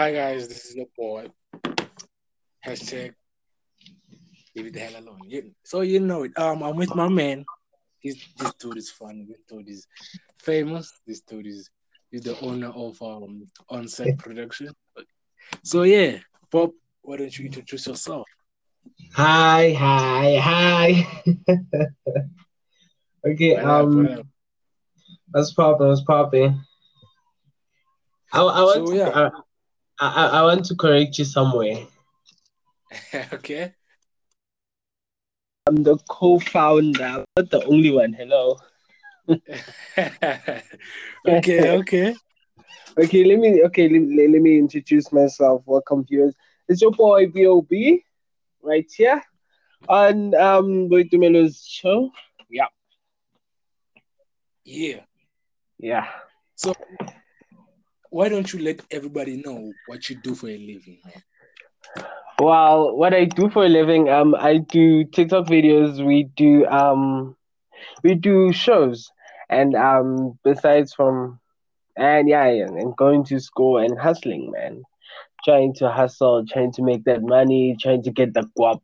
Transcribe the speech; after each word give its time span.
Hi 0.00 0.12
guys, 0.12 0.48
this 0.48 0.64
is 0.64 0.76
your 0.76 0.86
boy. 0.96 1.26
Hashtag 2.66 3.12
leave 4.56 4.68
it 4.68 4.72
the 4.72 4.80
hell 4.80 4.98
alone. 4.98 5.20
Yeah. 5.26 5.42
So 5.62 5.82
you 5.82 6.00
know 6.00 6.22
it. 6.22 6.32
Um, 6.38 6.62
I'm 6.62 6.76
with 6.76 6.94
my 6.94 7.06
man. 7.06 7.44
He's 7.98 8.16
this 8.38 8.54
dude 8.54 8.78
is 8.78 8.90
fun. 8.90 9.26
This 9.28 9.40
dude 9.46 9.68
is 9.68 9.86
famous. 10.38 10.90
This 11.06 11.20
dude 11.20 11.46
is 11.46 11.68
he's 12.10 12.22
the 12.22 12.40
owner 12.40 12.68
of 12.68 12.96
um 13.02 13.44
on-set 13.68 14.16
production. 14.16 14.70
So 15.64 15.82
yeah, 15.82 16.16
Bob, 16.50 16.70
why 17.02 17.18
don't 17.18 17.38
you 17.38 17.44
introduce 17.44 17.86
yourself? 17.86 18.26
Hi, 19.16 19.74
hi, 19.74 20.38
hi. 20.38 21.06
okay, 23.26 23.54
What 23.56 23.64
um, 23.66 24.06
up? 24.06 24.26
what's 25.30 25.52
popping? 25.52 25.88
What's 25.88 26.04
popping? 26.04 26.58
I, 28.32 28.40
I 28.40 28.62
want 28.62 28.88
So 28.88 28.94
yeah, 28.94 29.08
uh, 29.08 29.30
I, 29.34 29.40
I, 30.00 30.26
I 30.26 30.42
want 30.42 30.64
to 30.66 30.76
correct 30.76 31.18
you 31.18 31.24
somewhere. 31.24 31.86
okay. 33.34 33.74
I'm 35.66 35.82
the 35.82 35.96
co-founder, 36.08 37.24
not 37.36 37.50
the 37.50 37.64
only 37.64 37.90
one. 37.90 38.12
Hello. 38.12 38.58
okay, 41.26 41.70
okay. 41.78 42.16
Okay, 42.98 43.24
let 43.24 43.38
me 43.38 43.62
okay 43.64 43.88
let, 43.88 44.02
let, 44.16 44.30
let 44.30 44.42
me 44.42 44.58
introduce 44.58 45.12
myself. 45.12 45.62
Welcome 45.66 46.04
viewers. 46.04 46.34
It's 46.68 46.82
your 46.82 46.92
boy 46.92 47.26
B.O.B. 47.28 48.02
right 48.62 48.86
here 48.96 49.22
on 49.88 50.34
um 50.34 50.88
Boitumelo's 50.88 51.66
show. 51.66 52.10
Yeah, 52.50 52.66
Yeah. 54.64 55.04
yeah. 55.78 56.06
So 56.56 56.72
why 58.10 58.28
don't 58.28 58.52
you 58.52 58.60
let 58.60 58.82
everybody 58.90 59.42
know 59.44 59.72
what 59.86 60.08
you 60.08 60.16
do 60.16 60.34
for 60.34 60.48
a 60.48 60.58
living, 60.58 60.98
man? 61.04 61.22
Well, 62.38 62.96
what 62.96 63.14
I 63.14 63.24
do 63.26 63.50
for 63.50 63.64
a 63.64 63.68
living, 63.68 64.08
um, 64.08 64.34
I 64.34 64.58
do 64.58 65.04
TikTok 65.04 65.46
videos. 65.46 66.04
We 66.04 66.24
do 66.36 66.66
um, 66.66 67.36
we 68.02 68.14
do 68.14 68.52
shows, 68.52 69.10
and 69.48 69.74
um, 69.74 70.38
besides 70.44 70.94
from 70.94 71.40
and 71.96 72.28
yeah, 72.28 72.50
yeah, 72.50 72.66
and 72.66 72.96
going 72.96 73.24
to 73.26 73.40
school 73.40 73.78
and 73.78 73.98
hustling, 73.98 74.50
man. 74.52 74.82
Trying 75.44 75.74
to 75.76 75.90
hustle, 75.90 76.44
trying 76.46 76.72
to 76.72 76.82
make 76.82 77.04
that 77.04 77.22
money, 77.22 77.76
trying 77.80 78.02
to 78.04 78.10
get 78.10 78.34
the 78.34 78.44
guap. 78.58 78.80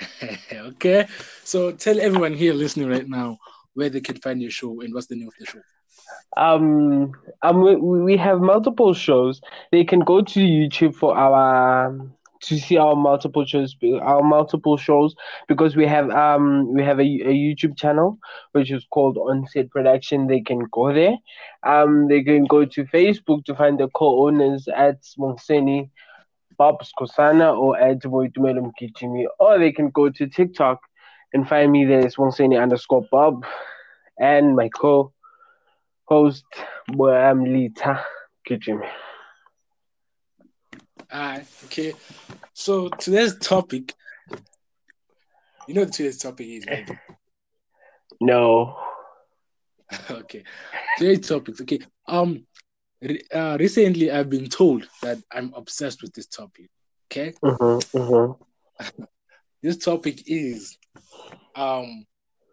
okay. 0.52 1.06
So 1.44 1.72
tell 1.72 2.00
everyone 2.00 2.34
here 2.34 2.54
listening 2.54 2.88
right 2.88 3.08
now 3.08 3.38
where 3.74 3.90
they 3.90 4.00
can 4.00 4.16
find 4.16 4.40
your 4.40 4.50
show 4.50 4.80
and 4.80 4.92
what's 4.94 5.06
the 5.06 5.16
name 5.16 5.28
of 5.28 5.34
the 5.38 5.46
show. 5.46 5.60
Um, 6.36 7.12
um, 7.42 7.62
we, 7.62 7.76
we 7.76 8.16
have 8.16 8.40
multiple 8.40 8.92
shows. 8.94 9.40
They 9.72 9.84
can 9.84 10.00
go 10.00 10.20
to 10.20 10.40
YouTube 10.40 10.94
for 10.94 11.16
our 11.16 11.96
to 12.42 12.58
see 12.58 12.76
our 12.76 12.94
multiple 12.94 13.44
shows, 13.44 13.74
our 14.02 14.22
multiple 14.22 14.76
shows, 14.76 15.14
because 15.48 15.74
we 15.74 15.86
have 15.86 16.10
um 16.10 16.72
we 16.74 16.82
have 16.82 16.98
a, 16.98 17.02
a 17.02 17.32
YouTube 17.32 17.76
channel 17.76 18.18
which 18.52 18.70
is 18.70 18.86
called 18.90 19.16
Onset 19.16 19.70
Production. 19.70 20.26
They 20.26 20.40
can 20.40 20.60
go 20.72 20.92
there. 20.92 21.16
Um, 21.62 22.08
they 22.08 22.22
can 22.22 22.44
go 22.44 22.64
to 22.64 22.84
Facebook 22.84 23.44
to 23.46 23.54
find 23.54 23.78
the 23.78 23.88
co-owners 23.88 24.68
at 24.68 25.02
Monseni 25.18 25.90
Bob 26.58 26.82
Skosana 26.82 27.56
or 27.56 27.78
at 27.78 28.00
Boitumelo 28.00 28.70
Mkichimi, 28.70 29.24
or 29.38 29.58
they 29.58 29.72
can 29.72 29.90
go 29.90 30.10
to 30.10 30.26
TikTok 30.26 30.80
and 31.32 31.48
find 31.48 31.72
me 31.72 31.84
there. 31.84 32.00
It's 32.00 32.16
Monseni 32.16 32.60
underscore 32.60 33.06
Bob 33.10 33.44
and 34.18 34.56
my 34.56 34.68
co 34.68 35.12
host 36.06 36.44
boy 36.88 37.12
I'm 37.12 37.44
Lita 37.44 38.04
Kichimi. 38.48 38.88
Alright, 41.12 41.46
okay. 41.64 41.94
So 42.52 42.88
today's 42.88 43.36
topic, 43.38 43.92
you 45.66 45.74
know 45.74 45.82
what 45.82 45.92
today's 45.92 46.18
topic 46.18 46.46
is, 46.48 46.66
right? 46.66 46.88
No. 48.20 48.78
okay. 50.10 50.42
Today's 50.96 51.28
topic, 51.28 51.60
okay. 51.60 51.80
Um 52.06 52.46
uh, 53.34 53.56
recently 53.60 54.10
I've 54.10 54.30
been 54.30 54.48
told 54.48 54.88
that 55.02 55.18
I'm 55.30 55.52
obsessed 55.54 56.02
with 56.02 56.14
this 56.14 56.26
topic. 56.26 56.70
Okay. 57.12 57.34
Mm-hmm, 57.44 57.98
mm-hmm. 57.98 59.04
This 59.62 59.78
topic 59.78 60.22
is 60.26 60.78
um 61.56 62.06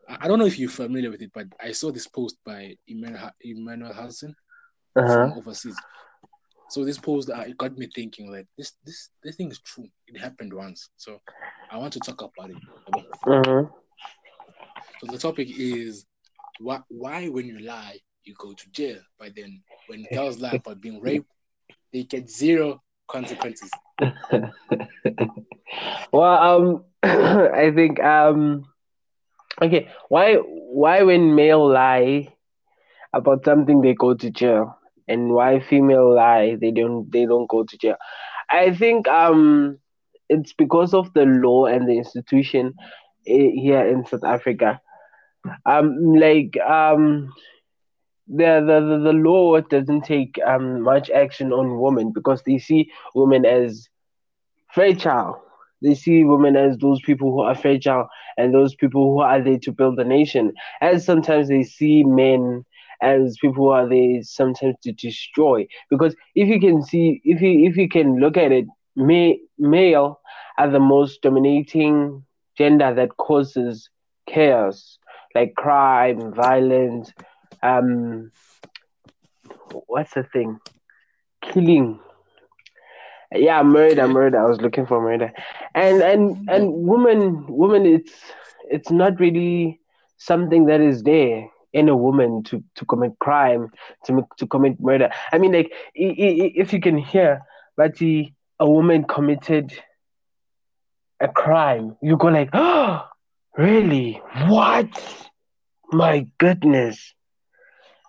I 0.08 0.28
don't 0.28 0.40
know 0.40 0.46
if 0.46 0.60
you're 0.60 0.70
familiar 0.70 1.10
with 1.12 1.22
it, 1.22 1.32
but 1.34 1.48
I 1.62 1.72
saw 1.72 1.92
this 1.92 2.08
post 2.08 2.38
by 2.46 2.76
Emmanuel, 2.88 3.32
Emmanuel 3.42 3.94
Hansen 3.94 4.36
Uh-huh. 4.96 5.20
from 5.20 5.34
overseas. 5.34 5.78
So 6.70 6.86
this 6.86 7.00
post 7.00 7.30
uh, 7.30 7.44
it 7.48 7.58
got 7.58 7.78
me 7.78 7.88
thinking 7.94 8.32
like 8.32 8.48
this 8.58 8.74
this 8.86 9.10
this 9.24 9.36
thing 9.36 9.52
is 9.52 9.60
true. 9.60 9.88
It 10.08 10.20
happened 10.20 10.54
once. 10.54 10.90
So 10.98 11.20
I 11.72 11.78
want 11.78 11.94
to 11.94 12.02
talk 12.02 12.22
about 12.22 12.52
it. 12.52 12.58
Mm-hmm. 13.26 13.68
So 15.00 15.08
the 15.08 15.18
topic 15.18 15.48
is 15.50 16.06
why 16.58 16.80
why 16.90 17.28
when 17.28 17.48
you 17.48 17.60
lie 17.60 18.00
you 18.24 18.34
go 18.38 18.54
to 18.54 18.70
jail, 18.72 19.00
but 19.20 19.36
then 19.36 19.62
when 19.88 20.08
girls 20.14 20.40
lie 20.40 20.56
about 20.56 20.82
being 20.82 21.00
raped, 21.08 21.28
they 21.94 22.04
get 22.04 22.30
zero 22.30 22.82
consequences. 23.08 23.72
well, 26.12 26.24
um, 26.24 26.84
I 27.04 27.72
think 27.76 28.00
um, 28.02 28.66
okay. 29.62 29.90
Why 30.10 30.36
why 30.36 31.02
when 31.04 31.36
male 31.36 31.68
lie 31.72 32.34
about 33.14 33.46
something 33.46 33.82
they 33.82 33.94
go 33.94 34.14
to 34.14 34.30
jail, 34.32 34.78
and 35.08 35.34
why 35.34 35.60
female 35.60 36.14
lie 36.16 36.56
they 36.60 36.72
don't 36.72 37.10
they 37.12 37.26
don't 37.26 37.48
go 37.50 37.64
to 37.64 37.78
jail? 37.78 37.96
I 38.50 38.74
think 38.74 39.08
um, 39.08 39.80
it's 40.30 40.54
because 40.54 40.94
of 40.94 41.14
the 41.14 41.24
law 41.26 41.66
and 41.66 41.88
the 41.88 41.98
institution 41.98 42.74
eh, 43.28 43.50
here 43.56 43.86
in 43.88 44.06
South 44.06 44.24
Africa. 44.24 44.80
Um, 45.66 45.96
like 46.16 46.58
um, 46.60 47.32
the, 48.28 48.64
the 48.66 48.80
the 48.80 48.98
the 49.12 49.14
law 49.14 49.60
doesn't 49.62 50.02
take 50.04 50.40
um 50.46 50.82
much 50.82 51.10
action 51.10 51.52
on 51.52 51.80
women 51.80 52.12
because 52.14 52.42
they 52.46 52.58
see 52.58 52.90
women 53.16 53.46
as 53.46 53.88
fragile. 54.74 55.42
They 55.84 55.96
see 55.96 56.24
women 56.24 56.56
as 56.56 56.78
those 56.78 57.02
people 57.02 57.32
who 57.32 57.42
are 57.42 57.56
fragile 57.56 58.08
and 58.38 58.54
those 58.54 58.76
people 58.76 59.14
who 59.14 59.20
are 59.22 59.42
there 59.42 59.60
to 59.60 59.72
build 59.72 59.98
the 59.98 60.06
nation. 60.06 60.54
As 60.82 61.06
sometimes 61.06 61.50
they 61.50 61.64
see 61.64 62.04
men 62.04 62.66
as 63.02 63.38
people 63.42 63.66
who 63.66 63.70
are 63.70 63.88
there 63.88 64.24
sometimes 64.24 64.76
to 64.84 64.94
destroy. 64.94 65.68
Because 65.90 66.16
if 66.36 66.48
you 66.48 66.60
can 66.60 66.82
see, 66.84 67.22
if 67.26 67.42
you 67.42 67.70
if 67.70 67.78
you 67.78 67.90
can 67.90 68.20
look 68.20 68.38
at 68.38 68.52
it, 68.52 68.66
ma- 68.96 69.38
male 69.60 70.22
are 70.58 70.70
the 70.70 70.80
most 70.80 71.22
dominating 71.22 72.24
gender 72.58 72.94
that 72.96 73.18
causes 73.18 73.90
chaos, 74.28 75.00
like 75.36 75.54
crime, 75.56 76.34
violence. 76.34 77.12
Um, 77.62 78.32
what's 79.88 80.14
the 80.14 80.24
thing? 80.24 80.60
Killing 81.42 82.00
yeah 83.34 83.62
murder 83.64 84.04
Okay. 84.04 84.14
murder. 84.14 84.40
I 84.40 84.50
was 84.50 84.62
looking 84.62 84.86
for 84.86 85.02
murder. 85.02 85.32
And 85.76 86.02
and 86.02 86.50
and 86.50 86.74
woman 86.74 87.46
woman 87.48 87.86
it's 87.86 88.14
it's 88.70 88.92
not 88.92 89.20
really 89.20 89.80
something 90.18 90.66
that 90.68 90.82
is 90.82 91.04
there 91.04 91.48
in 91.74 91.90
a 91.90 91.96
woman 91.98 92.44
to 92.44 92.64
to 92.76 92.86
commit 92.86 93.14
crime 93.20 93.70
to 94.06 94.14
make- 94.14 94.36
to 94.38 94.48
commit 94.48 94.80
murder. 94.80 95.10
I 95.32 95.38
mean 95.38 95.52
like 95.54 95.72
if 95.96 96.74
you 96.74 96.80
can 96.80 96.98
hear 96.98 97.42
but 97.76 97.96
the, 97.98 98.32
a 98.60 98.70
woman 98.70 99.04
committed 99.04 99.74
a 101.20 101.28
crime 101.28 101.98
you 102.02 102.18
go 102.18 102.28
like 102.28 102.50
oh 102.54 103.06
really? 103.58 104.22
What? 104.48 104.90
My 105.92 106.26
goodness. 106.40 107.14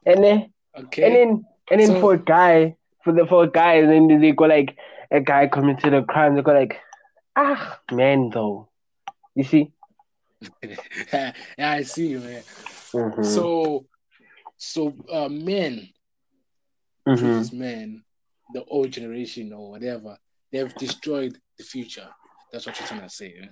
And 0.07 0.25
then 0.25 0.53
okay. 0.79 1.05
and 1.05 1.15
then 1.15 1.45
and 1.71 1.81
then 1.81 2.01
for 2.01 2.15
a 2.15 2.19
guy 2.19 2.77
for 3.05 3.13
the 3.13 3.27
for 3.27 3.45
a 3.45 3.51
guy 3.51 3.75
and 3.75 3.91
then 4.11 4.21
they 4.21 4.33
go 4.33 4.45
like 4.47 4.77
a 5.11 5.21
guy 5.21 5.47
committed 5.47 5.95
a 5.95 6.05
crime 6.05 6.35
they 6.35 6.43
go 6.43 6.53
like 6.53 6.81
ah 7.37 7.81
man 7.93 8.31
though 8.31 8.69
you 9.35 9.45
see 9.45 9.73
yeah, 11.13 11.33
I 11.59 11.83
see 11.83 12.09
you, 12.09 12.21
man. 12.21 12.45
mm-hmm. 12.95 13.23
So 13.23 13.87
so 14.57 14.95
uh, 15.11 15.29
men, 15.29 15.89
Mm-hmm. 17.09 17.59
men, 17.59 18.05
the 18.51 18.65
old 18.65 18.91
generation 18.91 19.53
or 19.53 19.71
whatever, 19.71 20.19
they've 20.53 20.77
destroyed 20.77 21.39
the 21.59 21.65
future. 21.65 22.09
That's 22.53 22.67
what 22.67 22.79
you're 22.79 22.87
trying 22.87 23.01
to 23.03 23.09
say. 23.11 23.35
Yeah? 23.39 23.49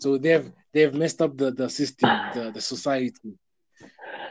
So 0.00 0.18
they've 0.18 0.50
they've 0.72 0.94
messed 0.94 1.22
up 1.22 1.36
the, 1.36 1.50
the 1.52 1.68
system, 1.68 2.30
the, 2.30 2.50
the 2.50 2.60
society. 2.60 3.38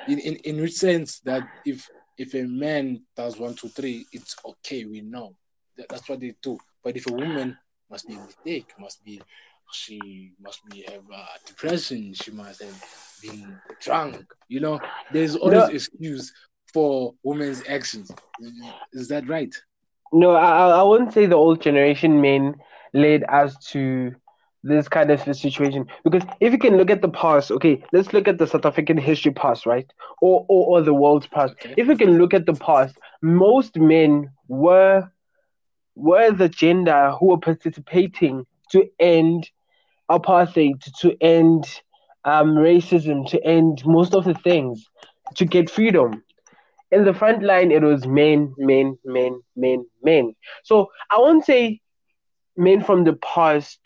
In, 0.07 0.19
in 0.19 0.35
in 0.37 0.61
which 0.61 0.73
sense 0.73 1.19
that 1.21 1.43
if 1.63 1.89
if 2.21 2.33
a 2.35 2.43
man 2.47 3.01
does 3.15 3.39
one, 3.39 3.55
two, 3.55 3.69
three, 3.69 4.05
it's 4.13 4.35
okay, 4.45 4.85
we 4.85 5.01
know. 5.01 5.35
That, 5.77 5.89
that's 5.89 6.09
what 6.09 6.19
they 6.19 6.33
do. 6.41 6.59
But 6.83 6.97
if 6.97 7.07
a 7.07 7.13
woman 7.13 7.57
must 7.89 8.07
be 8.07 8.15
a 8.15 8.19
mistake, 8.21 8.71
must 8.79 9.03
be 9.03 9.21
she 9.71 10.33
must 10.41 10.65
be 10.69 10.83
have 10.87 11.03
uh, 11.13 11.25
depression, 11.45 12.13
she 12.13 12.31
must 12.31 12.61
have 12.63 12.75
been 13.21 13.59
drunk, 13.81 14.25
you 14.49 14.59
know, 14.59 14.79
there's 15.13 15.35
always 15.35 15.67
No. 15.67 15.75
excuse 15.75 16.33
for 16.73 17.13
women's 17.23 17.63
actions. 17.67 18.11
Is 18.93 19.07
that 19.09 19.27
right? 19.27 19.53
No, 20.13 20.31
I 20.35 20.69
I 20.79 20.83
won't 20.83 21.13
say 21.13 21.25
the 21.25 21.35
old 21.35 21.61
generation 21.61 22.21
men 22.21 22.55
led 22.93 23.23
us 23.29 23.57
to 23.71 24.13
this 24.63 24.87
kind 24.87 25.09
of 25.09 25.27
a 25.27 25.33
situation 25.33 25.87
because 26.03 26.23
if 26.39 26.51
you 26.51 26.59
can 26.59 26.77
look 26.77 26.91
at 26.91 27.01
the 27.01 27.09
past, 27.09 27.51
okay, 27.51 27.83
let's 27.91 28.13
look 28.13 28.27
at 28.27 28.37
the 28.37 28.47
South 28.47 28.65
African 28.65 28.97
history 28.97 29.31
past, 29.31 29.65
right, 29.65 29.91
or 30.21 30.45
or, 30.47 30.79
or 30.79 30.81
the 30.81 30.93
world's 30.93 31.27
past. 31.27 31.53
Okay. 31.53 31.73
If 31.77 31.87
you 31.87 31.97
can 31.97 32.17
look 32.17 32.33
at 32.33 32.45
the 32.45 32.53
past, 32.53 32.97
most 33.21 33.77
men 33.77 34.29
were 34.47 35.09
were 35.95 36.31
the 36.31 36.49
gender 36.49 37.11
who 37.19 37.27
were 37.27 37.39
participating 37.39 38.45
to 38.71 38.87
end 38.99 39.49
apartheid, 40.09 40.81
to 40.99 41.15
end 41.21 41.65
um, 42.25 42.55
racism, 42.55 43.27
to 43.29 43.43
end 43.43 43.83
most 43.85 44.13
of 44.13 44.25
the 44.25 44.33
things, 44.33 44.85
to 45.35 45.45
get 45.45 45.69
freedom. 45.69 46.23
In 46.91 47.05
the 47.05 47.13
front 47.13 47.41
line, 47.41 47.71
it 47.71 47.81
was 47.81 48.05
men, 48.05 48.53
men, 48.57 48.97
men, 49.05 49.41
men, 49.55 49.85
men. 50.03 50.35
So 50.63 50.91
I 51.09 51.17
won't 51.19 51.45
say 51.45 51.79
men 52.57 52.83
from 52.83 53.05
the 53.05 53.13
past 53.13 53.79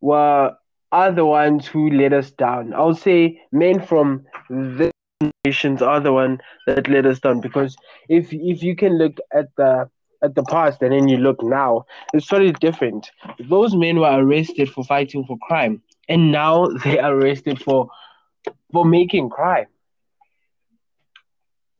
were 0.00 0.52
are 0.92 1.12
the 1.12 1.26
ones 1.26 1.66
who 1.66 1.90
let 1.90 2.12
us 2.12 2.30
down. 2.30 2.72
I'll 2.74 2.94
say 2.94 3.40
men 3.52 3.80
from 3.84 4.24
the 4.48 4.90
nations 5.44 5.82
are 5.82 6.00
the 6.00 6.12
one 6.12 6.38
that 6.66 6.88
let 6.88 7.06
us 7.06 7.18
down 7.20 7.40
because 7.40 7.76
if 8.08 8.28
if 8.32 8.62
you 8.62 8.76
can 8.76 8.98
look 8.98 9.16
at 9.34 9.46
the 9.56 9.88
at 10.22 10.34
the 10.34 10.42
past 10.44 10.82
and 10.82 10.92
then 10.92 11.08
you 11.08 11.16
look 11.18 11.42
now, 11.42 11.84
it's 12.12 12.26
totally 12.26 12.52
different. 12.52 13.10
Those 13.48 13.74
men 13.74 13.98
were 13.98 14.12
arrested 14.22 14.70
for 14.70 14.84
fighting 14.84 15.24
for 15.26 15.36
crime, 15.42 15.82
and 16.08 16.30
now 16.32 16.68
they 16.84 16.98
are 16.98 17.14
arrested 17.14 17.60
for 17.62 17.88
for 18.72 18.84
making 18.84 19.30
crime. 19.30 19.66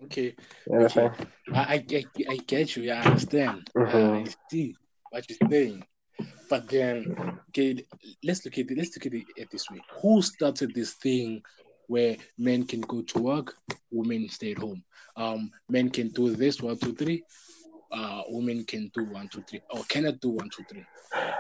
Okay. 0.04 0.34
You 0.66 0.74
understand? 0.76 1.14
I, 1.52 1.58
I, 1.58 1.74
I, 1.74 2.04
I 2.28 2.36
get 2.46 2.76
you. 2.76 2.92
I 2.92 3.00
understand. 3.00 3.70
Mhm. 3.76 4.28
I 4.28 4.34
see 4.50 4.76
what 5.10 5.28
you're 5.28 5.48
saying. 5.50 5.84
But 6.48 6.69
then, 6.69 7.38
okay, 7.48 7.84
let's 8.25 8.44
look 8.44 8.58
at 8.58 8.70
it. 8.70 8.76
Let's 8.76 8.96
look 8.96 9.06
at 9.06 9.14
it 9.14 9.25
at 9.40 9.50
this 9.50 9.70
way. 9.70 9.81
Who 10.02 10.22
started 10.22 10.75
this 10.75 10.94
thing 10.94 11.43
where 11.88 12.16
men 12.38 12.64
can 12.64 12.81
go 12.82 13.02
to 13.02 13.19
work, 13.19 13.54
women 13.90 14.28
stay 14.28 14.52
at 14.52 14.58
home? 14.58 14.82
Um, 15.16 15.50
men 15.69 15.90
can 15.90 16.08
do 16.08 16.31
this 16.34 16.60
one, 16.60 16.76
two, 16.78 16.94
three. 16.94 17.25
Uh, 17.93 18.22
women 18.28 18.64
can 18.64 18.90
do 18.94 19.04
one, 19.04 19.28
two, 19.28 19.43
three, 19.43 19.60
or 19.70 19.82
cannot 19.84 20.20
do 20.20 20.31
one, 20.31 20.50
two, 20.50 20.64
three. 20.69 20.84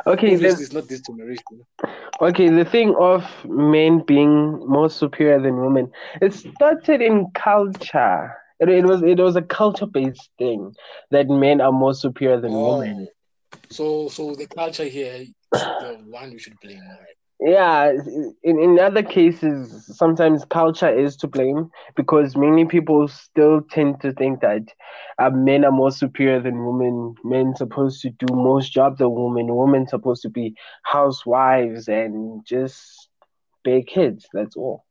Okay, 0.06 0.36
there's 0.36 0.60
it's 0.60 0.72
not 0.72 0.88
this 0.88 1.00
generation. 1.00 1.42
Okay, 2.20 2.48
the 2.48 2.64
thing 2.64 2.94
of 2.98 3.24
men 3.44 4.02
being 4.06 4.58
more 4.66 4.88
superior 4.88 5.40
than 5.40 5.60
women, 5.60 5.90
it 6.22 6.32
started 6.32 7.02
in 7.02 7.26
culture. 7.34 8.32
It, 8.60 8.68
it 8.70 8.84
was 8.84 9.02
it 9.02 9.18
was 9.18 9.36
a 9.36 9.42
culture 9.42 9.86
based 9.86 10.30
thing 10.38 10.74
that 11.10 11.28
men 11.28 11.60
are 11.60 11.72
more 11.72 11.92
superior 11.92 12.40
than 12.40 12.52
women. 12.52 13.08
So 13.70 14.08
so 14.08 14.34
the 14.34 14.46
culture 14.46 14.84
here, 14.84 15.26
the 15.78 15.94
one 16.08 16.30
we 16.32 16.38
should 16.38 16.58
blame, 16.60 16.80
right? 16.88 17.16
Yeah, 17.40 17.90
in, 18.42 18.60
in 18.60 18.78
other 18.78 19.02
cases, 19.02 19.86
sometimes 19.96 20.44
culture 20.44 20.88
is 20.88 21.16
to 21.18 21.26
blame 21.28 21.70
because 21.96 22.36
many 22.36 22.64
people 22.64 23.06
still 23.08 23.60
tend 23.70 24.00
to 24.00 24.12
think 24.12 24.40
that 24.40 24.62
uh, 25.18 25.30
men 25.30 25.64
are 25.64 25.72
more 25.72 25.90
superior 25.90 26.40
than 26.40 26.64
women. 26.64 27.14
Men 27.24 27.54
supposed 27.56 28.00
to 28.02 28.10
do 28.10 28.34
most 28.34 28.72
jobs 28.72 28.98
than 28.98 29.12
women. 29.12 29.54
Women 29.54 29.86
supposed 29.86 30.22
to 30.22 30.30
be 30.30 30.54
housewives 30.84 31.88
and 31.88 32.44
just 32.46 33.08
bear 33.64 33.82
kids. 33.82 34.28
That's 34.32 34.56
all. 34.56 34.84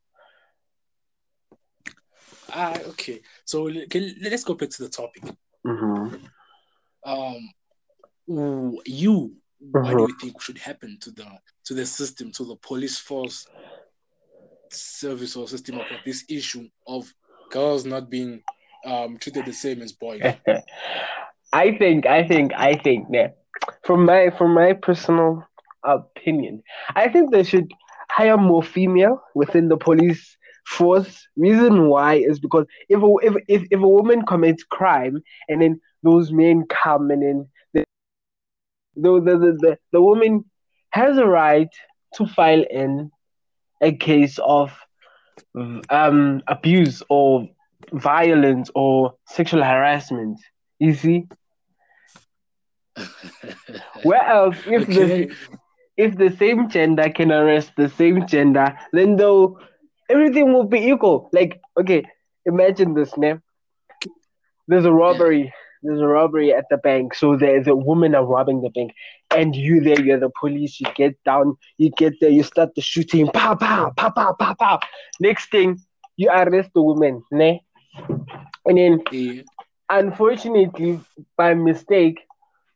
Ah, 2.50 2.78
okay. 2.90 3.22
So 3.46 3.70
can, 3.90 4.16
let's 4.22 4.44
go 4.44 4.54
back 4.56 4.70
to 4.72 4.84
the 4.84 4.90
topic. 4.90 5.24
hmm 5.66 6.08
Um, 7.06 7.50
you, 8.28 9.36
what 9.80 9.98
Mhm. 9.98 9.98
do 9.98 10.06
you 10.06 10.16
think 10.20 10.42
should 10.42 10.60
happen 10.60 10.98
to 11.02 11.12
the 11.12 11.40
to 11.66 11.74
the 11.74 11.86
system, 11.86 12.32
to 12.34 12.46
the 12.46 12.56
police 12.56 12.98
force 12.98 13.48
service 14.72 15.36
or 15.36 15.48
system 15.48 15.78
about 15.78 16.04
this 16.04 16.24
issue 16.30 16.68
of 16.88 17.14
girls 17.50 17.86
not 17.86 18.10
being 18.10 18.44
um 18.86 19.18
treated 19.18 19.46
the 19.46 19.54
same 19.54 19.82
as 19.82 19.92
boys? 19.94 20.36
I 21.54 21.72
think, 21.78 22.06
I 22.06 22.28
think, 22.28 22.52
I 22.56 22.76
think, 22.76 23.08
yeah. 23.12 23.28
From 23.86 24.06
my 24.06 24.30
from 24.38 24.54
my 24.54 24.74
personal 24.74 25.44
opinion, 25.84 26.62
I 26.96 27.10
think 27.10 27.32
they 27.32 27.44
should 27.44 27.72
hire 28.10 28.38
more 28.38 28.64
female 28.64 29.22
within 29.36 29.68
the 29.70 29.78
police 29.78 30.38
force. 30.66 31.28
Reason 31.38 31.88
why 31.90 32.16
is 32.16 32.40
because 32.40 32.66
if 32.90 33.02
a, 33.02 33.14
if 33.24 33.36
if 33.48 33.68
if 33.72 33.80
a 33.82 33.88
woman 33.88 34.24
commits 34.26 34.64
crime 34.64 35.22
and 35.48 35.62
then 35.62 35.80
those 36.04 36.32
men 36.32 36.64
come 36.70 37.10
and 37.12 37.22
then 37.24 37.48
the 38.96 39.22
the 39.22 39.38
the, 39.38 39.58
the, 39.60 39.78
the, 39.92 40.02
woman 40.02 40.46
has 40.92 41.18
a 41.18 41.26
right 41.26 41.70
to 42.16 42.26
file 42.26 42.64
in 42.70 43.12
a 43.82 43.92
case 43.92 44.40
of 44.44 44.72
um 45.90 46.42
abuse 46.48 47.04
or 47.10 47.48
violence 47.92 48.70
or 48.76 49.16
sexual 49.28 49.64
harassment. 49.64 50.40
You 50.80 50.94
see? 50.94 51.28
Where 54.04 54.26
else 54.26 54.58
if 54.66 54.84
okay. 54.84 54.94
the 54.94 55.36
if 55.98 56.18
the 56.18 56.36
same 56.38 56.70
gender 56.70 57.10
can 57.10 57.32
arrest 57.32 57.72
the 57.78 57.90
same 57.90 58.28
gender, 58.28 58.78
then 58.92 59.16
though 59.16 59.60
everything 60.10 60.54
will 60.54 60.66
be 60.66 60.90
equal. 60.90 61.30
Like, 61.32 61.62
okay, 61.80 62.04
imagine 62.46 62.94
this, 62.94 63.16
ne? 63.18 63.36
There's 64.68 64.86
a 64.86 64.92
robbery. 64.92 65.54
There's 65.86 66.02
a 66.02 66.08
robbery 66.08 66.54
at 66.54 66.66
the 66.70 66.78
bank. 66.78 67.16
So 67.16 67.38
there's 67.38 67.68
a 67.68 67.76
woman 67.76 68.16
are 68.16 68.26
robbing 68.26 68.62
the 68.62 68.70
bank, 68.70 68.92
and 69.36 69.56
you 69.56 69.82
there, 69.82 70.02
you're 70.02 70.20
the 70.20 70.32
police. 70.40 70.80
You 70.80 70.88
get 70.96 71.16
down, 71.24 71.58
you 71.78 71.92
get 71.98 72.14
there, 72.22 72.30
you 72.30 72.44
start 72.44 72.76
the 72.76 72.82
shooting. 72.82 73.28
Pow, 73.28 73.56
pow, 73.56 73.92
pow, 73.98 74.10
pow, 74.10 74.34
pow, 74.40 74.56
pow. 74.60 74.80
Next 75.20 75.52
thing, 75.52 75.80
you 76.18 76.30
arrest 76.30 76.72
the 76.76 76.82
woman, 76.84 77.24
ne? 77.32 77.62
And 78.66 78.78
then 78.78 79.02
Yeah. 79.12 79.44
unfortunately, 79.90 81.02
by 81.38 81.54
mistake, 81.54 82.20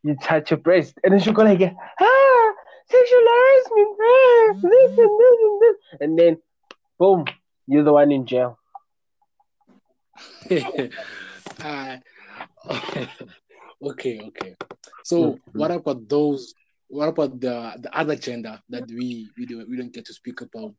you 0.02 0.16
touch 0.16 0.50
her 0.50 0.56
breast, 0.56 0.98
and 1.04 1.12
then 1.12 1.20
she 1.20 1.32
go 1.32 1.42
like, 1.42 1.60
ah, 1.60 2.52
sexual 2.88 3.26
harassment, 3.26 3.98
ah, 4.00 4.54
this 4.62 4.92
and 4.98 5.18
this 5.20 5.38
and 5.42 5.60
this, 5.62 5.76
and 6.00 6.18
then, 6.18 6.36
boom, 6.98 7.24
you're 7.66 7.84
the 7.84 7.92
one 7.92 8.12
in 8.12 8.26
jail. 8.26 8.58
uh, 11.62 11.96
okay, 13.90 14.20
okay. 14.28 14.54
So 15.02 15.16
Mhm. 15.18 15.40
what 15.54 15.70
about 15.70 16.08
those? 16.08 16.54
What 16.88 17.08
about 17.08 17.40
the 17.40 17.74
the 17.80 17.90
other 17.96 18.16
gender 18.16 18.60
that 18.68 18.86
we 18.88 19.30
we 19.36 19.46
don't 19.46 19.68
we 19.68 19.76
don't 19.76 19.92
get 19.92 20.04
to 20.06 20.14
speak 20.14 20.40
about? 20.40 20.74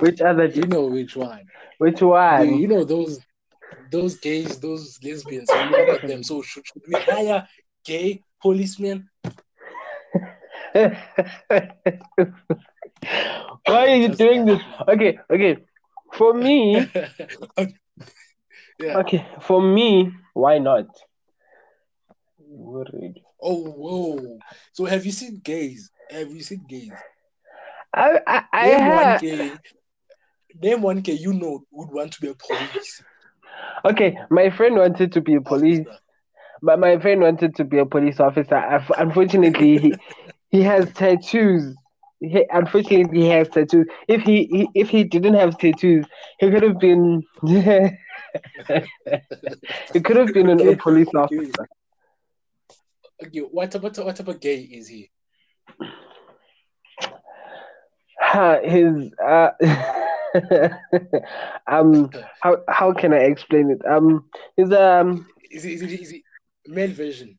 Which 0.00 0.20
other, 0.20 0.46
You 0.46 0.66
know 0.66 0.86
which 0.86 1.16
one? 1.16 1.50
which 1.78 2.02
one? 2.02 2.62
you 2.62 2.68
know 2.68 2.84
those 2.84 3.20
those 3.90 4.16
gays, 4.16 4.60
those 4.60 4.98
lesbians. 5.02 5.54
You 5.54 5.64
know 5.66 5.82
about 5.82 6.06
them. 6.06 6.22
So 6.22 6.42
should, 6.42 6.66
should 6.66 6.82
we 6.88 6.96
hire 6.96 7.46
gay 7.84 8.22
policemen? 8.42 9.08
Why 13.66 13.86
are 13.88 13.94
you 13.96 14.08
doing 14.08 14.44
this? 14.46 14.60
Okay, 14.88 15.18
okay. 15.30 15.56
For 16.12 16.32
me, 16.34 16.90
yeah. 18.78 19.00
okay, 19.00 19.26
for 19.40 19.60
me, 19.62 20.12
why 20.34 20.58
not? 20.58 20.86
Worried. 22.38 23.22
Oh, 23.40 23.70
whoa. 23.72 24.38
So 24.72 24.84
have 24.84 25.04
you 25.04 25.12
seen 25.12 25.40
gays? 25.40 25.90
Have 26.10 26.30
you 26.30 26.42
seen 26.42 26.64
gays? 26.68 26.92
I, 27.94 28.20
I, 28.26 28.44
I 28.52 28.66
Name 28.66 28.86
one 28.86 29.12
have. 29.12 29.22
gay. 29.22 29.60
Name 30.62 30.82
one 30.82 31.00
gay 31.00 31.14
you 31.14 31.32
know 31.32 31.64
would 31.70 31.90
want 31.90 32.12
to 32.12 32.20
be 32.20 32.28
a 32.28 32.34
police 32.34 33.02
Okay, 33.84 34.18
my 34.30 34.50
friend 34.50 34.76
wanted 34.76 35.12
to 35.12 35.20
be 35.20 35.34
a 35.34 35.40
police, 35.40 35.86
officer. 35.86 36.00
but 36.62 36.78
my 36.78 36.98
friend 36.98 37.20
wanted 37.20 37.54
to 37.56 37.64
be 37.64 37.78
a 37.78 37.86
police 37.86 38.20
officer. 38.20 38.54
Unf- 38.56 38.98
Unfortunately, 38.98 39.78
he, 39.78 39.96
he 40.50 40.62
has 40.62 40.90
tattoos. 40.92 41.76
He, 42.20 42.44
unfortunately, 42.50 43.20
he 43.22 43.28
has 43.28 43.48
tattoos. 43.48 43.86
If 44.08 44.22
he, 44.22 44.46
he 44.50 44.68
if 44.74 44.88
he 44.90 45.04
didn't 45.04 45.34
have 45.34 45.58
tattoos, 45.58 46.06
he 46.38 46.50
could 46.50 46.62
have 46.62 46.78
been 46.78 47.22
he 49.92 50.00
could 50.00 50.16
have 50.16 50.32
been 50.32 50.48
an, 50.48 50.60
a 50.68 50.72
Okay, 50.72 50.78
police 50.82 51.08
officer. 51.14 51.66
Okay, 53.24 53.40
what 53.40 53.74
about 53.74 53.96
what 53.98 54.20
of 54.20 54.40
gay 54.40 54.60
is 54.60 54.88
he? 54.88 55.10
His 58.64 59.12
uh, 59.26 59.50
um 61.66 62.10
how 62.40 62.56
how 62.68 62.92
can 62.92 63.12
I 63.12 63.18
explain 63.18 63.70
it? 63.70 63.80
Um, 63.86 64.28
his 64.56 64.72
um 64.72 65.26
Is 65.50 65.62
he 65.64 65.74
is 65.74 65.80
he, 65.80 65.94
is 66.02 66.10
he 66.10 66.22
male 66.66 66.92
version? 66.92 67.38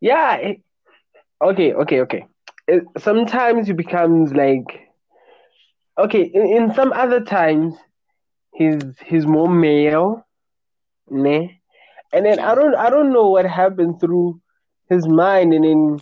yeah. 0.00 0.36
It, 0.36 0.60
okay, 1.42 1.72
okay, 1.74 2.00
okay. 2.00 2.26
It, 2.68 2.84
sometimes 2.98 3.66
he 3.66 3.72
becomes 3.72 4.32
like 4.34 4.66
okay. 5.98 6.22
In, 6.22 6.46
in 6.46 6.74
some 6.74 6.92
other 6.92 7.20
times, 7.20 7.74
he's 8.56 8.82
he's 9.04 9.26
more 9.26 9.48
male, 9.48 10.26
ne? 11.10 11.60
and 12.12 12.24
then 12.24 12.38
I 12.38 12.54
don't 12.54 12.74
I 12.74 12.90
don't 12.90 13.12
know 13.12 13.28
what 13.28 13.44
happened 13.44 14.00
through 14.00 14.40
his 14.88 15.06
mind, 15.06 15.52
and 15.52 15.64
then 15.64 16.00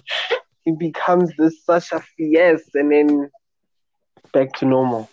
he 0.65 0.73
becomes 0.73 1.31
this 1.37 1.65
such 1.65 1.93
a 1.93 2.01
fierce, 2.17 2.63
and 2.75 2.93
then 2.93 3.31
back 4.33 4.53
to 4.55 4.67
normal. 4.67 5.11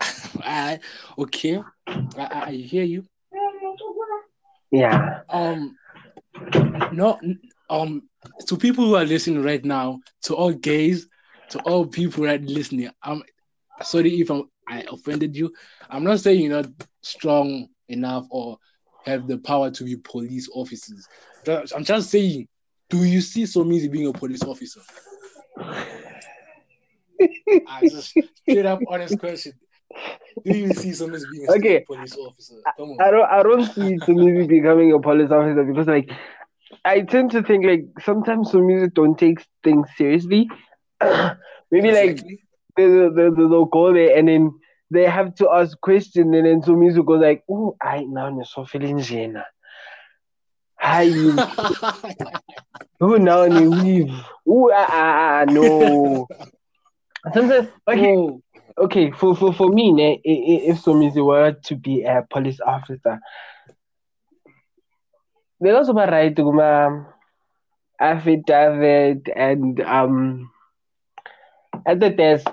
I, 0.40 0.80
okay, 1.18 1.62
I, 1.86 2.44
I 2.46 2.50
hear 2.52 2.84
you. 2.84 3.04
Yeah. 4.70 5.20
Um, 5.28 5.76
no, 6.92 7.20
um, 7.70 8.02
to 8.46 8.56
people 8.56 8.84
who 8.84 8.96
are 8.96 9.04
listening 9.04 9.42
right 9.42 9.64
now, 9.64 10.00
to 10.22 10.34
all 10.34 10.52
gays, 10.52 11.08
to 11.50 11.60
all 11.60 11.86
people 11.86 12.24
right 12.24 12.42
listening, 12.42 12.90
I'm 13.02 13.22
sorry 13.82 14.20
if 14.20 14.30
I'm, 14.30 14.50
I 14.68 14.84
offended 14.90 15.36
you. 15.36 15.52
I'm 15.90 16.04
not 16.04 16.20
saying 16.20 16.42
you're 16.42 16.62
not 16.62 16.70
strong 17.02 17.68
enough 17.88 18.26
or 18.30 18.58
have 19.04 19.26
the 19.26 19.38
power 19.38 19.70
to 19.70 19.84
be 19.84 19.96
police 19.96 20.48
officers. 20.54 21.08
I'm 21.48 21.84
just 21.84 22.10
saying, 22.10 22.48
do 22.88 23.04
you 23.04 23.20
see 23.20 23.42
Somizi 23.44 23.90
being 23.90 24.06
a 24.06 24.12
police 24.12 24.42
officer? 24.44 24.80
I 27.66 27.84
just 27.84 28.14
straight 28.46 28.66
up 28.66 28.82
honest 28.86 29.18
question. 29.18 29.52
Do 30.44 30.56
you 30.56 30.70
see 30.72 30.90
Somizi 30.90 31.30
being 31.30 31.46
a 31.46 31.50
Okay. 31.56 31.84
police 31.86 32.16
officer? 32.16 32.56
Come 32.76 32.90
on. 32.90 32.98
I 33.00 33.10
don't 33.10 33.30
I 33.30 33.42
don't 33.42 33.66
see 33.66 33.98
Somizi 34.06 34.48
becoming 34.48 34.92
a 34.92 35.00
police 35.00 35.30
officer 35.30 35.64
because 35.64 35.86
like 35.86 36.10
I 36.84 37.00
tend 37.02 37.30
to 37.32 37.42
think 37.42 37.64
like 37.64 37.84
sometimes 38.00 38.52
Somizi 38.52 38.92
don't 38.94 39.18
take 39.18 39.44
things 39.62 39.88
seriously. 39.96 40.48
Maybe 41.70 41.92
like 41.92 42.10
Exactly. 42.10 42.22
they, 42.28 42.38
they, 42.76 42.86
they, 42.86 43.30
they'll 43.30 43.64
go 43.66 43.92
there 43.92 44.16
and 44.16 44.28
then 44.28 44.52
they 44.90 45.04
have 45.04 45.34
to 45.36 45.50
ask 45.50 45.78
questions 45.80 46.34
and 46.34 46.46
then 46.46 46.62
some 46.62 46.76
Somizi 46.76 47.04
goes 47.04 47.20
like, 47.20 47.42
oh 47.50 47.76
I 47.82 48.04
now 48.04 48.28
you're 48.34 48.44
so 48.44 48.64
feeling 48.64 49.00
Jena. 49.00 49.46
Hi 50.78 51.06
who 53.00 53.18
now 53.18 53.44
you 53.44 53.70
leave? 53.70 54.10
Ooh 54.48 54.70
ah, 54.72 54.86
ah, 54.90 55.44
no. 55.48 56.26
Sometimes 57.32 57.68
okay 57.88 58.16
oh, 58.16 58.42
okay 58.78 59.10
for 59.12 59.34
for 59.34 59.52
for 59.52 59.68
me 59.68 59.92
ne, 59.92 60.20
if 60.24 60.84
Somizi 60.84 61.24
were 61.24 61.52
to 61.64 61.76
be 61.76 62.02
a 62.02 62.26
police 62.30 62.60
officer 62.60 63.18
they 65.60 65.70
also 65.70 65.92
ba 65.94 66.06
right 66.06 66.36
kuma 66.36 67.06
affidavit 68.00 69.28
and 69.34 69.80
um 69.80 70.50
at 71.86 72.00
the 72.00 72.10
desk 72.10 72.48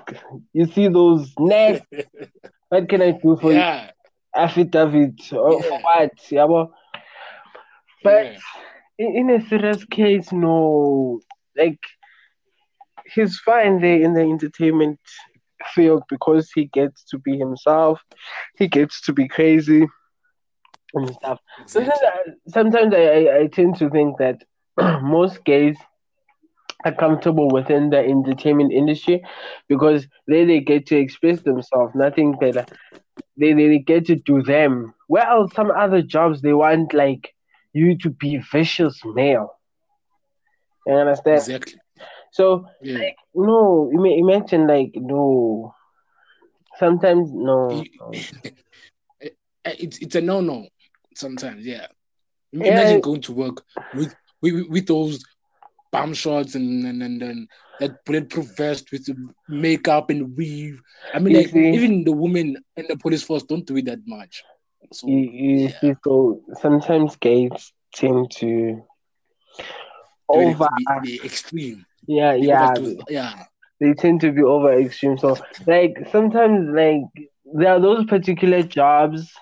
you 0.52 0.66
see 0.66 0.88
those 0.88 1.32
next 1.38 1.84
what 2.68 2.88
can 2.88 3.02
I 3.02 3.12
do 3.12 3.36
for 3.40 3.52
you 3.52 3.58
yeah. 3.58 3.90
affidavit 4.34 5.32
or 5.32 5.62
for 5.62 5.78
Yeah. 5.78 5.80
what 5.82 6.12
yabo 6.30 6.70
but 8.02 8.26
yeah. 8.26 8.38
in, 8.98 9.16
in 9.16 9.30
a 9.30 9.40
serious 9.48 9.84
case 9.84 10.32
no 10.32 11.20
like 11.56 11.80
he's 13.14 13.38
fine 13.40 13.80
there 13.80 14.00
in 14.00 14.14
the 14.14 14.20
entertainment 14.22 14.98
field 15.74 16.02
because 16.08 16.50
he 16.54 16.66
gets 16.66 17.04
to 17.04 17.18
be 17.18 17.38
himself 17.38 18.00
he 18.56 18.66
gets 18.68 19.00
to 19.02 19.12
be 19.12 19.28
crazy 19.28 19.86
and 20.94 21.08
stuff 21.10 21.38
sometimes 21.66 21.98
Exactly. 22.00 22.06
I, 22.06 22.32
sometimes 22.48 22.94
I, 22.94 23.02
I, 23.02 23.38
I 23.40 23.46
tend 23.46 23.76
to 23.76 23.90
think 23.90 24.18
that 24.18 24.42
most 25.02 25.44
gays 25.44 25.76
are 26.84 26.92
comfortable 26.94 27.50
within 27.50 27.90
the 27.90 27.98
entertainment 27.98 28.72
industry 28.72 29.22
because 29.68 30.06
there 30.26 30.46
they 30.46 30.60
get 30.60 30.86
to 30.86 30.96
express 30.96 31.40
themselves 31.42 31.92
nothing 31.94 32.36
better 32.38 32.66
uh, 32.92 33.20
they, 33.38 33.52
they, 33.52 33.68
they 33.68 33.78
get 33.78 34.06
to 34.06 34.16
do 34.16 34.42
them 34.42 34.92
well 35.08 35.48
some 35.48 35.70
other 35.70 36.02
jobs 36.02 36.40
they 36.42 36.52
want 36.52 36.92
like 36.94 37.34
you 37.72 37.96
to 37.98 38.10
be 38.10 38.38
vicious 38.52 39.00
male 39.04 39.50
you 40.86 40.94
understand 40.94 41.46
Exactly. 41.46 41.74
so 42.32 42.66
Yeah. 42.80 43.10
no 43.34 43.90
ima- 43.92 44.18
imagine 44.24 44.66
like 44.66 44.92
no 44.96 45.74
sometimes 46.78 47.30
no, 47.32 47.86
It's 49.64 49.98
it's 50.00 50.14
a 50.16 50.20
no 50.20 50.40
no. 50.40 50.66
Sometimes, 51.14 51.64
yeah. 51.66 51.86
Yeah. 52.52 52.66
Imagine 52.68 53.00
going 53.00 53.20
to 53.22 53.32
work 53.32 53.64
with 53.92 54.14
with, 54.42 54.66
with 54.68 54.86
those 54.86 55.24
bomb 55.92 56.14
shots 56.14 56.54
and 56.54 56.86
and 56.86 57.02
and, 57.02 57.22
and 57.22 57.48
that 57.80 58.04
bulletproof 58.04 58.56
vest 58.56 58.90
with 58.92 59.08
makeup 59.48 60.10
and 60.10 60.36
weave. 60.36 60.80
I 61.14 61.20
mean, 61.20 61.34
like 61.34 61.50
see? 61.50 61.70
even 61.72 62.04
the 62.04 62.12
women 62.12 62.56
in 62.76 62.86
the 62.88 62.96
police 62.96 63.22
force 63.22 63.44
don't 63.44 63.66
do 63.66 63.76
it 63.76 63.86
that 63.86 64.00
much. 64.06 64.42
So 64.92 65.08
you, 65.08 65.18
you 65.18 65.56
yeah. 65.66 65.80
see 65.80 65.94
so 66.04 66.40
sometimes 66.60 67.16
gays 67.16 67.72
tend 67.94 68.30
to 68.38 68.82
over 70.28 70.68
the, 70.76 71.00
the 71.04 71.20
extreme. 71.24 71.84
yeah 72.06 72.36
The 72.38 72.46
yeah 72.46 72.74
overdose. 72.74 73.04
yeah. 73.08 73.44
they 73.80 73.94
tend 73.94 74.20
to 74.22 74.32
be 74.32 74.42
over 74.42 74.72
extreme 74.72 75.18
so 75.18 75.36
like 75.66 75.96
sometimes 76.10 76.70
like 76.74 77.02
there 77.54 77.72
are 77.72 77.80
those 77.80 78.04
particular 78.06 78.62
jobs 78.62 79.32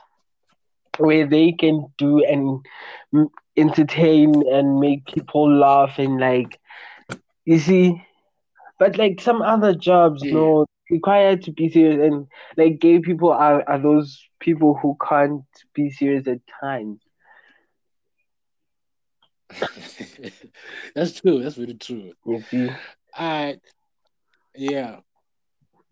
where 0.99 1.27
they 1.27 1.53
can 1.53 1.87
do 1.99 2.25
and 2.25 2.61
entertain 3.61 4.43
and 4.53 4.81
make 4.81 5.05
people 5.07 5.51
laugh 5.53 5.99
and 5.99 6.21
like 6.21 6.59
you 7.45 7.59
see 7.59 8.03
but 8.79 8.97
like 8.99 9.21
some 9.21 9.43
other 9.43 9.75
jobs 9.75 10.25
Yeah. 10.25 10.31
no 10.31 10.65
required 10.91 11.43
to 11.43 11.53
be 11.53 11.69
serious 11.71 12.01
and 12.01 12.27
like 12.57 12.79
gay 12.81 12.99
people 13.01 13.31
are, 13.33 13.63
are 13.69 13.79
those 13.81 14.19
people 14.41 14.79
who 14.83 14.97
can't 15.09 15.45
be 15.75 15.91
serious 15.91 16.27
at 16.27 16.39
times 16.61 17.01
That's 20.95 21.21
true. 21.21 21.43
That's 21.43 21.59
really 21.59 21.75
true. 21.75 22.13
you 22.27 22.41
see 22.51 22.79
Uh, 23.17 23.53
yeah. 24.57 25.01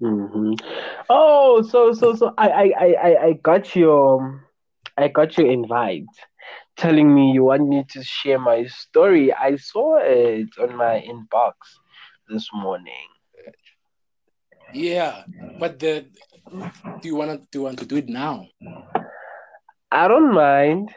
hmm 0.01 0.55
Oh, 1.09 1.63
so 1.63 1.93
so 1.93 2.15
so 2.15 2.33
I 2.39 2.49
I 2.49 2.65
I 2.79 2.95
I- 3.09 3.23
I 3.27 3.33
got 3.35 3.75
your 3.77 4.45
I 4.97 5.09
got 5.09 5.37
your 5.39 5.51
invite, 5.51 6.07
telling 6.79 7.15
me 7.15 7.33
you 7.33 7.45
want 7.45 7.69
me 7.69 7.85
to 7.91 8.03
share 8.03 8.39
my 8.39 8.65
story. 8.67 9.33
I 9.33 9.57
saw 9.57 9.99
it 9.99 10.51
on 10.61 10.77
my 10.77 11.01
inbox 11.01 11.55
this 12.29 12.49
morning. 12.55 13.09
Yeah. 14.75 15.25
But 15.59 15.79
the 15.81 16.07
do 17.01 17.09
you 17.09 17.17
wanna 17.17 17.39
do 17.51 17.59
you 17.59 17.63
want 17.63 17.79
to 17.81 17.87
do 17.87 17.97
it 17.97 18.09
now? 18.09 18.47
I 19.93 20.09
don't 20.09 20.33
mind. 20.35 20.95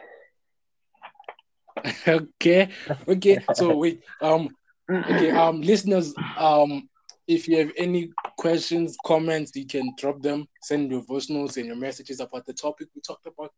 okay. 2.08 2.68
Okay. 3.08 3.38
So 3.52 3.76
wait. 3.76 4.02
Um 4.20 4.48
okay, 4.90 5.30
um 5.30 5.60
listeners, 5.62 6.14
um 6.38 6.88
if 7.26 7.48
you 7.48 7.58
have 7.58 7.72
any 7.76 8.10
questions, 8.38 8.96
comments, 9.04 9.54
you 9.56 9.66
can 9.66 9.94
drop 9.98 10.20
them, 10.22 10.46
send 10.62 10.90
your 10.90 11.02
voice 11.02 11.30
notes 11.30 11.56
and 11.56 11.66
your 11.66 11.76
messages 11.76 12.20
about 12.20 12.46
the 12.46 12.52
topic 12.54 12.88
we 12.94 13.00
talked 13.00 13.26
about. 13.26 13.52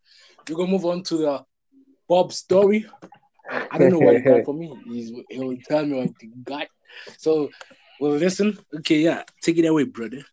We're 0.48 0.56
gonna 0.56 0.70
move 0.70 0.84
on 0.86 1.02
to 1.04 1.16
the 1.16 1.44
Bob 2.08 2.32
story. 2.32 2.86
Uh, 3.50 3.64
I 3.70 3.78
don't 3.78 3.90
know 3.90 3.98
what 3.98 4.16
he 4.16 4.22
got 4.22 4.44
for 4.46 4.54
me. 4.54 4.72
He's, 4.86 5.12
he'll 5.28 5.56
tell 5.68 5.84
me 5.86 5.96
what 5.98 6.10
he 6.20 6.28
got. 6.44 6.66
So 7.18 7.50
we'll 8.00 8.16
listen. 8.16 8.58
Okay, 8.78 9.00
yeah. 9.00 9.22
Take 9.42 9.58
it 9.58 9.66
away, 9.66 9.84
brother. 9.84 10.24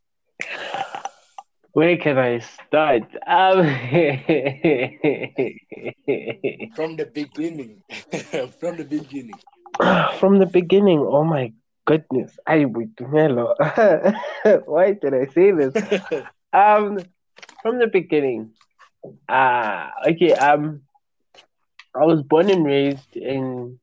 Where 1.73 1.97
can 1.97 2.17
I 2.17 2.39
start? 2.39 3.03
Um, 3.25 3.63
From 6.75 6.95
the 6.97 7.05
beginning. 7.13 7.81
From 8.59 8.77
the 8.77 8.85
beginning. 8.89 9.39
from 10.19 10.39
the 10.39 10.45
beginning. 10.45 10.99
Oh 10.99 11.23
my 11.23 11.53
goodness! 11.85 12.37
I 12.45 12.65
would 12.65 12.91
Melo. 12.99 13.55
Why 14.65 14.93
did 14.93 15.13
I 15.13 15.25
say 15.33 15.51
this? 15.51 15.73
Um, 16.53 16.99
from 17.61 17.79
the 17.79 17.87
beginning. 17.87 18.51
Ah, 19.29 19.91
okay. 20.09 20.33
Um, 20.33 20.81
I 21.95 22.05
was 22.05 22.21
born 22.23 22.49
and 22.49 22.65
raised 22.65 23.15
in 23.15 23.79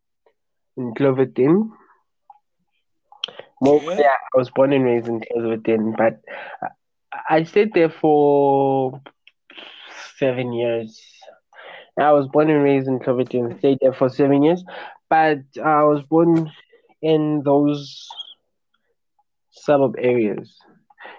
in 0.76 0.94
Cloverton. 0.94 1.70
Well, 3.60 3.82
yeah, 3.96 4.16
I 4.34 4.38
was 4.38 4.50
born 4.50 4.72
and 4.72 4.84
raised 4.84 5.08
in 5.08 5.20
Cloverton, 5.20 5.94
but 5.96 6.20
I, 6.62 7.36
I 7.36 7.42
stayed 7.44 7.72
there 7.74 7.90
for 7.90 9.00
seven 10.18 10.52
years. 10.52 11.00
I 11.98 12.12
was 12.12 12.28
born 12.28 12.50
and 12.50 12.62
raised 12.62 12.88
in 12.88 12.98
Cloverton, 13.00 13.58
stayed 13.58 13.78
there 13.80 13.92
for 13.92 14.08
seven 14.08 14.42
years, 14.42 14.64
but 15.08 15.38
I 15.62 15.84
was 15.84 16.02
born 16.02 16.50
in 17.02 17.42
those 17.44 18.08
suburb 19.50 19.94
areas. 19.98 20.56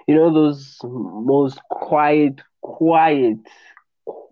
You 0.07 0.15
know, 0.15 0.33
those 0.33 0.79
most 0.83 1.59
quiet, 1.69 2.41
quiet, 2.61 3.37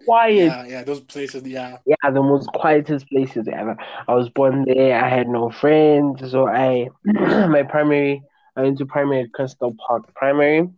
quiet 0.06 0.52
Yeah, 0.52 0.66
yeah, 0.66 0.84
those 0.84 1.02
places, 1.02 1.44
yeah. 1.46 1.78
yeah, 1.86 2.10
the 2.12 2.22
most 2.22 2.48
quietest 2.54 3.08
places 3.10 3.48
ever. 3.52 3.76
I 4.08 4.14
was 4.14 4.30
born 4.30 4.66
there. 4.66 5.04
I 5.04 5.10
had 5.10 5.28
no 5.28 5.50
friends, 5.50 6.30
so 6.32 6.48
I 6.48 6.88
my 7.04 7.64
primary 7.64 8.22
I 8.56 8.62
went 8.64 8.78
to 8.80 8.86
primary 8.86 9.22
at 9.22 9.32
Crystal 9.34 9.74
Park 9.88 10.14
Primary. 10.16 10.70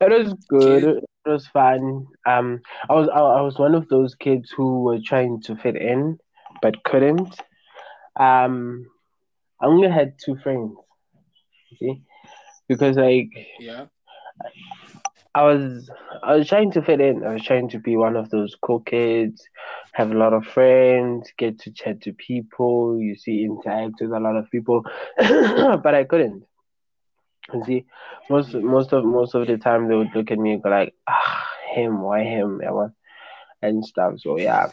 It 0.00 0.10
was 0.10 0.34
good. 0.48 0.84
It 0.84 1.28
was 1.28 1.46
fun. 1.48 2.06
Um, 2.26 2.60
I 2.88 2.94
was 2.94 3.08
I, 3.08 3.18
I 3.18 3.40
was 3.42 3.58
one 3.58 3.74
of 3.74 3.88
those 3.88 4.14
kids 4.14 4.52
who 4.56 4.82
were 4.82 4.98
trying 5.04 5.40
to 5.42 5.56
fit 5.56 5.76
in, 5.76 6.18
but 6.60 6.82
couldn't. 6.84 7.34
Um, 8.18 8.86
I 9.60 9.66
only 9.66 9.88
had 9.88 10.14
two 10.24 10.36
friends. 10.42 10.72
See, 11.78 12.02
because 12.68 12.96
like 12.96 13.30
Yeah. 13.58 13.86
I 15.34 15.42
was 15.44 15.90
I 16.22 16.36
was 16.36 16.48
trying 16.48 16.72
to 16.72 16.82
fit 16.82 17.00
in. 17.00 17.24
I 17.24 17.34
was 17.34 17.42
trying 17.44 17.68
to 17.70 17.78
be 17.78 17.96
one 17.96 18.16
of 18.16 18.28
those 18.30 18.54
cool 18.60 18.80
kids, 18.80 19.42
have 19.92 20.10
a 20.10 20.18
lot 20.18 20.34
of 20.34 20.44
friends, 20.44 21.32
get 21.38 21.58
to 21.60 21.72
chat 21.72 22.02
to 22.02 22.12
people, 22.12 22.98
you 23.00 23.16
see, 23.16 23.44
interact 23.44 23.94
with 24.00 24.12
a 24.12 24.20
lot 24.20 24.36
of 24.36 24.50
people, 24.50 24.84
but 25.18 25.94
I 25.94 26.04
couldn't. 26.04 26.44
You 27.54 27.64
see, 27.64 27.84
most 28.28 28.54
most 28.54 28.92
of 28.92 29.04
most 29.04 29.34
of 29.34 29.46
the 29.46 29.56
time 29.56 29.88
they 29.88 29.94
would 29.94 30.14
look 30.14 30.30
at 30.30 30.38
me 30.38 30.52
and 30.52 30.62
go 30.62 30.70
like, 30.70 30.94
ah, 31.08 31.46
him, 31.74 32.02
why 32.02 32.24
him, 32.24 32.60
and 33.62 33.84
stuff. 33.84 34.14
So 34.18 34.38
yeah. 34.38 34.68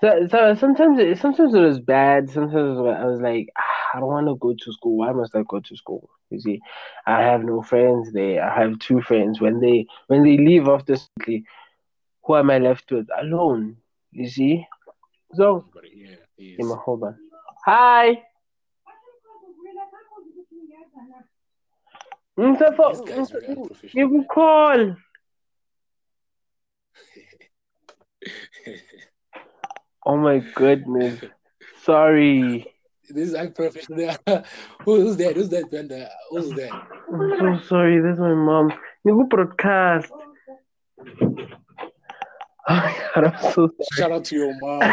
So, 0.00 0.26
so 0.30 0.54
sometimes 0.54 0.98
it, 0.98 1.18
sometimes 1.18 1.54
it 1.54 1.60
was 1.60 1.80
bad. 1.80 2.30
Sometimes 2.30 2.78
I 2.78 3.04
was 3.04 3.20
like, 3.20 3.48
ah, 3.56 3.96
I 3.96 4.00
don't 4.00 4.08
want 4.08 4.26
to 4.28 4.36
go 4.36 4.54
to 4.54 4.72
school. 4.72 4.98
Why 4.98 5.12
must 5.12 5.34
I 5.34 5.42
go 5.48 5.60
to 5.60 5.76
school? 5.76 6.08
You 6.30 6.40
see, 6.40 6.60
I 7.06 7.22
have 7.22 7.42
no 7.42 7.62
friends 7.62 8.12
there. 8.12 8.42
I 8.42 8.60
have 8.62 8.78
two 8.78 9.00
friends. 9.00 9.40
When 9.40 9.60
they 9.60 9.86
when 10.08 10.22
they 10.24 10.36
leave 10.36 10.68
after 10.68 10.96
school, 10.96 11.40
who 12.24 12.36
am 12.36 12.50
I 12.50 12.58
left 12.58 12.90
with? 12.90 13.06
Alone. 13.20 13.76
You 14.12 14.28
see. 14.28 14.66
So, 15.34 15.64
yeah, 15.94 16.16
he 16.36 16.56
hold 16.60 17.04
on. 17.04 17.16
Hi. 17.64 18.22
Msafo, 22.38 22.92
This 22.92 23.00
guy's 23.00 23.30
very 23.30 23.56
give 23.92 24.10
me 24.10 24.24
call. 24.32 24.94
Oh 30.06 30.16
my 30.16 30.38
goodness. 30.54 31.20
Sorry. 31.82 32.66
This 33.10 33.28
is 33.28 33.34
unprofessional. 33.34 34.16
Who, 34.84 35.00
who's 35.00 35.16
that? 35.18 35.36
Who's 35.36 35.48
that? 35.50 36.10
Who's 36.30 36.52
that? 36.54 36.72
I'm 37.12 37.60
so 37.60 37.68
sorry. 37.68 38.00
This 38.00 38.14
is 38.14 38.20
my 38.20 38.34
mom. 38.34 38.72
You 39.04 39.26
broadcast. 39.28 40.12
Oh 42.70 43.10
god, 43.14 43.24
I'm 43.24 43.42
so 43.54 43.68
sorry. 43.68 43.72
Shout 43.94 44.12
out 44.12 44.24
to 44.26 44.34
your 44.36 44.52
mom. 44.60 44.92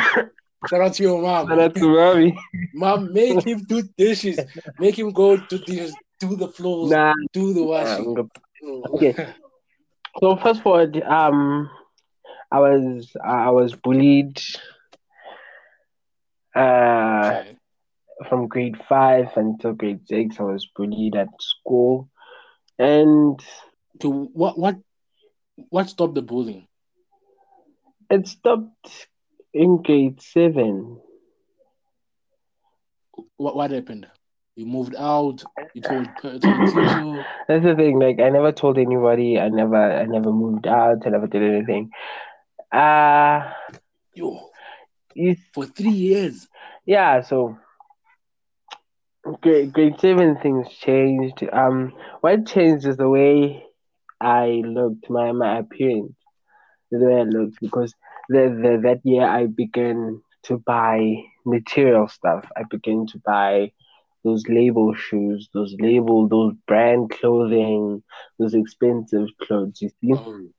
Shout 0.69 0.81
out 0.81 0.93
to 0.93 1.03
your 1.03 1.21
mom. 1.21 1.49
Shout 1.49 1.59
out 1.59 1.75
to 1.75 1.89
mommy. 1.89 2.37
Mom, 2.73 3.11
make 3.11 3.45
him 3.45 3.63
do 3.65 3.81
dishes. 3.97 4.39
Make 4.79 4.97
him 4.97 5.11
go 5.11 5.35
to 5.35 5.57
dishes, 5.57 5.93
do 6.21 6.37
the 6.37 6.47
floors, 6.47 6.91
Nah, 6.91 7.13
do 7.33 7.53
the 7.53 7.63
washing. 7.63 8.13
good. 8.13 8.29
Okay. 8.61 9.27
So 10.21 10.37
fast 10.37 10.63
forward, 10.63 11.01
um, 11.03 11.69
I 12.49 12.59
was 12.59 13.11
I 13.21 13.49
was 13.51 13.75
bullied. 13.75 14.39
Uh. 16.55 17.43
From 18.29 18.47
grade 18.47 18.77
five 18.87 19.27
until 19.35 19.73
grade 19.73 20.07
six, 20.07 20.39
I 20.39 20.43
was 20.43 20.67
bullied 20.75 21.15
at 21.15 21.29
school, 21.39 22.09
and 22.77 23.39
So 24.01 24.29
what 24.33 24.57
what 24.57 24.77
what 25.69 25.89
stopped 25.89 26.15
the 26.15 26.21
bullying? 26.21 26.67
it 28.09 28.27
stopped 28.27 29.07
in 29.53 29.81
grade 29.83 30.21
seven. 30.21 30.99
What 33.37 33.55
what 33.55 33.71
happened? 33.71 34.07
You 34.55 34.65
moved 34.65 34.95
out. 34.97 35.45
You 35.73 35.81
told. 35.81 36.09
That's 37.47 37.63
the 37.63 37.73
thing. 37.75 37.99
Like, 37.99 38.19
I 38.19 38.29
never 38.29 38.51
told 38.51 38.77
anybody. 38.77 39.39
I 39.39 39.49
never, 39.49 39.75
I 39.75 40.05
never 40.05 40.31
moved 40.31 40.67
out. 40.67 41.05
I 41.05 41.09
never 41.09 41.27
did 41.27 41.43
anything. 41.43 41.89
Uh, 42.71 43.51
Yo, 44.13 44.49
for 45.53 45.65
three 45.65 45.89
years. 45.91 46.47
yeah. 46.85 47.21
So, 47.21 47.57
grade 49.41 49.71
grade 49.73 49.99
seven 49.99 50.35
things 50.37 50.67
changed. 50.69 51.43
Um, 51.51 51.93
what 52.21 52.45
changed 52.47 52.85
is 52.85 52.97
the 52.97 53.09
way 53.09 53.63
I 54.21 54.61
looked, 54.65 55.09
my 55.09 55.31
my 55.31 55.59
appearance, 55.59 56.15
the 56.91 56.99
way 56.99 57.19
I 57.21 57.23
looked, 57.23 57.59
because 57.61 57.93
the, 58.29 58.41
the 58.63 58.79
that 58.83 59.01
year 59.03 59.27
I 59.27 59.47
began 59.47 60.21
to 60.43 60.57
buy 60.57 61.15
material 61.45 62.07
stuff. 62.07 62.45
I 62.55 62.63
began 62.69 63.05
to 63.07 63.19
buy 63.25 63.71
those 64.23 64.43
label 64.47 64.93
shoes, 64.95 65.49
those 65.53 65.75
label, 65.79 66.27
those 66.27 66.53
brand 66.67 67.09
clothing, 67.11 68.03
those 68.39 68.53
expensive 68.53 69.27
clothes. 69.41 69.81
You 69.81 69.89
see, 70.01 70.13
Oh, 70.13 70.49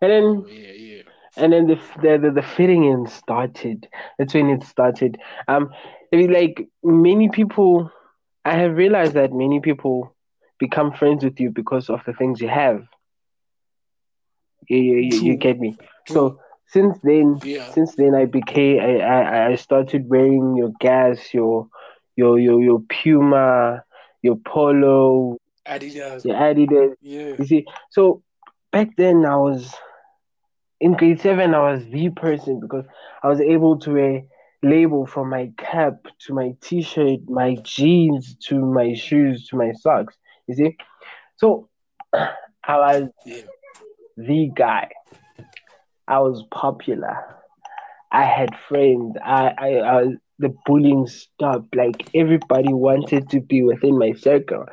and 0.00 0.10
then 0.10 0.44
oh 0.44 0.46
yeah, 0.46 0.72
yeah. 0.72 0.97
And 1.38 1.52
then 1.52 1.66
the, 1.66 1.76
the 2.02 2.18
the 2.18 2.30
the 2.30 2.42
fitting 2.42 2.84
in 2.84 3.06
started. 3.06 3.88
That's 4.18 4.34
when 4.34 4.50
it 4.50 4.62
started. 4.64 5.18
Um, 5.48 5.70
I 6.12 6.16
mean, 6.16 6.32
like 6.32 6.68
many 6.82 7.28
people, 7.30 7.90
I 8.44 8.54
have 8.56 8.76
realized 8.76 9.14
that 9.14 9.32
many 9.32 9.60
people 9.60 10.14
become 10.58 10.92
friends 10.92 11.24
with 11.24 11.40
you 11.40 11.50
because 11.50 11.88
of 11.90 12.00
the 12.06 12.12
things 12.12 12.40
you 12.40 12.48
have. 12.48 12.82
You 14.68 14.78
you, 14.78 14.96
you, 14.98 15.16
you 15.32 15.36
get 15.36 15.58
me. 15.58 15.76
So 16.06 16.38
since 16.66 16.98
then, 17.02 17.40
Yeah. 17.42 17.68
since 17.68 17.94
then 17.96 18.14
I 18.14 18.26
became 18.26 18.80
I, 18.80 18.98
I 19.00 19.46
I 19.50 19.54
started 19.56 20.08
wearing 20.08 20.56
your 20.56 20.70
gas, 20.80 21.32
your 21.34 21.68
your 22.16 22.38
your 22.38 22.60
your 22.62 22.80
Puma, 22.88 23.82
your 24.22 24.36
Polo, 24.46 25.36
Adidas. 25.66 26.24
your 26.24 26.36
Adidas. 26.36 26.94
Yeah. 27.00 27.36
You 27.38 27.44
see, 27.46 27.64
so 27.90 28.22
back 28.72 28.88
then 28.96 29.24
I 29.24 29.36
was 29.36 29.74
in 30.80 30.94
grade 30.94 31.20
seven. 31.20 31.54
I 31.54 31.72
was 31.72 31.84
the 31.86 32.10
person 32.10 32.60
because 32.60 32.84
I 33.22 33.28
was 33.28 33.40
able 33.40 33.78
to 33.80 33.92
wear 33.92 34.22
label 34.62 35.06
from 35.06 35.30
my 35.30 35.52
cap 35.56 35.94
to 36.26 36.34
my 36.34 36.54
t-shirt, 36.60 37.20
my 37.28 37.56
jeans 37.62 38.36
to 38.46 38.58
my 38.58 38.94
shoes 38.94 39.46
to 39.48 39.56
my 39.56 39.72
socks. 39.72 40.16
You 40.46 40.54
see, 40.54 40.76
so 41.36 41.68
I 42.12 42.30
was 42.66 43.08
the 44.16 44.50
guy. 44.54 44.88
I 46.06 46.20
was 46.20 46.44
popular. 46.50 47.18
I 48.10 48.24
had 48.24 48.56
friends. 48.68 49.16
I, 49.22 49.52
I, 49.58 49.98
I 49.98 50.04
the 50.38 50.54
bullying 50.64 51.06
stopped. 51.06 51.74
Like 51.76 52.08
everybody 52.14 52.72
wanted 52.72 53.28
to 53.30 53.40
be 53.40 53.62
within 53.62 53.98
my 53.98 54.12
circle, 54.12 54.64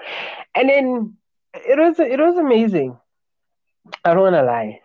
and 0.55 0.69
then 0.69 1.17
it 1.53 1.77
was 1.77 1.99
it 1.99 2.19
was 2.19 2.37
amazing. 2.37 2.97
I 4.03 4.13
don't 4.13 4.23
want 4.23 4.35
to 4.35 4.43
lie. 4.43 4.79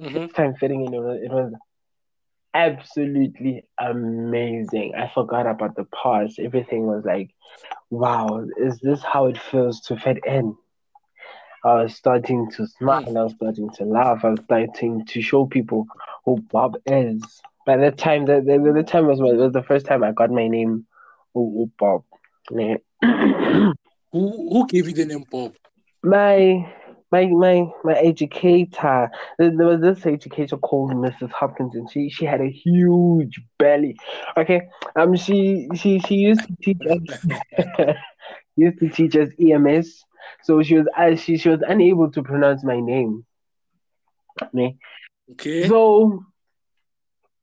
Hmm 0.00 0.26
This 0.26 0.32
time 0.36 0.54
fitting 0.54 0.84
in, 0.84 0.94
it 0.94 1.00
was, 1.00 1.18
it 1.22 1.30
was 1.32 1.52
absolutely 2.54 3.64
amazing. 3.78 4.94
I 4.96 5.08
forgot 5.12 5.46
about 5.46 5.76
the 5.76 5.84
past. 6.02 6.38
Everything 6.38 6.86
was 6.86 7.04
like, 7.04 7.30
wow, 7.90 8.44
is 8.56 8.78
this 8.82 9.02
how 9.02 9.26
it 9.26 9.38
feels 9.38 9.80
to 9.82 9.96
fit 9.96 10.18
in? 10.26 10.56
I 11.64 11.82
was 11.82 11.94
starting 11.96 12.50
to 12.56 12.66
smile. 12.66 13.16
I 13.18 13.22
was 13.24 13.34
starting 13.34 13.70
to 13.76 13.84
laugh. 13.84 14.24
I 14.24 14.30
was 14.30 14.40
starting 14.44 15.04
to 15.06 15.22
show 15.22 15.46
people 15.46 15.86
who 16.24 16.38
Bob 16.50 16.76
is. 16.86 17.42
By 17.66 17.76
that 17.78 17.98
time, 17.98 18.26
the, 18.26 18.40
the, 18.44 18.72
the 18.74 18.82
time 18.82 19.06
was, 19.06 19.20
was 19.20 19.52
the 19.52 19.62
first 19.62 19.86
time 19.86 20.02
I 20.04 20.12
got 20.12 20.30
my 20.30 20.48
name, 20.48 20.86
oh, 21.34 21.70
Bob. 21.78 22.04
Who 24.12 24.30
who 24.52 24.66
gave 24.68 24.86
you 24.88 24.94
the 24.94 25.04
name 25.04 25.24
Bob? 25.30 25.54
my 26.02 26.66
my 27.10 27.26
my 27.26 27.66
my 27.84 27.94
educator 27.94 29.10
there 29.38 29.56
there 29.56 29.66
was 29.66 29.80
this 29.80 30.06
educator 30.06 30.56
called 30.56 30.92
mrs 30.92 31.30
hopkinson 31.30 31.86
she 31.92 32.08
she 32.10 32.24
had 32.24 32.40
a 32.40 32.50
huge 32.50 33.40
belly 33.58 33.96
okay 34.36 34.62
um 34.96 35.16
she 35.16 35.68
she 35.74 35.98
she 36.00 36.14
used 36.14 36.42
to 36.46 36.56
teach 36.62 36.82
us 36.90 37.96
used 38.56 38.78
to 38.78 38.88
teach 38.88 39.16
us 39.16 39.28
ems 39.38 40.04
so 40.42 40.62
she 40.62 40.76
was 40.76 40.86
uh, 40.96 41.14
she, 41.16 41.36
she 41.36 41.48
was 41.48 41.60
unable 41.66 42.10
to 42.10 42.22
pronounce 42.22 42.64
my 42.64 42.80
name 42.80 43.24
Me. 44.52 44.76
Okay. 45.32 45.68
so 45.68 46.24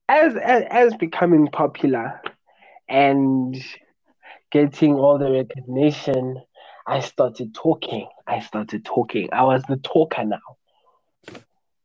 as, 0.07 0.35
as 0.35 0.63
as 0.69 0.95
becoming 0.95 1.47
popular 1.47 2.21
and 2.89 3.55
getting 4.51 4.95
all 4.95 5.17
the 5.17 5.31
recognition 5.31 6.41
I 6.85 6.99
started 7.01 7.53
talking. 7.53 8.07
I 8.27 8.39
started 8.41 8.85
talking. 8.85 9.29
I 9.31 9.43
was 9.43 9.63
the 9.67 9.77
talker 9.77 10.23
now, 10.25 10.39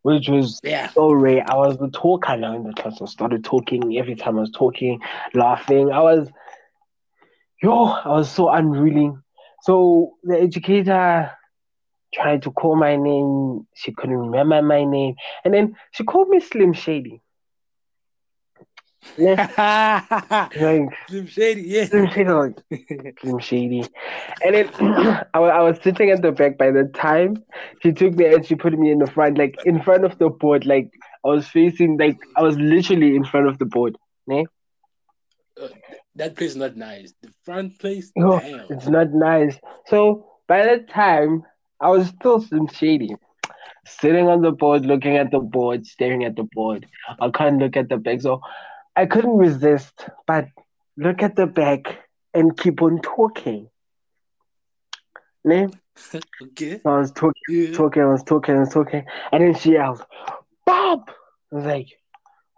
which 0.02 0.28
was 0.28 0.61
Yeah. 0.62 0.90
so 0.94 1.12
rare. 1.12 1.44
I 1.48 1.57
was 1.57 1.78
the 1.78 1.90
talker 1.90 2.37
now 2.37 2.55
in 2.55 2.64
the 2.64 2.72
class. 2.72 3.00
I 3.00 3.07
started 3.07 3.44
talking 3.44 3.96
every 3.98 4.16
time 4.16 4.37
I 4.37 4.40
was 4.40 4.50
talking, 4.50 5.00
laughing. 5.35 5.90
I 5.92 6.00
was, 6.00 6.28
yo, 7.62 7.85
I 7.85 8.09
was 8.09 8.31
so 8.31 8.48
unruly. 8.50 9.12
So 9.62 10.14
the 10.24 10.38
educator 10.40 11.31
tried 12.14 12.42
to 12.42 12.50
call 12.50 12.76
my 12.76 12.96
name. 12.96 13.66
She 13.74 13.92
couldn't 13.92 14.16
remember 14.16 14.62
my 14.62 14.85
name. 14.85 15.14
And 15.44 15.55
then 15.55 15.76
she 15.92 16.05
called 16.05 16.28
me 16.28 16.40
Slim 16.40 16.72
Shady. 16.72 17.20
like 19.18 20.82
Slim 21.08 21.26
Shady, 21.26 21.62
yeah. 21.62 21.84
Slim 21.86 22.08
Shady, 22.08 22.30
like 22.30 23.20
Slim 23.20 23.38
Shady. 23.38 23.84
And 24.42 24.54
then 24.54 24.70
I, 25.34 25.38
I 25.38 25.62
was 25.62 25.78
sitting 25.82 26.10
at 26.10 26.22
the 26.22 26.32
back 26.32 26.58
by 26.58 26.70
the 26.70 26.84
time 26.94 27.44
she 27.82 27.92
took 27.92 28.14
me 28.14 28.26
and 28.26 28.44
she 28.46 28.54
put 28.54 28.72
me 28.78 28.90
in 28.90 28.98
the 28.98 29.06
front, 29.06 29.38
like 29.38 29.58
in 29.64 29.82
front 29.82 30.04
of 30.04 30.18
the 30.18 30.28
board, 30.30 30.66
like 30.66 30.90
I 31.24 31.28
was 31.28 31.46
facing, 31.48 31.98
like 31.98 32.18
I 32.36 32.42
was 32.42 32.56
literally 32.58 33.14
in 33.16 33.24
front 33.24 33.48
of 33.48 33.58
the 33.58 33.66
board. 33.66 33.96
Ne? 34.26 34.46
Uh, 35.60 35.68
that 36.14 36.36
place 36.36 36.50
is 36.50 36.56
not 36.56 36.76
nice. 36.76 37.12
The 37.22 37.32
front 37.44 37.78
place, 37.78 38.12
Oh, 38.18 38.38
damn. 38.38 38.66
It's 38.70 38.88
not 38.88 39.12
nice. 39.12 39.58
So 39.86 40.26
by 40.48 40.64
that 40.64 40.88
time 40.88 41.42
I 41.80 41.88
was 41.90 42.08
still 42.08 42.40
Slim 42.40 42.68
Shady, 42.68 43.14
sitting 43.86 44.28
on 44.28 44.42
the 44.42 44.52
board, 44.52 44.86
looking 44.86 45.16
at 45.16 45.30
the 45.30 45.40
board, 45.40 45.86
staring 45.86 46.24
at 46.24 46.36
the 46.36 46.44
board. 46.54 46.86
I 47.20 47.30
can't 47.30 47.58
look 47.58 47.76
at 47.76 47.88
the 47.88 47.96
back, 47.96 48.20
so 48.20 48.40
I 48.96 49.07
couldn't 49.07 49.37
resist, 49.37 50.09
but 50.26 50.46
look 50.96 51.22
at 51.22 51.37
the 51.37 51.46
back 51.46 51.98
and 52.35 52.57
keep 52.57 52.83
on 52.83 53.00
talking. 53.02 53.68
Ne? 55.44 55.66
Okay. 56.42 56.81
I 56.85 56.98
was 56.98 57.12
talking, 57.12 57.42
Yeah. 57.48 57.72
talking, 57.72 58.02
I 58.02 58.07
was 58.07 58.22
talking, 58.24 58.57
I 58.57 58.61
was 58.61 58.70
talking, 58.72 59.05
and 59.31 59.42
then 59.42 59.55
she 59.55 59.72
yelled, 59.72 60.05
"Bob!" 60.66 61.11
I 61.52 61.57
was 61.57 61.64
like, 61.64 61.88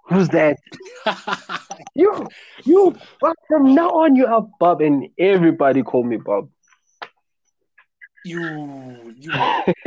"Who's 0.09 0.29
that?" 0.31 0.57
You, 1.95 2.27
you. 2.65 2.95
Bob, 3.21 3.35
From 3.49 3.75
now 3.75 3.89
on, 3.91 4.17
you 4.17 4.27
are 4.27 4.47
Bob, 4.59 4.81
and 4.81 5.09
everybody 5.19 5.83
call 5.83 6.05
me 6.05 6.17
Bob. 6.17 6.49
you, 8.25 9.15
you, 9.19 9.33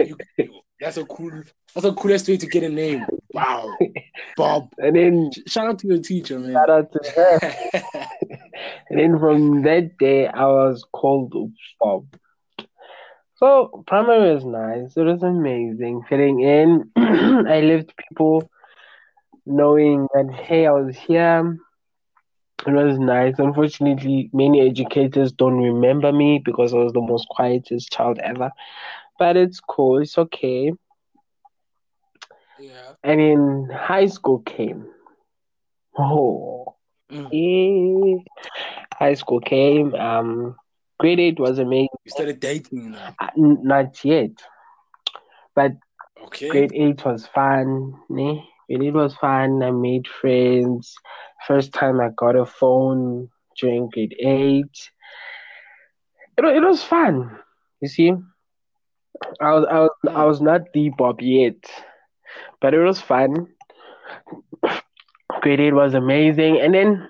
you, 0.01 0.17
you. 0.37 0.61
That's 0.79 0.97
a 0.97 1.05
cool. 1.05 1.43
That's 1.73 1.83
the 1.85 1.93
coolest 1.93 2.27
way 2.27 2.37
to 2.37 2.47
get 2.47 2.63
a 2.63 2.69
name. 2.69 3.05
Wow, 3.37 3.77
Bob. 4.37 4.69
And 4.79 4.95
then 4.95 5.31
Shout 5.47 5.67
out 5.67 5.79
to 5.79 5.87
your 5.87 5.99
teacher, 6.01 6.39
man. 6.39 6.53
shout 6.53 6.69
out 6.69 6.91
to 6.93 7.01
her. 7.15 7.39
And 8.89 8.99
then 8.99 9.19
from 9.19 9.63
that 9.63 9.97
day, 9.97 10.27
I 10.27 10.45
was 10.47 10.85
called 10.93 11.33
Bob. 11.79 12.07
So 13.35 13.83
primary 13.87 14.33
was 14.35 14.45
nice. 14.45 14.97
It 14.97 15.03
was 15.03 15.23
amazing 15.23 16.03
fitting 16.09 16.41
in. 16.41 16.91
I 16.97 17.61
lived 17.61 17.93
people 17.97 18.49
knowing 19.45 20.07
that 20.13 20.31
hey, 20.33 20.67
I 20.67 20.71
was 20.71 20.95
here. 20.95 21.57
It 22.67 22.71
was 22.73 22.99
nice. 22.99 23.39
Unfortunately, 23.39 24.29
many 24.33 24.61
educators 24.61 25.31
don't 25.31 25.61
remember 25.61 26.11
me 26.11 26.41
because 26.43 26.73
I 26.73 26.77
was 26.77 26.93
the 26.93 27.01
most 27.01 27.27
quietest 27.29 27.91
child 27.91 28.19
ever. 28.19 28.51
But 29.19 29.37
it's 29.37 29.59
cool. 29.61 29.99
It's 30.01 30.17
okay. 30.17 30.73
yeah. 32.57 32.96
And 33.07 33.19
then 33.19 33.69
high 33.75 34.07
school 34.07 34.39
came. 34.41 34.85
Oh. 35.97 36.75
Mm. 37.11 37.29
Yeah. 37.31 38.17
High 38.93 39.13
school 39.15 39.39
came. 39.41 39.93
Um, 39.95 40.55
grade 40.99 41.19
eight 41.19 41.39
was 41.39 41.59
amazing. 41.59 41.89
You 42.05 42.11
started 42.11 42.39
dating 42.39 42.91
now. 42.91 43.15
Uh, 43.19 43.29
n- 43.37 43.59
Not 43.63 44.03
yet, 44.05 44.31
but 45.55 45.73
Okay. 46.25 46.49
grade 46.49 46.71
eight 46.75 47.05
was 47.05 47.27
fun. 47.27 47.93
Ne? 48.09 48.43
Grade 48.67 48.83
eight 48.83 48.93
was 48.93 49.15
fun. 49.15 49.63
I 49.63 49.71
made 49.71 50.07
friends. 50.07 50.95
First 51.47 51.73
time 51.73 51.99
I 52.01 52.09
got 52.15 52.35
a 52.35 52.45
phone 52.45 53.29
during 53.59 53.89
grade 53.89 54.15
eight. 54.19 54.91
It, 56.37 56.45
it 56.45 56.63
was 56.63 56.83
fun. 56.83 57.39
You 57.81 57.87
see, 57.87 58.13
I 59.41 59.53
was 59.53 59.65
I 59.69 59.79
was 59.79 59.91
I 60.09 60.25
was 60.25 60.41
not 60.41 60.73
the 60.73 60.89
Bob 60.97 61.21
yet, 61.21 61.55
but 62.61 62.73
it 62.73 62.79
was 62.83 63.01
fun. 63.01 63.47
Grade 65.41 65.59
eight 65.59 65.73
was 65.73 65.93
amazing, 65.93 66.59
and 66.59 66.73
then 66.73 67.09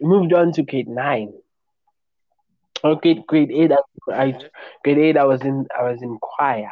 moved 0.00 0.32
on 0.32 0.52
to 0.52 0.62
grade 0.62 0.88
nine. 0.88 1.32
Okay, 2.84 3.22
grade 3.26 3.50
eight. 3.50 3.72
I, 3.72 3.78
I 4.12 4.32
grade 4.84 4.98
eight. 4.98 5.16
I 5.16 5.24
was 5.24 5.42
in 5.42 5.66
I 5.78 5.82
was 5.90 6.02
in 6.02 6.18
choir. 6.20 6.70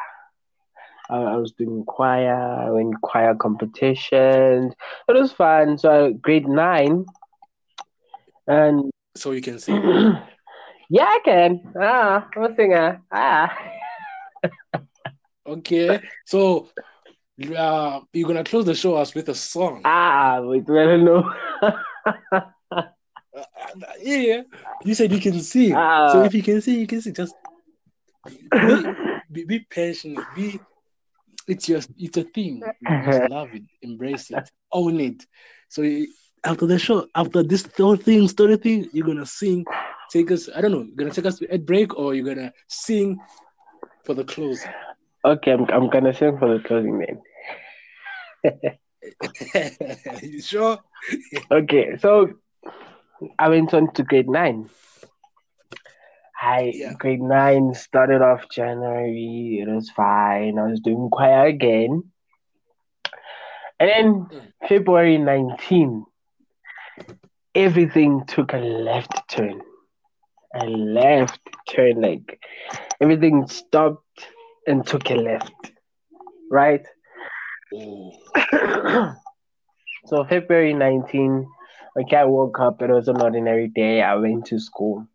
I, 1.09 1.17
I 1.17 1.35
was 1.37 1.51
doing 1.51 1.83
choir. 1.85 2.35
I 2.35 2.69
went 2.71 2.99
choir 3.01 3.35
competitions. 3.35 4.73
It 5.07 5.13
was 5.13 5.31
fun. 5.31 5.77
So 5.77 6.13
grade 6.13 6.47
nine, 6.47 7.05
and 8.47 8.91
So 9.15 9.31
you 9.31 9.41
can 9.41 9.59
sing. 9.59 9.81
yeah, 10.89 11.05
I 11.05 11.19
can. 11.23 11.73
Ah, 11.79 12.27
I'm 12.35 12.43
a 12.43 12.55
singer. 12.55 13.01
Ah. 13.11 13.57
Okay. 15.47 16.01
So 16.25 16.69
uh, 17.57 17.99
you're 18.13 18.27
gonna 18.27 18.43
close 18.43 18.65
the 18.65 18.75
show 18.75 18.95
us 18.95 19.13
with 19.13 19.29
a 19.29 19.35
song. 19.35 19.81
Ah, 19.85 20.39
wait, 20.41 20.63
I 20.69 20.85
don't 20.85 21.05
know. 21.05 21.33
Uh, 23.35 23.91
yeah. 24.01 24.41
You 24.85 24.93
said 24.95 25.11
you 25.11 25.19
can 25.19 25.41
sing. 25.41 25.73
Ah. 25.75 26.09
so 26.11 26.23
if 26.23 26.33
you 26.33 26.41
can 26.41 26.61
sing, 26.61 26.79
you 26.79 26.87
can 26.87 27.01
sing. 27.01 27.13
Just 27.13 27.35
be, 28.49 28.85
be, 29.29 29.43
be 29.43 29.59
passionate. 29.69 30.23
Be 30.33 30.59
it's 31.47 31.67
your 31.67 31.81
it's 31.97 32.17
a 32.17 32.23
thing. 32.23 32.63
You 32.81 33.27
love 33.29 33.53
it, 33.53 33.63
embrace 33.81 34.31
it, 34.31 34.49
own 34.71 34.99
it. 34.99 35.25
So 35.69 35.83
after 36.45 36.65
the 36.65 36.79
show, 36.79 37.07
after 37.15 37.43
this 37.43 37.67
whole 37.77 37.97
thing, 37.97 38.27
story 38.27 38.57
thing, 38.57 38.89
you're 38.93 39.05
gonna 39.05 39.25
sing. 39.25 39.65
Take 40.09 40.31
us. 40.31 40.49
I 40.55 40.61
don't 40.61 40.71
know. 40.71 40.83
You're 40.83 40.95
gonna 40.95 41.11
take 41.11 41.25
us 41.25 41.39
to 41.39 41.53
a 41.53 41.57
break, 41.57 41.97
or 41.97 42.13
you're 42.13 42.33
gonna 42.33 42.53
sing 42.67 43.19
for 44.05 44.13
the 44.13 44.23
close. 44.23 44.63
Okay, 45.25 45.51
I'm 45.53 45.65
I'm 45.71 45.89
gonna 45.89 46.13
send 46.13 46.39
for 46.39 46.47
the 46.57 46.63
closing 46.63 46.99
then. 46.99 47.21
you 50.21 50.41
sure? 50.41 50.79
Okay, 51.51 51.97
so 51.97 52.29
I 53.39 53.49
went 53.49 53.73
on 53.73 53.93
to 53.93 54.03
grade 54.03 54.29
nine. 54.29 54.69
I 56.41 56.73
Yeah. 56.73 56.95
grade 56.97 57.21
nine 57.21 57.73
started 57.73 58.21
off 58.21 58.49
January. 58.49 59.59
It 59.61 59.69
was 59.69 59.89
fine. 59.91 60.57
I 60.57 60.63
was 60.67 60.79
doing 60.81 61.09
choir 61.11 61.45
again, 61.47 62.11
and 63.79 63.89
then 63.89 64.27
Mm. 64.31 64.51
February 64.67 65.17
19, 65.17 66.05
everything 67.55 68.25
took 68.27 68.53
a 68.53 68.57
left 68.57 69.27
turn. 69.29 69.61
A 70.55 70.65
left 70.65 71.39
turn, 71.69 72.01
like 72.01 72.39
everything 73.01 73.47
stopped 73.47 74.27
and 74.67 74.85
took 74.85 75.09
a 75.09 75.15
left, 75.15 75.71
right? 76.49 76.85
So 80.07 80.23
February 80.23 80.73
19, 80.73 81.47
okay, 82.01 82.15
I 82.15 82.25
woke 82.25 82.59
up. 82.59 82.81
It 82.81 82.91
was 82.91 83.07
an 83.07 83.21
ordinary 83.21 83.69
day. 83.69 84.01
I 84.01 84.15
went 84.15 84.45
to 84.47 84.59
school. 84.59 85.07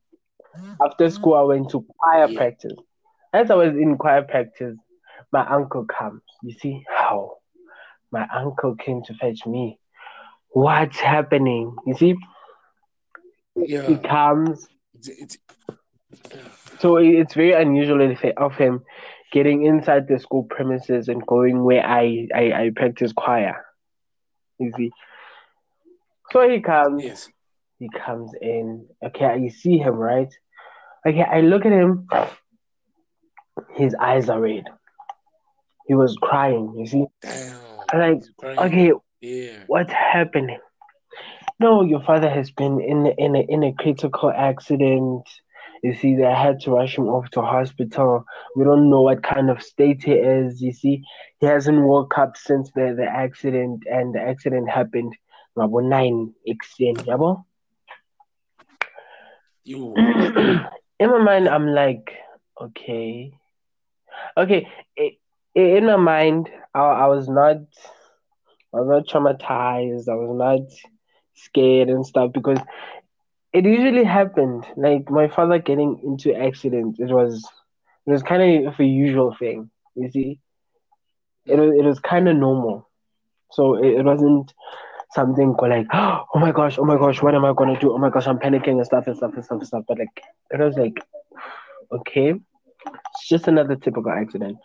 Mm-hmm. 0.58 0.82
After 0.84 1.08
school, 1.10 1.34
I 1.34 1.42
went 1.42 1.70
to 1.70 1.86
choir 1.98 2.34
practice. 2.34 2.74
As 3.32 3.50
I 3.52 3.54
was 3.54 3.74
in 3.74 3.96
choir 3.96 4.22
practice, 4.22 4.76
my 5.32 5.46
uncle 5.46 5.84
comes. 5.84 6.22
You 6.42 6.54
see 6.58 6.82
how 6.88 7.36
my 8.10 8.26
uncle 8.34 8.74
came 8.74 9.02
to 9.04 9.14
fetch 9.14 9.46
me. 9.46 9.78
What's 10.48 10.98
happening? 10.98 11.76
You 11.86 11.94
see, 11.96 12.16
he 13.54 13.96
comes. 13.96 14.66
It's, 14.94 15.08
it's, 15.08 15.38
So 16.80 16.96
it's 16.96 17.34
very 17.34 17.52
unusual 17.52 18.00
of 18.10 18.18
of 18.36 18.54
him 18.56 18.82
getting 19.32 19.64
inside 19.64 20.08
the 20.08 20.18
school 20.18 20.44
premises 20.44 21.08
and 21.08 21.24
going 21.26 21.62
where 21.62 21.86
I, 21.86 22.26
I, 22.34 22.52
I 22.52 22.70
practice 22.74 23.12
choir. 23.12 23.64
You 24.58 24.72
see. 24.76 24.90
So 26.32 26.48
he 26.48 26.60
comes. 26.60 27.04
yes. 27.04 27.28
He 27.78 27.88
comes 27.88 28.32
in. 28.40 28.86
Okay, 29.02 29.24
I 29.24 29.48
see 29.48 29.78
him, 29.78 29.94
right? 29.94 30.28
Okay, 31.06 31.22
I 31.22 31.40
look 31.40 31.64
at 31.64 31.72
him. 31.72 32.06
His 33.74 33.94
eyes 33.94 34.28
are 34.28 34.40
red. 34.40 34.64
He 35.86 35.94
was 35.94 36.14
crying, 36.20 36.74
you 36.76 36.86
see? 36.86 37.04
Damn. 37.22 37.56
I'm 37.92 37.98
like, 37.98 38.22
okay, 38.58 38.92
Yeah. 39.20 39.64
what's 39.66 39.92
happening? 39.92 40.58
No, 41.58 41.82
your 41.82 42.02
father 42.02 42.28
has 42.28 42.50
been 42.50 42.80
in 42.80 43.06
in 43.06 43.34
a, 43.34 43.40
in 43.40 43.62
a 43.64 43.72
critical 43.72 44.30
accident. 44.30 45.26
You 45.82 45.94
see, 45.94 46.14
they 46.14 46.24
had 46.24 46.60
to 46.60 46.72
rush 46.72 46.98
him 46.98 47.08
off 47.08 47.30
to 47.30 47.42
hospital. 47.42 48.24
We 48.54 48.64
don't 48.64 48.90
know 48.90 49.02
what 49.02 49.22
kind 49.22 49.50
of 49.50 49.62
state 49.62 50.02
he 50.04 50.12
is. 50.12 50.60
You 50.60 50.72
see, 50.72 51.02
he 51.38 51.46
hasn't 51.46 51.80
woke 51.80 52.18
up 52.18 52.36
since 52.36 52.70
the, 52.72 52.94
the 52.96 53.06
accident, 53.06 53.84
and 53.90 54.14
the 54.14 54.20
accident 54.20 54.68
happened 54.68 55.14
ngabo 55.56 55.82
nine 55.82 56.34
ekuseni, 56.46 57.04
yabo? 57.06 57.44
In 61.00 61.10
my 61.10 61.18
mind, 61.18 61.48
I'm 61.48 61.68
like, 61.68 62.12
okay, 62.60 63.32
okay. 64.36 64.68
In 65.54 65.86
my 65.86 65.96
mind, 65.96 66.50
I, 66.74 66.80
I 66.80 67.06
was 67.06 67.28
not, 67.28 67.56
I 68.74 68.80
was 68.80 68.88
not 68.88 69.06
traumatized. 69.08 70.08
I 70.08 70.14
was 70.14 70.36
not 70.36 70.68
scared 71.34 71.88
and 71.88 72.04
stuff 72.04 72.32
because 72.32 72.58
it 73.52 73.64
usually 73.64 74.04
happened. 74.04 74.66
Like 74.76 75.10
my 75.10 75.28
father 75.28 75.58
getting 75.58 76.00
into 76.04 76.34
accidents, 76.34 77.00
it 77.00 77.10
was, 77.10 77.44
it 78.06 78.10
was 78.10 78.22
kind 78.22 78.66
of 78.66 78.78
a 78.78 78.84
usual 78.84 79.34
thing. 79.38 79.70
You 79.96 80.10
see, 80.10 80.40
it 81.46 81.56
was, 81.58 81.72
it 81.78 81.84
was 81.84 81.98
kind 81.98 82.28
of 82.28 82.36
normal. 82.36 82.88
So 83.52 83.74
it, 83.74 83.98
it 83.98 84.04
wasn't 84.04 84.52
something 85.12 85.56
like, 85.60 85.86
oh 85.92 86.26
my 86.36 86.52
gosh, 86.52 86.78
oh 86.78 86.84
my 86.84 86.96
gosh, 86.96 87.22
what 87.22 87.34
am 87.34 87.44
I 87.44 87.52
gonna 87.52 87.78
do? 87.78 87.92
Oh 87.92 87.98
my 87.98 88.10
gosh, 88.10 88.26
I'm 88.26 88.38
panicking 88.38 88.78
and 88.78 88.86
stuff 88.86 89.06
and 89.06 89.16
stuff 89.16 89.34
and 89.34 89.44
stuff 89.44 89.58
and 89.58 89.66
stuff. 89.66 89.84
But 89.88 89.98
like, 89.98 90.22
it 90.50 90.60
was 90.60 90.76
like, 90.76 90.98
okay, 91.92 92.34
it's 92.86 93.28
just 93.28 93.48
another 93.48 93.76
typical 93.76 94.12
accident. 94.12 94.58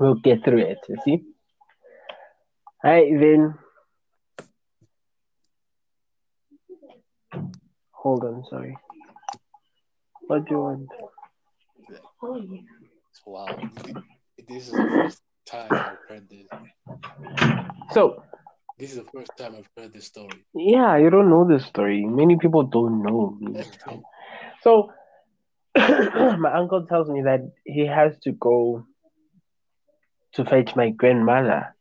We'll 0.00 0.14
get 0.16 0.44
through 0.44 0.58
it. 0.58 0.78
You 0.88 0.96
see. 1.04 1.22
Hi, 2.82 3.08
then. 3.18 3.54
Hold 8.04 8.22
on, 8.22 8.44
sorry. 8.50 8.76
What 10.26 10.44
do 10.44 10.54
you 10.54 10.60
want? 10.60 10.88
Wow. 13.26 13.46
This 14.46 14.68
is 14.68 14.72
the 14.72 14.88
first 14.90 15.22
time 15.46 15.70
I've 15.72 15.98
heard 16.06 16.28
this. 16.28 16.46
So, 17.92 18.22
This 18.78 18.90
is 18.90 18.96
the 18.98 19.10
first 19.10 19.34
time 19.38 19.54
I've 19.56 19.68
heard 19.78 19.94
this 19.94 20.04
story. 20.04 20.44
yeah, 20.54 20.98
you 20.98 21.08
don't 21.08 21.30
know 21.30 21.48
this 21.48 21.64
story. 21.64 22.04
Many 22.04 22.36
people 22.36 22.64
don't 22.64 23.02
know. 23.02 23.38
So, 24.60 24.92
my 25.76 26.52
uncle 26.54 26.84
tells 26.86 27.08
me 27.08 27.22
that 27.22 27.52
he 27.64 27.86
has 27.86 28.18
to 28.24 28.32
go 28.32 28.84
to 30.34 30.44
fetch 30.44 30.76
my 30.76 30.90
grandmother. 30.90 31.74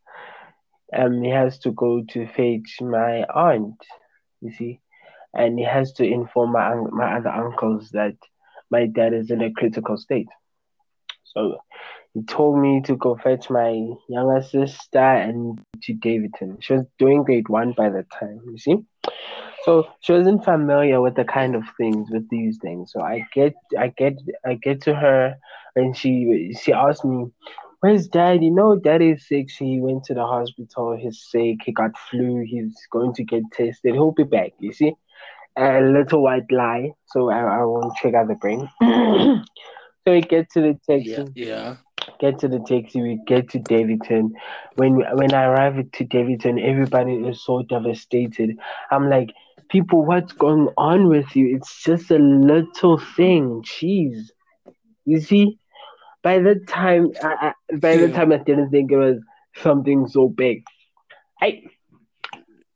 Um, 0.96 1.22
he 1.22 1.32
has 1.32 1.60
to 1.60 1.72
go 1.72 2.04
to 2.12 2.28
fetch 2.28 2.78
my 2.80 3.24
aunt. 3.24 3.76
You 4.40 4.54
see, 4.54 4.80
and 5.34 5.58
he 5.58 5.66
has 5.66 5.94
to 5.94 6.04
inform 6.06 6.52
my 6.52 6.76
my 6.92 7.18
other 7.18 7.30
uncles 7.30 7.90
that 7.92 8.16
my 8.70 8.86
dad 8.88 9.14
is 9.14 9.32
in 9.32 9.42
a 9.42 9.52
critical 9.52 9.98
state. 9.98 10.30
So 11.24 11.58
he 12.14 12.24
told 12.24 12.60
me 12.60 12.82
to 12.86 12.96
go 12.96 13.16
fetch 13.16 13.50
my 13.50 13.72
younger 14.08 14.42
sister 14.44 15.00
and 15.00 15.60
to 15.84 15.94
Daveyton. 15.94 16.58
She 16.62 16.74
was 16.74 16.86
doing 17.00 17.24
grade 17.24 17.50
one 17.50 17.74
by 17.76 17.90
the 17.90 18.06
time, 18.20 18.42
you 18.46 18.58
see. 18.58 18.78
So 19.66 19.88
she 20.02 20.12
wasn't 20.12 20.44
familiar 20.44 21.02
with 21.02 21.16
the 21.16 21.24
kind 21.24 21.56
of 21.56 21.64
things 21.78 22.10
with 22.12 22.30
these 22.30 22.58
things. 22.62 22.92
So 22.92 23.02
I 23.02 23.26
get 23.34 23.56
I 23.78 23.88
get 23.88 24.14
I 24.46 24.56
get 24.56 24.82
to 24.84 24.96
her 24.96 25.36
and 25.76 25.96
she 25.96 26.54
she 26.62 26.74
asked 26.74 27.06
me, 27.06 27.28
Where's 27.80 28.08
dad? 28.08 28.44
You 28.44 28.52
know 28.52 28.76
dad 28.76 29.02
is 29.02 29.28
sick. 29.28 29.50
He 29.52 29.80
went 29.82 30.04
to 30.06 30.14
the 30.14 30.26
hospital, 30.26 30.96
he's 30.96 31.22
sick, 31.30 31.58
he 31.66 31.72
got 31.72 31.98
flu, 32.10 32.44
he's 32.46 32.76
going 32.92 33.14
to 33.16 33.24
get 33.24 33.44
tested, 33.52 33.94
he'll 33.94 34.12
be 34.12 34.24
back, 34.24 34.52
you 34.60 34.72
see? 34.74 34.94
A 35.58 35.82
little 35.82 36.24
white 36.24 36.52
lie, 36.52 36.92
so 37.08 37.30
I, 37.30 37.40
I 37.40 37.64
won't 37.64 37.96
trigger 37.98 38.26
the 38.28 38.36
brain. 38.36 38.68
so 38.82 40.12
we 40.12 40.22
get 40.22 40.50
to 40.52 40.62
the 40.62 40.80
taxi 40.90 41.12
Yeah, 41.12 41.24
yeah. 41.36 41.76
get 42.20 42.40
to 42.40 42.48
the 42.48 42.60
taxi, 42.60 43.02
we 43.02 43.20
get 43.28 43.50
to 43.50 43.60
Daveyton. 43.60 44.34
When 44.76 45.04
when 45.18 45.34
I 45.34 45.44
arrive 45.46 45.92
to 45.92 46.04
Daveyton, 46.04 46.60
everybody 46.60 47.16
is 47.16 47.44
so 47.44 47.64
devastated. 47.64 48.58
I'm 48.92 49.10
like, 49.10 49.30
people, 49.70 50.06
what's 50.06 50.34
going 50.34 50.70
on 50.78 51.08
with 51.10 51.36
you? 51.36 51.56
It's 51.56 51.84
just 51.84 52.12
a 52.12 52.18
little 52.18 52.98
thing. 53.16 53.64
Jeez. 53.64 54.30
You 55.06 55.20
see? 55.20 55.58
By 56.24 56.40
the 56.40 56.56
time 56.68 57.12
I, 57.22 57.54
I 57.72 57.76
by 57.78 57.98
the 57.98 58.10
time 58.10 58.32
I 58.32 58.38
didn't 58.38 58.72
think 58.72 58.92
it 58.92 58.98
was 58.98 59.18
something 59.56 60.08
so 60.08 60.28
big. 60.30 60.64
I 61.42 61.62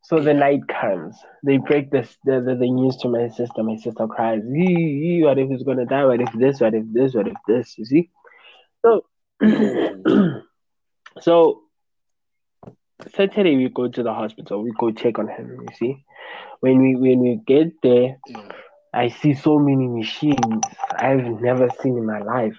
so 0.07 0.19
the 0.21 0.33
night 0.33 0.61
comes. 0.69 1.17
They 1.43 1.57
break 1.57 1.91
this 1.91 2.17
the, 2.23 2.39
the, 2.39 2.55
the 2.55 2.71
news 2.71 2.95
to 3.01 3.09
my 3.09 3.27
sister. 3.27 3.61
My 3.61 3.75
sister 3.75 4.07
cries, 4.07 4.41
"Ee, 4.45 5.21
what 5.23 5.37
if 5.37 5.49
he's 5.49 5.63
gonna 5.63 5.85
die? 5.85 6.05
What 6.05 6.21
if 6.21 6.31
this? 6.33 6.61
What 6.61 6.73
if 6.73 6.85
this? 6.93 7.13
What 7.13 7.27
if 7.27 7.35
this? 7.47 7.77
You 7.77 7.85
see? 7.85 8.09
So 8.85 9.05
so 11.19 11.61
Saturday 13.15 13.57
we 13.57 13.69
go 13.69 13.87
to 13.89 14.03
the 14.03 14.13
hospital. 14.13 14.63
We 14.63 14.71
go 14.79 14.91
check 14.91 15.19
on 15.19 15.27
him. 15.27 15.59
You 15.61 15.75
see, 15.75 16.05
when 16.61 16.81
we 16.81 16.95
when 16.95 17.19
we 17.19 17.41
get 17.45 17.73
there, 17.83 18.17
Yeah. 18.27 18.49
I 18.93 19.09
see 19.09 19.33
so 19.33 19.59
many 19.59 19.87
machines 19.87 20.63
I've 20.89 21.41
never 21.41 21.69
seen 21.81 21.97
in 21.97 22.05
my 22.05 22.19
life. 22.19 22.55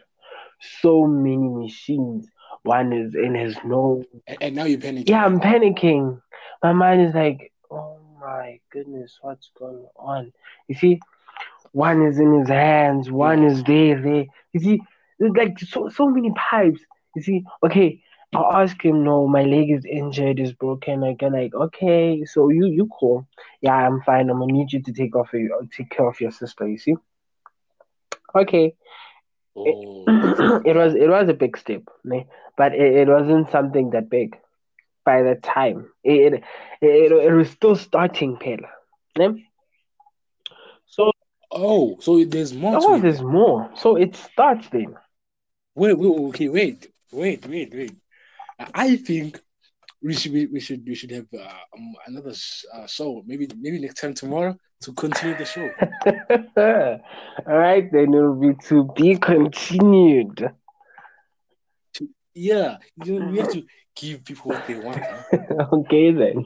So 0.83 1.07
many 1.07 1.49
machines. 1.49 2.29
One 2.63 2.93
is 2.93 3.15
in 3.15 3.35
his 3.35 3.57
nose. 3.65 4.05
And, 4.27 4.39
and 4.43 4.57
now 4.57 4.65
you're 4.65 4.79
panicking. 4.79 5.09
Yeah, 5.09 5.25
I'm 5.25 5.41
panicking. 5.41 6.21
My 6.63 6.73
mind 6.73 7.03
is 7.03 7.15
like, 7.15 7.53
oh 7.71 7.99
my 8.21 8.61
goodness, 8.71 9.19
what's 9.21 9.51
going 9.59 9.87
on? 9.97 10.33
You 10.69 10.75
see, 10.75 11.01
one 11.73 12.03
is 12.07 12.19
in 12.19 12.41
his 12.41 12.49
hands, 12.49 13.11
one 13.11 13.45
is 13.45 13.63
there, 13.65 14.01
there. 14.01 14.25
You 14.53 14.61
see, 14.61 14.81
there's 15.19 15.33
like 15.37 15.59
so 15.59 15.89
so 15.89 16.09
many 16.09 16.33
pipes. 16.33 16.81
You 17.15 17.23
see, 17.23 17.45
okay, 17.65 18.03
I'll 18.35 18.63
ask 18.63 18.85
him, 18.85 19.05
no, 19.05 19.27
my 19.27 19.43
leg 19.43 19.71
is 19.71 19.85
injured, 19.85 20.41
is 20.41 20.53
broken. 20.53 21.03
I 21.05 21.15
can 21.15 21.33
like, 21.33 21.55
okay, 21.55 22.25
so 22.25 22.51
you 22.51 22.67
you 22.67 22.89
cool. 22.99 23.27
Yeah, 23.61 23.75
I'm 23.75 24.01
fine. 24.03 24.31
I'm 24.31 24.39
gonna 24.39 24.53
need 24.53 24.73
you 24.73 24.83
to 24.83 24.93
take 24.93 25.17
off 25.17 25.33
your 25.33 25.67
take 25.77 25.91
care 25.91 26.09
of 26.09 26.21
your 26.21 26.33
sister, 26.33 26.67
you 26.69 26.79
see? 26.79 26.95
Okay. 28.35 28.75
Oh. 29.57 30.05
it 30.65 30.77
was 30.77 30.95
it 30.95 31.09
was 31.09 31.29
a 31.29 31.35
big 31.35 31.57
step, 31.57 31.83
but 32.57 32.75
it, 32.75 32.97
it 32.97 33.09
wasn't 33.09 33.51
something 33.51 33.91
that 33.91 34.11
big 34.11 34.37
by 35.11 35.23
the 35.29 35.37
time. 35.37 35.79
It 36.05 36.35
it, 36.35 36.45
it, 36.83 37.13
it 37.29 37.35
was 37.41 37.51
still 37.59 37.77
starting 37.77 38.37
pale. 38.37 38.67
Ne? 39.19 39.29
So 40.87 41.13
Oh, 41.51 41.97
so 42.01 42.25
there's 42.25 42.53
more 42.53 42.77
oh, 42.77 42.97
it. 42.97 43.03
there's 43.03 43.23
more. 43.23 43.71
So 43.75 43.97
it 43.97 44.17
starts 44.17 44.69
then. 44.69 44.97
Wait, 45.75 45.97
wait, 45.99 46.13
okay, 46.29 46.49
wait, 46.49 46.79
wait, 47.13 47.47
wait, 47.47 47.71
wait. 47.75 47.97
I 48.75 48.97
think 48.97 49.41
we 50.03 50.15
should 50.15 50.35
be, 50.35 50.47
we 50.47 50.61
should 50.61 50.83
we 50.87 50.95
should 50.95 51.11
have 51.11 51.27
uh, 51.33 51.63
um, 51.77 51.95
another 52.07 52.35
uh, 52.75 52.87
show. 52.87 53.23
Maybe 53.27 53.49
maybe 53.65 53.81
next 53.81 54.01
time 54.01 54.15
tomorrow 54.15 54.57
to 54.83 54.93
continue 54.93 55.37
the 55.39 55.45
show. 55.55 55.69
All 57.49 57.59
right, 57.67 57.91
then 57.91 58.15
it 58.15 58.21
will 58.21 58.35
be 58.35 58.55
to 58.69 58.77
be 58.95 59.17
continued. 59.17 60.51
Yeah, 62.39 62.79
you 62.97 63.19
know, 63.21 63.27
we 63.31 63.39
have 63.39 63.51
to 63.51 63.65
give 63.97 64.25
people 64.25 64.53
what 64.53 64.67
they 64.67 64.77
want. 64.77 65.07
okay 65.73 66.13
then. 66.13 66.45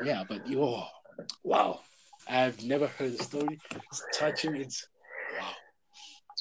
Yeah, 0.00 0.24
but 0.28 0.46
you, 0.46 0.62
oh, 0.62 0.86
wow, 1.44 1.80
I've 2.28 2.62
never 2.64 2.86
heard 2.88 3.12
the 3.12 3.18
story. 3.18 3.60
It's 3.90 4.06
touching. 4.12 4.56
It's 4.56 4.88
wow. 5.30 5.52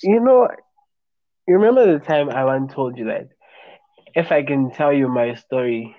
You 0.04 0.19
know, 0.19 0.47
you 1.47 1.56
remember 1.56 1.91
the 1.97 2.04
time 2.06 2.30
I 2.30 2.45
once 2.45 2.73
told 2.73 2.97
you 2.97 3.06
that 3.06 3.30
if 4.15 4.32
I 4.32 4.43
can 4.43 4.71
tell 4.71 4.93
you 4.93 5.08
my 5.08 5.34
story, 5.36 5.95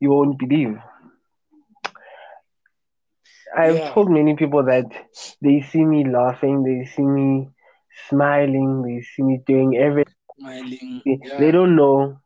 you 0.00 0.10
won't 0.10 0.38
believe. 0.38 0.76
I've 3.56 3.82
Yeah. 3.82 3.94
told 3.94 4.10
many 4.10 4.36
people 4.36 4.64
that 4.64 4.86
they 5.40 5.60
see 5.60 5.84
me 5.84 6.04
laughing, 6.08 6.62
they 6.62 6.84
see 6.86 7.02
me 7.02 7.53
smiling, 8.08 8.82
they 8.82 9.00
see 9.02 9.22
me 9.22 9.40
doing 9.46 9.76
everything. 9.76 10.12
Smiling. 10.38 11.02
They 11.04 11.18
Yeah. 11.22 11.50
don't 11.50 11.76
know 11.76 12.18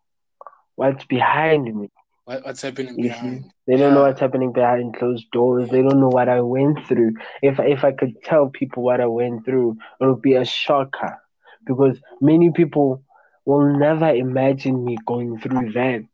what's 0.76 1.04
behind 1.04 1.64
me. 1.74 1.88
What, 2.24 2.44
what's 2.44 2.62
happening 2.62 2.96
You 2.96 3.10
see, 3.10 3.28
behind? 3.28 3.52
they 3.66 3.76
don't 3.76 3.94
know 3.94 4.02
what's 4.02 4.20
happening 4.20 4.52
behind 4.52 4.96
closed 4.96 5.30
doors. 5.32 5.70
They 5.70 5.82
don't 5.82 6.00
know 6.00 6.10
what 6.10 6.28
I 6.28 6.40
went 6.40 6.78
through. 6.86 7.14
If 7.42 7.58
if 7.60 7.84
I 7.84 7.92
could 7.92 8.22
tell 8.22 8.48
people 8.48 8.82
what 8.82 9.00
I 9.00 9.06
went 9.06 9.44
through, 9.44 9.76
it 10.00 10.06
would 10.06 10.22
be 10.22 10.34
a 10.34 10.44
shocker, 10.44 11.18
because 11.66 12.00
many 12.20 12.50
people 12.52 13.02
will 13.44 13.78
never 13.78 14.08
imagine 14.10 14.84
me 14.84 14.96
going 15.06 15.38
through 15.38 15.72
that. 15.72 16.04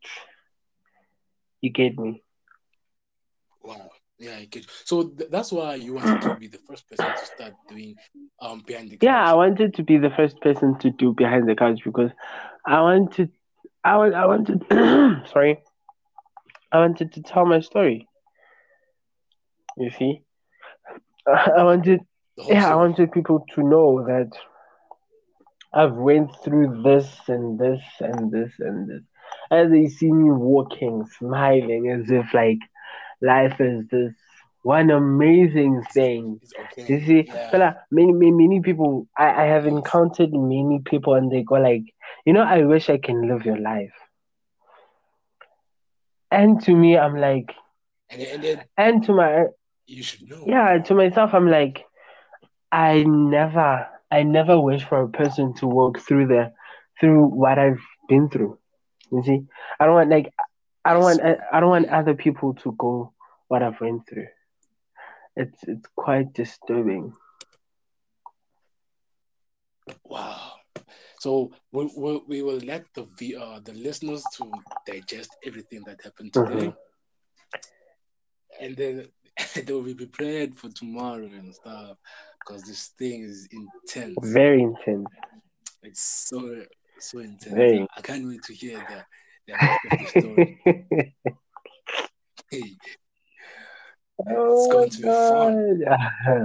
You 1.61 1.71
get 1.71 1.97
me? 1.97 2.24
Yeah, 4.19 4.37
I 4.37 4.45
get. 4.45 4.65
So 4.85 5.09
th- 5.09 5.29
that's 5.29 5.51
why 5.51 5.75
you 5.75 5.93
wanted 5.93 6.21
to 6.21 6.31
be 6.33 6.47
the 6.47 6.57
first 6.57 6.87
person 6.89 7.13
to 7.13 7.25
start 7.25 7.53
doing 7.67 7.97
um 8.39 8.61
behind 8.65 8.89
the 8.91 8.97
Yeah, 9.01 9.21
I 9.29 9.33
wanted 9.33 9.73
to 9.75 9.83
be 9.83 9.97
the 9.97 10.09
first 10.09 10.39
person 10.41 10.77
to 10.79 10.89
do 10.91 11.13
behind 11.13 11.47
the 11.47 11.55
couch 11.55 11.79
because 11.83 12.11
I 12.65 12.81
wanted, 12.81 13.31
I 13.83 13.97
want, 13.97 14.13
I 14.15 14.25
wanted. 14.25 14.63
sorry, 15.29 15.59
I 16.71 16.79
wanted 16.79 17.11
to 17.13 17.21
tell 17.21 17.45
my 17.45 17.59
story. 17.59 18.07
You 19.77 19.89
see, 19.91 20.23
I 21.27 21.63
wanted 21.63 22.01
yeah, 22.47 22.71
I 22.71 22.75
wanted 22.75 23.11
people 23.11 23.45
to 23.55 23.61
know 23.63 24.03
that 24.05 24.31
I've 25.73 25.93
went 25.95 26.31
through 26.43 26.81
this 26.83 27.27
and 27.27 27.59
this 27.59 27.81
and 27.99 28.31
this 28.31 28.53
and 28.59 28.87
this. 28.89 29.03
As 29.51 29.69
they 29.71 29.87
see 29.87 30.11
me 30.11 30.31
walking, 30.31 31.05
smiling, 31.05 31.89
as 31.89 32.09
if 32.11 32.33
like 32.33 32.59
life 33.21 33.59
is 33.59 33.85
this 33.91 34.13
one 34.63 34.89
amazing 34.91 35.81
thing. 35.93 36.39
Okay. 36.59 36.85
You 36.87 36.99
see, 37.05 37.27
Yeah. 37.27 37.47
fella, 37.51 37.75
many, 37.91 38.11
many, 38.13 38.31
many 38.31 38.61
people. 38.61 39.07
I, 39.17 39.43
I 39.43 39.45
have 39.45 39.65
encountered 39.65 40.31
many 40.33 40.81
people, 40.85 41.13
and 41.15 41.31
they 41.31 41.43
go 41.43 41.55
like, 41.55 41.83
you 42.25 42.33
know, 42.33 42.43
I 42.43 42.63
wish 42.63 42.89
I 42.89 42.97
can 42.97 43.27
live 43.27 43.45
your 43.45 43.59
life. 43.59 43.93
And 46.31 46.61
to 46.63 46.75
me, 46.75 46.97
I'm 46.97 47.15
like, 47.19 47.53
And 48.09 48.21
then, 48.21 48.27
and 48.33 48.43
then 48.43 48.65
and 48.77 49.03
to 49.05 49.13
my 49.13 49.45
you 49.87 50.03
should 50.03 50.29
know. 50.29 50.43
yeah, 50.45 50.77
to 50.79 50.93
myself, 50.95 51.33
I'm 51.33 51.49
like, 51.49 51.83
I 52.71 53.03
never, 53.07 53.87
I 54.11 54.23
never 54.23 54.59
wish 54.59 54.83
for 54.83 55.01
a 55.01 55.09
person 55.09 55.53
to 55.55 55.67
walk 55.67 55.99
through 55.99 56.27
the, 56.27 56.51
through 56.99 57.25
what 57.27 57.57
I've 57.59 57.81
been 58.09 58.29
through. 58.29 58.57
You 59.11 59.23
see, 59.23 59.39
I 59.79 59.85
don't 59.85 59.95
want 59.95 60.09
like, 60.09 60.31
I 60.85 60.93
don't 60.93 61.03
want 61.03 61.21
I, 61.23 61.37
I 61.51 61.59
don't 61.59 61.69
want 61.69 61.89
other 61.89 62.15
people 62.15 62.53
to 62.63 62.73
go 62.77 63.13
what 63.47 63.63
I've 63.63 63.81
went 63.81 64.07
through. 64.07 64.27
It's 65.35 65.63
it's 65.67 65.87
quite 65.95 66.33
disturbing. 66.33 67.13
Wow. 70.05 70.53
So 71.19 71.51
we, 71.71 71.89
we, 71.97 72.21
we 72.27 72.41
will 72.43 72.59
let 72.59 72.85
the 72.93 73.03
v- 73.17 73.35
uh, 73.35 73.59
the 73.63 73.73
listeners 73.73 74.27
to 74.37 74.63
digest 74.85 75.37
everything 75.45 75.83
that 75.85 76.01
happened 76.03 76.33
today, 76.33 76.71
Mhm. 76.71 76.75
and 78.59 78.75
then 78.75 79.07
they 79.65 79.73
will 79.73 79.83
be 79.83 79.95
prepared 79.95 80.57
for 80.57 80.69
tomorrow 80.69 81.25
and 81.25 81.53
stuff. 81.53 81.97
Because 82.39 82.63
this 82.65 82.87
thing 82.97 83.23
is 83.23 83.47
intense. 83.51 84.33
Very 84.33 84.61
intense. 84.61 85.09
It's 85.83 86.01
so 86.29 86.65
so 86.99 87.19
intense. 87.19 87.55
Very. 87.55 87.87
I 87.95 88.01
can't 88.01 88.27
wait 88.27 88.43
to 88.43 88.53
hear 88.53 88.81
the 88.81 89.05
rest 89.53 89.79
the 89.83 90.05
story. 90.05 90.57
Hey, 92.49 92.77
oh 94.29 94.67
going 94.69 94.89
to 94.89 95.01
be 95.01 95.11
fun. 95.11 95.59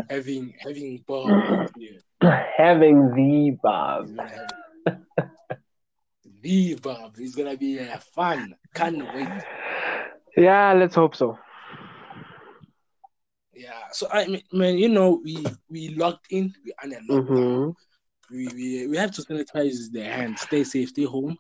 Having 0.09 0.55
having 0.59 1.03
Bob 1.07 1.45
here, 1.75 2.01
Having 2.57 3.15
the 3.15 3.57
Bob. 3.63 4.09
have 4.19 4.49
the 6.43 6.75
Bob. 6.77 7.15
It's 7.19 7.35
gonna 7.35 7.57
be 7.57 7.79
uh, 7.81 7.99
fun. 7.99 8.55
Can't 8.75 9.09
wait. 9.13 9.45
Yeah, 10.37 10.73
let's 10.75 10.95
hope 10.95 11.15
so. 11.15 11.39
Yeah. 13.55 13.83
So 13.93 14.09
I 14.11 14.27
mean, 14.27 14.43
man, 14.53 14.79
you 14.79 14.89
know, 14.89 15.21
we 15.25 15.45
we 15.69 15.89
locked 15.91 16.27
in. 16.31 16.53
We 16.65 16.73
under 16.83 16.99
lockdown. 17.11 17.59
hmm 17.65 17.71
We, 18.31 18.49
we 18.55 18.87
we 18.89 18.97
have 18.97 19.13
to 19.13 19.23
sanitize 19.23 19.91
the 19.93 20.05
hands. 20.05 20.43
Stay 20.43 20.65
safe. 20.65 20.89
Stay 20.91 21.05
home. 21.05 21.37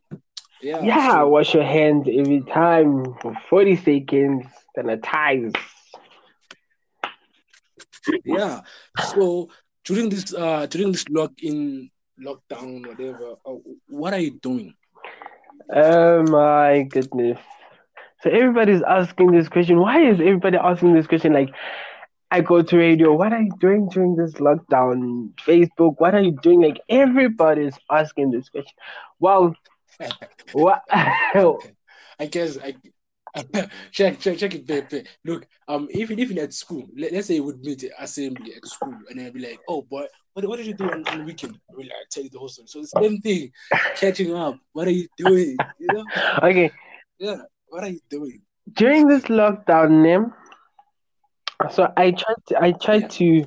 Yeah. 0.60 0.80
Yeah, 0.82 1.22
wash 1.22 1.54
your 1.54 1.64
hands 1.64 2.06
every 2.08 2.42
time 2.42 3.14
for 3.20 3.34
40 3.48 3.76
seconds, 3.76 4.46
sanitize. 4.76 5.54
yeah. 8.24 8.60
So 8.98 9.48
during 9.84 10.08
this 10.10 10.34
uh 10.34 10.66
during 10.66 10.92
this 10.92 11.04
lock 11.08 11.32
in 11.42 11.90
lockdown 12.20 12.86
whatever, 12.86 13.36
uh, 13.44 13.54
what 13.88 14.12
are 14.14 14.20
you 14.20 14.38
doing? 14.40 14.74
Oh 15.74 16.22
my 16.24 16.82
goodness. 16.90 17.38
So 18.22 18.30
everybody's 18.30 18.82
asking 18.82 19.32
this 19.32 19.48
question. 19.48 19.80
Why 19.80 20.00
is 20.02 20.20
everybody 20.20 20.56
asking 20.58 20.94
this 20.94 21.06
question? 21.06 21.32
Like, 21.32 21.50
I 22.30 22.40
go 22.40 22.62
to 22.62 22.76
radio, 22.76 23.14
what 23.14 23.32
are 23.32 23.40
you 23.40 23.52
doing 23.60 23.88
during 23.88 24.16
this 24.16 24.34
lockdown? 24.34 25.32
Facebook, 25.46 25.94
what 25.98 26.14
are 26.14 26.20
you 26.22 26.32
doing? 26.42 26.60
Like, 26.62 26.78
everybody's 26.88 27.78
asking 27.90 28.30
this 28.30 28.48
question. 28.48 28.72
Well, 29.18 29.54
what? 30.52 30.82
I 32.18 32.26
guess 32.26 32.58
I 32.58 32.74
check 33.92 34.18
check 34.20 34.38
check 34.38 34.54
it, 34.54 34.66
babe, 34.66 34.88
babe. 34.88 35.06
Look, 35.24 35.46
um, 35.68 35.88
even 35.92 36.18
even 36.18 36.38
at 36.38 36.52
school, 36.52 36.88
let, 36.96 37.12
let's 37.12 37.26
say 37.28 37.40
we 37.40 37.46
would 37.46 37.60
meet 37.60 37.84
assembly 37.98 38.52
at 38.56 38.66
school, 38.66 38.98
and 39.08 39.20
I'd 39.20 39.32
be 39.32 39.40
like, 39.40 39.60
"Oh, 39.68 39.82
boy, 39.82 40.06
what, 40.34 40.46
what 40.48 40.56
did 40.56 40.66
you 40.66 40.74
do 40.74 40.90
on, 40.90 41.04
on 41.06 41.18
the 41.18 41.24
weekend?" 41.24 41.58
I 41.70 41.74
will 41.76 41.84
like, 41.84 42.08
tell 42.10 42.22
you 42.24 42.30
the 42.30 42.38
whole 42.38 42.48
story. 42.48 42.66
So 42.68 42.80
the 42.80 42.86
same 42.88 43.18
thing, 43.20 43.50
catching 43.94 44.34
up. 44.34 44.58
What 44.72 44.88
are 44.88 44.92
you 44.92 45.08
doing? 45.16 45.66
You 45.78 45.90
know? 45.90 46.06
okay, 46.42 46.72
Yeah. 47.18 47.42
What 47.68 47.84
are 47.84 47.90
you 47.90 48.00
doing? 48.10 48.42
during 48.72 49.06
this 49.08 49.24
lockdown, 49.24 50.02
Nim, 50.02 50.32
so 51.70 51.88
I 51.96 52.10
tried 52.12 52.40
to, 52.48 52.62
I 52.62 52.72
tried 52.72 53.08
Yeah. 53.08 53.12
to 53.20 53.44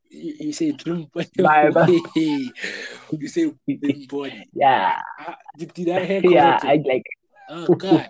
You, 0.09 0.33
you 0.39 0.53
say 0.53 0.71
dream 0.71 1.09
body? 1.13 1.29
You 3.11 3.27
say 3.27 3.51
dream 3.67 4.07
body? 4.07 4.47
yeah, 4.53 4.99
Ah, 5.19 5.37
did, 5.57 5.73
did 5.73 5.89
I 5.89 6.05
hear 6.05 6.21
yeah. 6.23 6.59
I 6.63 6.81
like 6.85 7.03
Oh 7.49 7.67
God, 7.75 8.09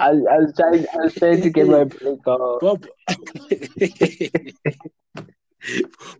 I, 0.00 0.08
I 0.08 0.36
was 0.38 0.54
trying 0.56 0.84
I 0.94 1.04
was 1.04 1.14
trying 1.14 1.40
to 1.42 1.50
get 1.50 1.66
my 1.66 1.84
body 1.84 2.16
goal. 2.24 2.58
Bob. 2.60 2.86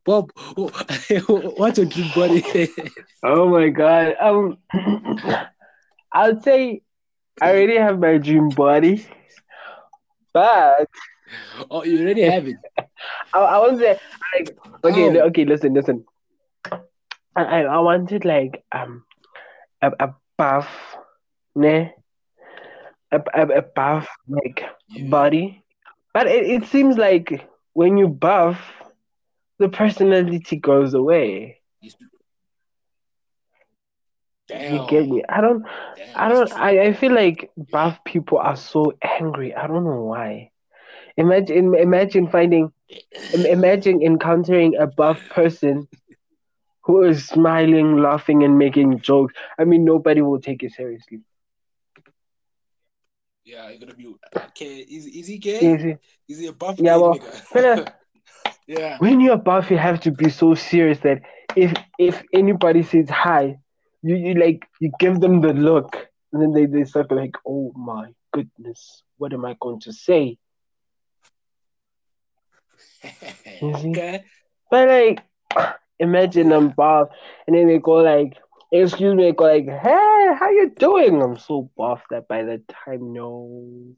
Bob, 0.04 0.30
what's 1.28 1.78
a 1.78 1.86
dream 1.86 2.08
body? 2.14 2.44
Oh 3.22 3.48
my 3.48 3.68
god. 3.68 4.14
Um 4.20 4.58
I'd 6.12 6.42
say 6.42 6.82
I 7.40 7.50
already 7.50 7.76
have 7.76 7.98
my 7.98 8.16
dream 8.18 8.48
body. 8.48 9.06
But 10.32 10.88
oh, 11.70 11.82
you 11.84 12.00
already 12.00 12.22
have 12.22 12.46
it. 12.46 12.56
I, 13.34 13.38
I 13.38 13.58
was 13.58 13.78
there 13.78 13.98
like 14.34 14.56
okay, 14.84 15.10
Oh. 15.10 15.20
okay, 15.20 15.44
listen, 15.44 15.74
listen. 15.74 16.04
I, 17.36 17.42
I, 17.44 17.60
I 17.62 17.78
wanted 17.78 18.24
like 18.24 18.62
um 18.72 19.04
a, 19.82 19.92
a 20.00 20.14
buff, 20.36 20.96
ne? 21.54 21.94
A, 23.12 23.20
a, 23.34 23.46
a 23.58 23.62
buff 23.62 24.08
like 24.28 24.64
Yeah. 24.88 25.08
body. 25.10 25.62
But 26.14 26.26
it, 26.26 26.44
it 26.46 26.64
seems 26.66 26.96
like 26.96 27.48
when 27.74 27.96
you 27.96 28.08
buff, 28.08 28.58
the 29.58 29.68
personality 29.68 30.56
goes 30.56 30.94
away. 30.94 31.60
You 34.52 34.80
get 34.80 35.06
me? 35.08 35.22
I 35.28 35.40
don't 35.40 35.64
I 36.14 36.28
don't. 36.28 36.52
I, 36.52 36.80
I 36.86 36.92
feel 36.92 37.12
like 37.14 37.50
buff 37.70 38.02
people 38.04 38.38
are 38.38 38.56
so 38.56 38.92
angry. 39.02 39.54
I 39.54 39.66
don't 39.66 39.84
know 39.84 40.04
why. 40.04 40.50
Imagine 41.16 41.74
imagine 41.74 42.28
finding 42.28 42.72
imagine 43.32 44.02
encountering 44.02 44.76
a 44.76 44.86
buff 44.86 45.20
person 45.28 45.88
who 46.84 47.02
is 47.02 47.26
smiling, 47.26 47.96
laughing 47.98 48.42
and 48.42 48.58
making 48.58 49.00
jokes. 49.00 49.34
I 49.58 49.64
mean 49.64 49.84
nobody 49.84 50.22
will 50.22 50.40
take 50.40 50.62
it 50.62 50.72
seriously. 50.72 51.20
Yeah, 53.44 53.68
you're 53.70 53.78
gonna 53.78 53.94
be 53.94 54.06
okay. 54.36 54.78
Is 54.80 55.06
is 55.06 55.26
he 55.28 55.38
gay? 55.38 55.66
You 55.66 55.78
see? 55.78 55.94
Is 56.28 56.38
he 56.38 56.46
a 56.46 56.52
buff 56.52 56.78
Yeah, 56.78 56.96
well, 56.96 57.20
yeah. 58.66 58.98
When 58.98 59.20
you're 59.20 59.36
buff 59.38 59.70
you 59.70 59.78
have 59.78 60.00
to 60.00 60.10
be 60.10 60.28
so 60.30 60.54
serious 60.54 61.00
that 61.00 61.22
if 61.56 61.72
if 61.98 62.22
anybody 62.32 62.82
says 62.82 63.08
hi, 63.10 63.58
you, 64.02 64.16
you 64.16 64.34
like 64.34 64.66
you 64.80 64.92
give 64.98 65.20
them 65.20 65.40
the 65.40 65.52
look 65.52 65.96
and 66.32 66.42
then 66.42 66.52
they, 66.52 66.66
they 66.66 66.84
start 66.84 67.10
like, 67.12 67.34
oh 67.46 67.72
my 67.76 68.12
goodness, 68.32 69.02
what 69.18 69.32
am 69.32 69.44
I 69.44 69.56
going 69.60 69.80
to 69.80 69.92
say? 69.92 70.38
Okay. 73.62 74.24
But 74.70 74.88
like, 74.88 75.22
imagine 75.98 76.52
I'm 76.52 76.70
buff, 76.70 77.08
and 77.46 77.54
then 77.56 77.68
they 77.68 77.78
go 77.78 77.96
like, 77.96 78.36
"Excuse 78.72 79.14
me," 79.14 79.24
they 79.24 79.32
go 79.32 79.44
like, 79.44 79.66
"Hey, 79.66 80.34
how 80.38 80.50
you 80.50 80.72
doing?" 80.76 81.22
I'm 81.22 81.38
so 81.38 81.70
buff 81.76 82.02
that 82.10 82.26
by 82.26 82.42
the 82.42 82.62
time, 82.84 83.12
no. 83.12 83.94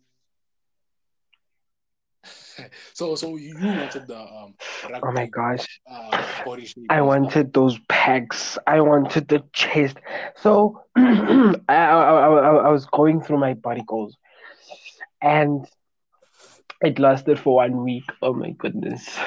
So 2.95 3.15
so 3.15 3.37
you 3.37 3.55
wanted 3.57 4.07
the 4.07 4.19
um 4.19 4.55
Oh 5.03 5.13
my 5.13 5.27
gosh, 5.27 5.81
uh. 5.91 6.45
I 6.91 7.01
wanted 7.01 7.53
those 7.53 7.79
pegs 7.89 8.59
I 8.67 8.81
wanted 8.81 9.29
the 9.29 9.43
chest. 9.53 9.97
So 10.41 10.83
I, 10.97 11.55
I, 11.69 11.75
I, 11.75 12.57
I 12.67 12.71
was 12.71 12.87
going 12.87 13.23
through 13.23 13.39
my 13.39 13.55
body 13.55 13.83
goals, 13.87 14.17
and 15.23 15.67
it 16.83 16.99
lasted 16.99 17.39
for 17.39 17.57
one 17.57 17.85
week. 17.85 18.05
Oh 18.23 18.33
my 18.33 18.51
goodness, 18.51 19.09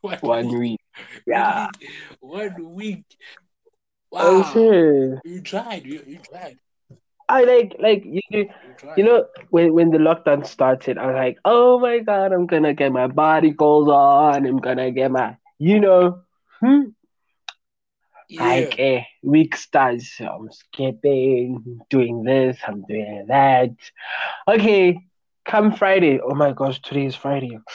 One 0.00 0.18
one 0.20 0.48
week. 0.48 0.58
week. 0.58 0.80
Yeah. 1.26 1.68
One 2.20 2.74
week. 2.74 3.04
Oh 4.18 4.42
Wow. 4.42 4.42
shit. 4.42 5.18
You 5.24 5.40
tried. 5.42 5.84
You, 5.86 6.02
you 6.06 6.18
tried. 6.18 6.58
I 7.28 7.44
like 7.44 7.76
like 7.78 8.04
you. 8.04 8.48
You 8.96 9.04
know, 9.04 9.24
when 9.50 9.74
when 9.74 9.90
the 9.90 9.98
lockdown 9.98 10.46
started, 10.46 10.98
I 10.98 11.06
was 11.06 11.14
like, 11.14 11.38
"Oh 11.44 11.78
my 11.78 11.98
god, 12.00 12.32
I'm 12.32 12.46
gonna 12.46 12.74
get 12.74 12.92
my 12.92 13.06
body 13.08 13.50
goals 13.50 13.88
on. 13.88 14.46
I'm 14.46 14.58
gonna 14.58 14.90
get 14.90 15.10
my, 15.10 15.36
you 15.58 15.80
know, 15.80 16.20
hmm? 16.60 16.82
yeah. 18.28 18.44
like 18.44 18.74
eh, 18.78 19.02
week 19.22 19.56
starts. 19.56 20.20
I'm 20.20 20.50
skipping, 20.50 21.80
doing 21.90 22.22
this, 22.24 22.58
I'm 22.66 22.82
doing 22.88 23.26
that. 23.28 23.70
Okay, 24.48 24.98
come 25.44 25.72
Friday. 25.72 26.20
Oh 26.20 26.34
my 26.34 26.52
gosh, 26.52 26.80
today 26.80 27.06
is 27.06 27.14
Friday. 27.16 27.58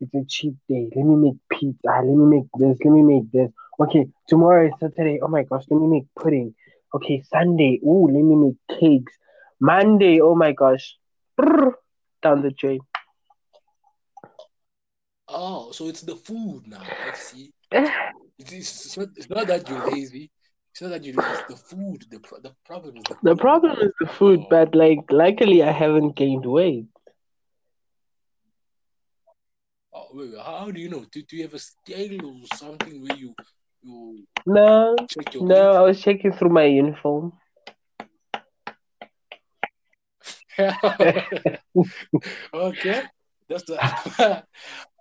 It's 0.00 0.14
a 0.14 0.24
cheap 0.28 0.54
day. 0.68 0.88
Let 0.94 1.04
me 1.04 1.14
make 1.16 1.36
pizza. 1.50 1.88
Let 1.88 2.04
me 2.04 2.26
make 2.36 2.48
this. 2.58 2.76
Let 2.84 2.92
me 2.92 3.02
make 3.02 3.30
this. 3.32 3.50
Okay, 3.80 4.06
tomorrow 4.28 4.66
is 4.66 4.72
Saturday. 4.80 5.20
Oh 5.22 5.28
my 5.28 5.44
gosh, 5.44 5.64
let 5.70 5.80
me 5.80 5.86
make 5.86 6.06
pudding. 6.18 6.54
Okay, 6.94 7.22
Sunday. 7.22 7.80
Ooh, 7.84 8.06
let 8.06 8.22
me 8.22 8.34
make 8.36 8.78
cakes. 8.80 9.12
Monday. 9.60 10.20
Oh 10.20 10.34
my 10.34 10.52
gosh, 10.52 10.98
Brrr, 11.40 11.72
down 12.22 12.42
the 12.42 12.50
drain. 12.50 12.80
Oh, 15.28 15.72
so 15.72 15.88
it's 15.88 16.02
the 16.02 16.16
food 16.16 16.66
now. 16.66 16.96
I 17.00 17.12
see. 17.12 17.52
It's, 18.38 18.52
it's, 18.52 18.96
not, 18.96 19.08
it's 19.16 19.28
not 19.30 19.46
that 19.48 19.68
you're 19.68 19.80
lazy. 19.82 20.30
It's 20.72 20.82
not 20.82 20.90
that 20.90 21.04
you. 21.04 21.14
It's 21.26 21.42
the 21.44 21.56
food. 21.56 22.06
The 22.10 22.20
pro- 22.20 22.40
the 22.40 22.54
problem 22.64 22.96
is 22.96 23.06
the 23.06 23.16
The 23.22 23.34
food. 23.34 23.36
problem 23.36 23.78
is 23.80 23.92
the 24.00 24.06
food, 24.06 24.46
Oh. 24.46 24.48
but 24.48 24.74
like, 24.74 24.98
luckily, 25.10 25.62
I 25.62 25.70
haven't 25.72 26.16
gained 26.16 26.44
weight. 26.46 26.86
Oh, 29.92 30.06
wait, 30.14 30.34
how 30.38 30.70
do 30.70 30.80
you 30.80 30.88
know? 30.88 31.04
Do, 31.10 31.22
do 31.22 31.36
you 31.36 31.42
have 31.42 31.54
a 31.54 31.58
scale 31.58 32.24
or 32.26 32.46
something 32.46 33.02
where 33.02 33.12
you 33.12 33.34
you 33.82 34.26
No, 34.46 34.96
no, 35.40 35.72
I 35.72 35.80
was 35.80 36.00
checking 36.00 36.32
through 36.32 36.50
my 36.50 36.64
uniform. 36.64 37.32
okay, 42.54 43.02
that's 43.48 43.64
the. 43.64 43.76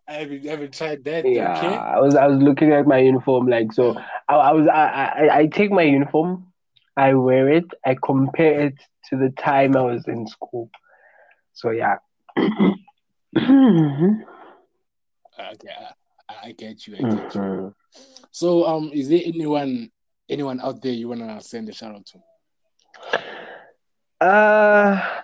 I 0.08 0.14
haven't, 0.14 0.46
I 0.46 0.50
haven't 0.52 0.74
tried 0.74 1.04
that. 1.06 1.26
Yeah, 1.26 1.56
Okay. 1.56 1.76
I 1.76 2.00
was 2.00 2.16
I 2.16 2.28
was 2.28 2.42
looking 2.42 2.72
at 2.74 2.86
my 2.88 2.98
uniform 3.00 3.48
like 3.48 3.72
so. 3.74 3.96
I, 4.28 4.36
I 4.36 4.52
was 4.52 4.68
I, 4.68 4.86
I 4.86 5.38
I 5.40 5.46
take 5.48 5.72
my 5.72 5.84
uniform, 5.84 6.48
I 6.98 7.14
wear 7.14 7.50
it, 7.50 7.66
I 7.86 7.96
compare 8.04 8.68
it 8.68 8.76
to 9.10 9.18
the 9.18 9.30
time 9.38 9.76
I 9.76 9.82
was 9.84 10.08
in 10.08 10.28
school. 10.28 10.70
So 11.54 11.72
yeah. 11.72 11.98
Okay, 15.40 15.92
I, 16.44 16.52
get 16.52 16.88
you. 16.88 16.96
I 16.96 17.02
get 17.02 17.36
you. 17.36 17.42
Mhm. 17.42 17.74
So, 18.32 18.66
um, 18.66 18.92
is 18.94 19.10
there 19.10 19.22
anyone 19.26 19.92
anyone 20.30 20.62
out 20.62 20.82
there 20.82 20.94
you 20.94 21.10
wanna 21.10 21.42
send 21.42 21.68
a 21.70 21.74
shout 21.74 21.96
out 21.96 22.06
to? 22.08 24.26
Uh 24.26 25.22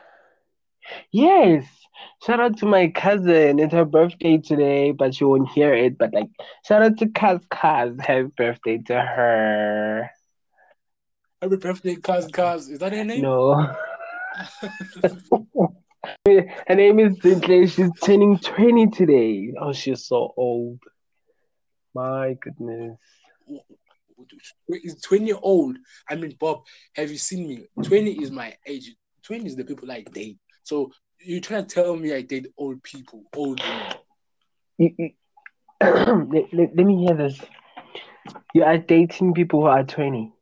yes. 1.12 1.66
Shout 2.26 2.40
out 2.40 2.58
to 2.58 2.66
my 2.66 2.90
cousin. 2.90 3.60
It's 3.60 3.74
her 3.74 3.86
birthday 3.86 4.38
today, 4.38 4.92
but 4.92 5.16
she 5.16 5.24
won't 5.24 5.50
hear 5.50 5.74
it. 5.74 5.98
But 5.98 6.14
like 6.14 6.30
shout 6.68 6.82
out 6.82 6.98
to 6.98 7.06
Kaz 7.06 7.46
Kaz. 7.48 8.00
Happy 8.02 8.30
birthday 8.36 8.80
to 8.88 9.00
her. 9.00 10.10
Happy 11.42 11.58
birthday, 11.58 11.96
cuz 11.96 12.28
cuz. 12.28 12.70
Is 12.70 12.80
that 12.80 12.94
her 12.94 13.04
name? 13.04 13.22
No. 13.22 13.76
Her 16.26 16.76
name 16.76 17.00
is 17.00 17.18
Zintle. 17.18 17.70
She's 17.70 17.90
turning 18.04 18.38
20 18.38 18.88
today. 18.88 19.54
Oh, 19.60 19.74
she's 19.74 20.06
so 20.06 20.34
old. 20.38 20.80
My 21.94 22.36
goodness. 22.42 22.98
It's 24.68 25.02
20 25.02 25.34
old. 25.34 25.78
I 26.10 26.16
mean, 26.16 26.36
Bob, 26.40 26.64
have 26.96 27.12
you 27.12 27.18
seen 27.18 27.48
me? 27.48 27.66
20 27.84 28.24
is 28.24 28.32
my 28.32 28.54
age. 28.66 28.96
20 29.24 29.46
is 29.46 29.56
the 29.56 29.66
people 29.66 29.92
I 29.92 30.02
date. 30.02 30.38
So 30.64 30.92
you 31.20 31.42
trying 31.42 31.66
to 31.66 31.74
tell 31.76 31.96
me 31.96 32.14
I 32.14 32.22
date 32.22 32.48
old 32.58 32.82
people, 32.84 33.24
old 33.36 33.62
women. 33.62 33.94
You, 34.78 34.96
you, 34.98 35.10
let, 35.82 36.54
let, 36.54 36.76
let 36.76 36.86
me 36.86 37.06
hear 37.06 37.16
this. 37.16 37.40
You 38.54 38.64
are 38.64 38.78
dating 38.78 39.34
people 39.34 39.62
who 39.62 39.68
are 39.68 39.84
20. 39.84 40.34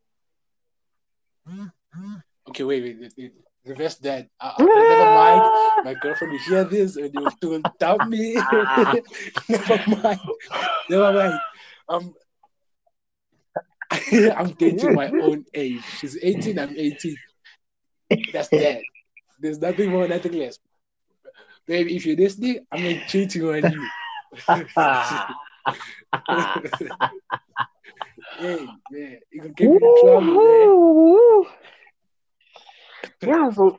Hmm? 1.47 1.65
Hmm? 1.93 2.15
Okay, 2.49 2.63
wait, 2.63 2.83
wait, 2.83 2.97
wait, 2.99 3.13
wait. 3.17 3.44
Reverse 3.65 3.95
that. 3.95 4.27
Uh, 4.39 4.53
uh, 4.57 4.63
never 4.63 5.09
mind. 5.11 5.41
My 5.83 5.93
girlfriend 5.95 6.33
will 6.33 6.39
hear 6.39 6.63
this 6.63 6.95
and 6.95 7.13
you 7.13 7.21
will 7.21 7.31
still 7.31 7.61
doubt 7.79 8.05
me. 8.07 8.35
never 9.49 9.83
mind. 9.87 10.19
Never 10.89 11.13
mind. 11.13 11.39
Um, 11.89 12.13
I'm 14.35 14.51
dating 14.51 14.95
my 14.95 15.09
own 15.09 15.45
age. 15.53 15.83
She's 15.99 16.17
18, 16.21 16.59
I'm 16.59 16.75
18. 16.77 17.15
That's 18.33 18.49
that. 18.49 18.81
There's 19.39 19.59
nothing 19.59 19.91
more, 19.91 20.07
nothing 20.07 20.33
less. 20.33 20.59
Baby, 21.67 21.95
if 21.95 22.05
you're 22.05 22.15
listening, 22.15 22.65
I'm 22.71 22.83
not 22.83 23.07
cheating 23.07 23.43
on 23.43 23.71
you. 23.71 23.89
hey, 28.37 28.67
man, 28.91 29.19
you 29.31 29.41
can 29.41 29.53
get 29.53 29.69
me 29.69 29.77
in 29.77 29.95
trouble, 29.99 30.21
man. 30.21 31.45
Yeah, 33.21 33.49
so 33.51 33.77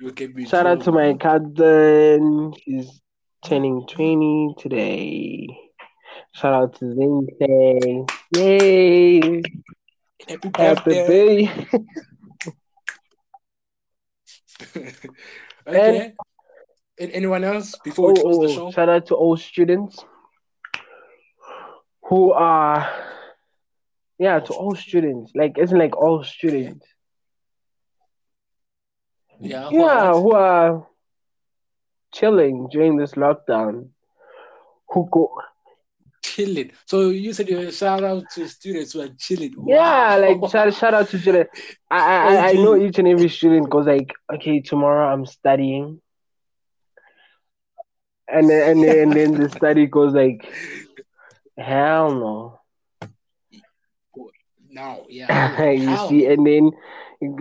You 0.00 0.12
me 0.34 0.44
in 0.44 0.46
shout 0.46 0.66
out 0.66 0.82
to 0.82 0.92
my 0.92 1.14
cousin. 1.14 2.52
He's 2.64 3.00
turning 3.44 3.86
20 3.86 4.54
today. 4.58 5.48
Shout 6.34 6.54
out 6.54 6.74
to 6.78 6.84
Zintle. 6.84 8.08
Yay! 8.36 9.42
Happy 10.28 10.50
Happy 10.56 10.80
birthday. 10.90 11.44
day. 11.46 11.50
okay. 15.66 16.12
And 17.00 17.12
anyone 17.12 17.44
else 17.44 17.76
before 17.84 18.10
Oh, 18.10 18.12
we 18.12 18.20
close 18.20 18.38
the 18.40 18.48
oh, 18.48 18.48
show? 18.48 18.70
shout 18.70 18.88
out 18.88 19.06
to 19.06 19.14
all 19.14 19.36
students 19.36 20.04
who 22.04 22.32
are, 22.32 22.88
yeah, 24.18 24.40
to 24.40 24.52
all 24.52 24.74
students. 24.74 25.32
Like, 25.34 25.58
isn't 25.58 25.78
like 25.78 25.96
all 25.96 26.24
students. 26.24 26.86
Yeah. 29.40 29.70
who 29.70 29.84
are 29.84 30.06
Yeah, 30.06 30.12
who 30.12 30.32
are 30.32 30.86
chilling 32.12 32.68
during 32.70 32.96
this 32.96 33.12
lockdown. 33.14 33.90
Who 34.90 35.08
go, 35.10 35.30
chilling. 36.22 36.72
So 36.86 37.10
you 37.10 37.32
said 37.32 37.48
you 37.48 37.70
shout 37.70 38.04
out 38.04 38.28
to 38.30 38.48
students 38.48 38.92
who 38.92 39.00
are 39.02 39.08
chilling. 39.18 39.54
yeah, 39.66 40.16
Wow. 40.16 40.16
like 40.16 40.50
shout, 40.50 40.72
shout 40.74 40.94
out 40.94 41.08
to 41.10 41.18
students. 41.18 41.50
I, 41.90 41.98
I, 41.98 42.34
I- 42.34 42.48
I 42.50 42.52
know 42.56 42.76
each 42.76 42.98
and 42.98 43.08
every 43.08 43.28
student 43.28 43.70
goes 43.70 43.86
like, 43.86 44.12
okay, 44.32 44.60
tomorrow 44.60 45.12
I'm 45.12 45.26
studying. 45.26 46.00
And 48.28 48.48
then, 48.50 48.70
and 48.70 48.82
then, 48.84 48.98
and 49.02 49.16
then 49.16 49.36
the 49.36 49.48
study 49.56 49.86
goes 49.86 50.14
like, 50.14 50.46
hell 51.58 52.12
no. 52.12 52.60
now, 54.70 55.04
yeah. 55.08 55.28
you 55.70 55.96
How? 55.96 56.08
see, 56.08 56.26
and 56.26 56.46
then 56.46 56.70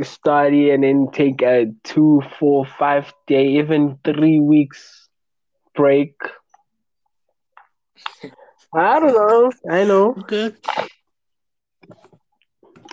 study 0.03 0.71
and 0.71 0.83
then 0.83 1.09
take 1.11 1.41
a 1.41 1.71
two, 1.83 2.21
four, 2.39 2.65
five 2.65 3.13
day, 3.27 3.47
even 3.59 3.99
three 4.03 4.39
weeks 4.39 5.07
break. 5.75 6.15
I 8.73 8.99
don't 8.99 9.13
know. 9.13 9.51
I 9.69 9.83
know. 9.85 10.15
Okay. 10.19 10.51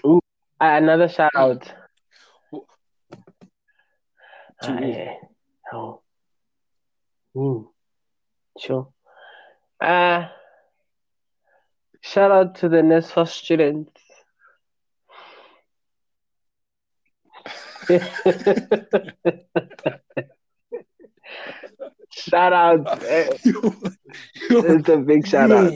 Uh, 0.04 0.18
another 0.60 1.08
shout 1.08 1.32
out. 1.34 1.72
Ah, 4.62 4.80
yeah. 4.80 5.14
Oh. 5.72 6.00
Mm. 7.36 7.66
Sure. 8.58 8.88
Uh, 9.80 10.28
shout 12.00 12.30
out 12.30 12.54
to 12.56 12.68
the 12.68 12.76
NSFAS 12.78 13.28
students. 13.28 14.03
shout 22.10 22.52
out. 22.52 22.86
It's 24.50 24.88
a 24.88 24.96
big 24.98 25.26
shout 25.26 25.52
out. 25.52 25.72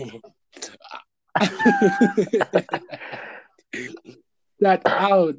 Shout 4.63 4.83
out. 4.87 5.35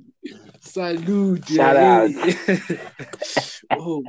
Salute. 0.62 1.48
Shout 1.48 1.76
hey. 1.76 2.80
oh. 3.72 4.04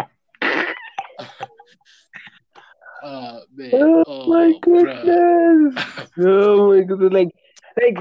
Uh, 3.02 3.40
man. 3.54 3.70
Oh 3.74 4.04
Oh, 4.06 4.26
my 4.26 4.52
goodness. 4.60 5.74
Oh 6.18 6.74
my 6.74 6.82
goodness. 6.82 7.12
Like, 7.12 7.28
like, 7.80 7.96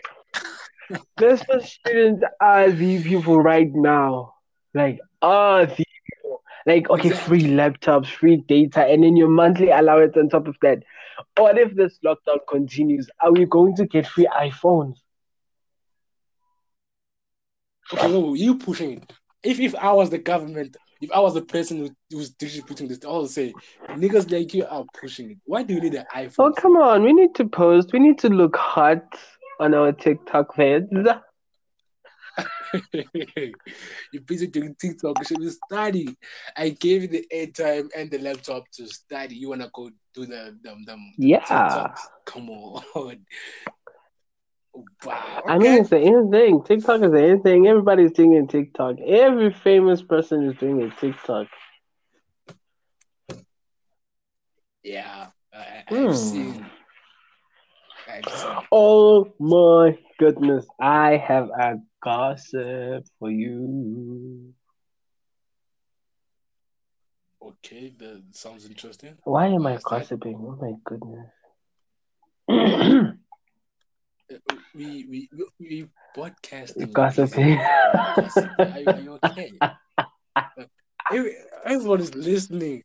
NSFAS 1.19 1.65
students 1.67 2.23
are 2.41 2.71
the 2.71 3.03
people 3.03 3.39
right 3.41 3.69
now. 3.73 4.33
Like, 4.73 4.99
are 5.21 5.65
the. 5.65 5.85
Like, 6.65 6.89
okay, 6.89 7.09
free 7.09 7.43
laptops, 7.43 8.07
free 8.07 8.43
data, 8.47 8.83
and 8.85 9.03
then 9.03 9.15
your 9.15 9.29
monthly 9.29 9.71
allowance 9.71 10.15
on 10.17 10.29
top 10.29 10.47
of 10.47 10.57
that. 10.61 10.83
What 11.37 11.57
if 11.57 11.73
this 11.73 11.97
lockdown 12.05 12.39
continues? 12.47 13.09
Are 13.21 13.31
we 13.31 13.45
going 13.45 13.75
to 13.77 13.85
get 13.85 14.05
free 14.05 14.27
iPhones? 14.37 14.97
Okay, 17.93 18.11
whoa, 18.11 18.33
you 18.35 18.57
pushing 18.57 18.97
it. 18.97 19.13
If 19.41 19.59
if 19.59 19.73
I 19.75 19.93
was 19.93 20.09
the 20.09 20.17
government, 20.19 20.77
if 21.01 21.11
I 21.11 21.19
was 21.21 21.33
the 21.33 21.41
person 21.41 21.77
who, 21.77 21.89
who's 22.11 22.31
distributing 22.31 22.87
this, 22.87 22.99
I 23.03 23.09
would 23.09 23.29
say 23.29 23.53
niggas 23.87 24.31
like 24.31 24.53
you 24.53 24.65
are 24.67 24.85
pushing 24.99 25.31
it. 25.31 25.37
Why 25.45 25.63
do 25.63 25.73
you 25.73 25.81
need 25.81 25.95
an 25.95 26.05
iPhone? 26.13 26.35
Oh, 26.39 26.51
come 26.51 26.75
on. 26.77 27.03
We 27.03 27.13
need 27.13 27.33
to 27.35 27.45
post. 27.45 27.93
We 27.93 27.99
need 27.99 28.19
to 28.19 28.29
look 28.29 28.55
hot 28.55 29.05
on 29.59 29.73
our 29.73 29.91
TikTok 29.91 30.55
vids. 30.55 31.21
You're 34.11 34.21
busy 34.25 34.47
doing 34.47 34.75
TikTok. 34.79 35.17
You 35.19 35.25
should 35.25 35.39
be 35.39 35.49
studying. 35.49 36.17
I 36.55 36.69
gave 36.69 37.03
you 37.03 37.07
the 37.07 37.25
airtime 37.33 37.89
and 37.95 38.09
the 38.11 38.19
laptop 38.19 38.69
to 38.73 38.87
study. 38.87 39.35
You 39.35 39.49
wanna 39.49 39.69
go 39.73 39.89
do 40.13 40.25
the 40.25 40.57
them 40.61 40.83
them 40.85 40.99
Yeah. 41.17 41.39
TikToks? 41.45 41.99
Come 42.25 42.49
on. 42.49 43.25
Wow. 45.03 45.43
I 45.47 45.57
mean, 45.57 45.79
it's 45.81 45.89
the 45.89 45.99
in 45.99 46.31
thing. 46.31 46.63
TikTok 46.63 47.01
is 47.03 47.11
the 47.11 47.25
in 47.25 47.41
thing. 47.41 47.67
Everybody's 47.67 48.11
doing 48.13 48.47
TikTok. 48.47 48.97
Every 49.05 49.51
famous 49.51 50.01
person 50.01 50.43
is 50.49 50.57
doing 50.57 50.81
a 50.81 50.89
TikTok. 50.99 51.47
yeah, 54.83 55.27
I, 55.53 55.83
Hmm. 55.89 56.07
I've 56.07 56.17
seen. 56.17 56.65
Oh 58.71 59.33
my 59.39 59.97
goodness. 60.19 60.65
I 60.79 61.17
have 61.17 61.49
a 61.49 61.75
gossip 62.03 63.05
for 63.19 63.29
you. 63.31 64.53
Okay, 67.41 67.89
that 67.99 68.23
sounds 68.33 68.65
interesting. 68.65 69.17
Why 69.23 69.47
am 69.47 69.65
I 69.67 69.77
gossiping? 69.83 70.37
Oh 70.39 70.57
my 70.61 70.73
goodness. 70.85 71.29
Uh, 74.31 74.37
We 74.73 75.05
we 75.09 75.29
we, 75.33 75.45
we 75.59 75.89
podcasting. 76.15 76.91
Gossiping. 76.93 77.57
Gossiping. 78.15 78.69
Are, 78.73 78.79
you- 78.81 78.91
are 78.93 78.99
you 78.99 79.13
okay? 79.15 79.61
Everyone 81.65 82.01
is 82.01 82.13
listening. 82.15 82.83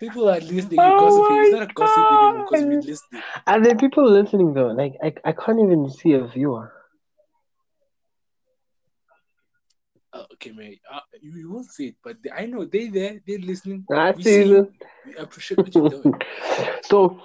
People 0.00 0.28
are 0.30 0.40
listening. 0.40 0.80
You're 0.80 0.92
Oh 0.92 0.98
gossiping. 0.98 1.36
It's 1.42 1.52
not 1.52 1.62
a 1.62 1.72
gossip 1.74 2.04
anymore 2.10 2.44
because 2.44 2.64
we're 2.64 2.80
listening. 2.80 3.22
Are 3.46 3.60
there 3.62 3.76
people 3.76 4.10
listening 4.10 4.54
though? 4.54 4.68
Like 4.68 4.94
I, 5.02 5.12
I 5.24 5.32
can't 5.32 5.60
even 5.60 5.88
see 5.90 6.12
a 6.12 6.26
viewer. 6.26 6.72
Uh, 10.12 10.24
okay, 10.34 10.50
man. 10.52 10.74
Uh, 10.92 11.00
you, 11.20 11.32
you 11.36 11.52
won't 11.52 11.70
see 11.70 11.88
it, 11.88 11.96
but 12.02 12.16
they, 12.22 12.30
I 12.30 12.46
know 12.46 12.64
they 12.64 12.88
there. 12.88 13.20
They're 13.26 13.38
listening. 13.38 13.86
I 13.92 14.14
We 14.14 14.22
see 14.22 14.42
see 14.42 14.44
you. 14.44 14.56
them. 14.56 14.74
We 15.04 15.16
appreciate 15.16 15.60
what 15.60 15.74
you're 15.76 15.84
doing. 15.84 16.14
so 16.82 17.20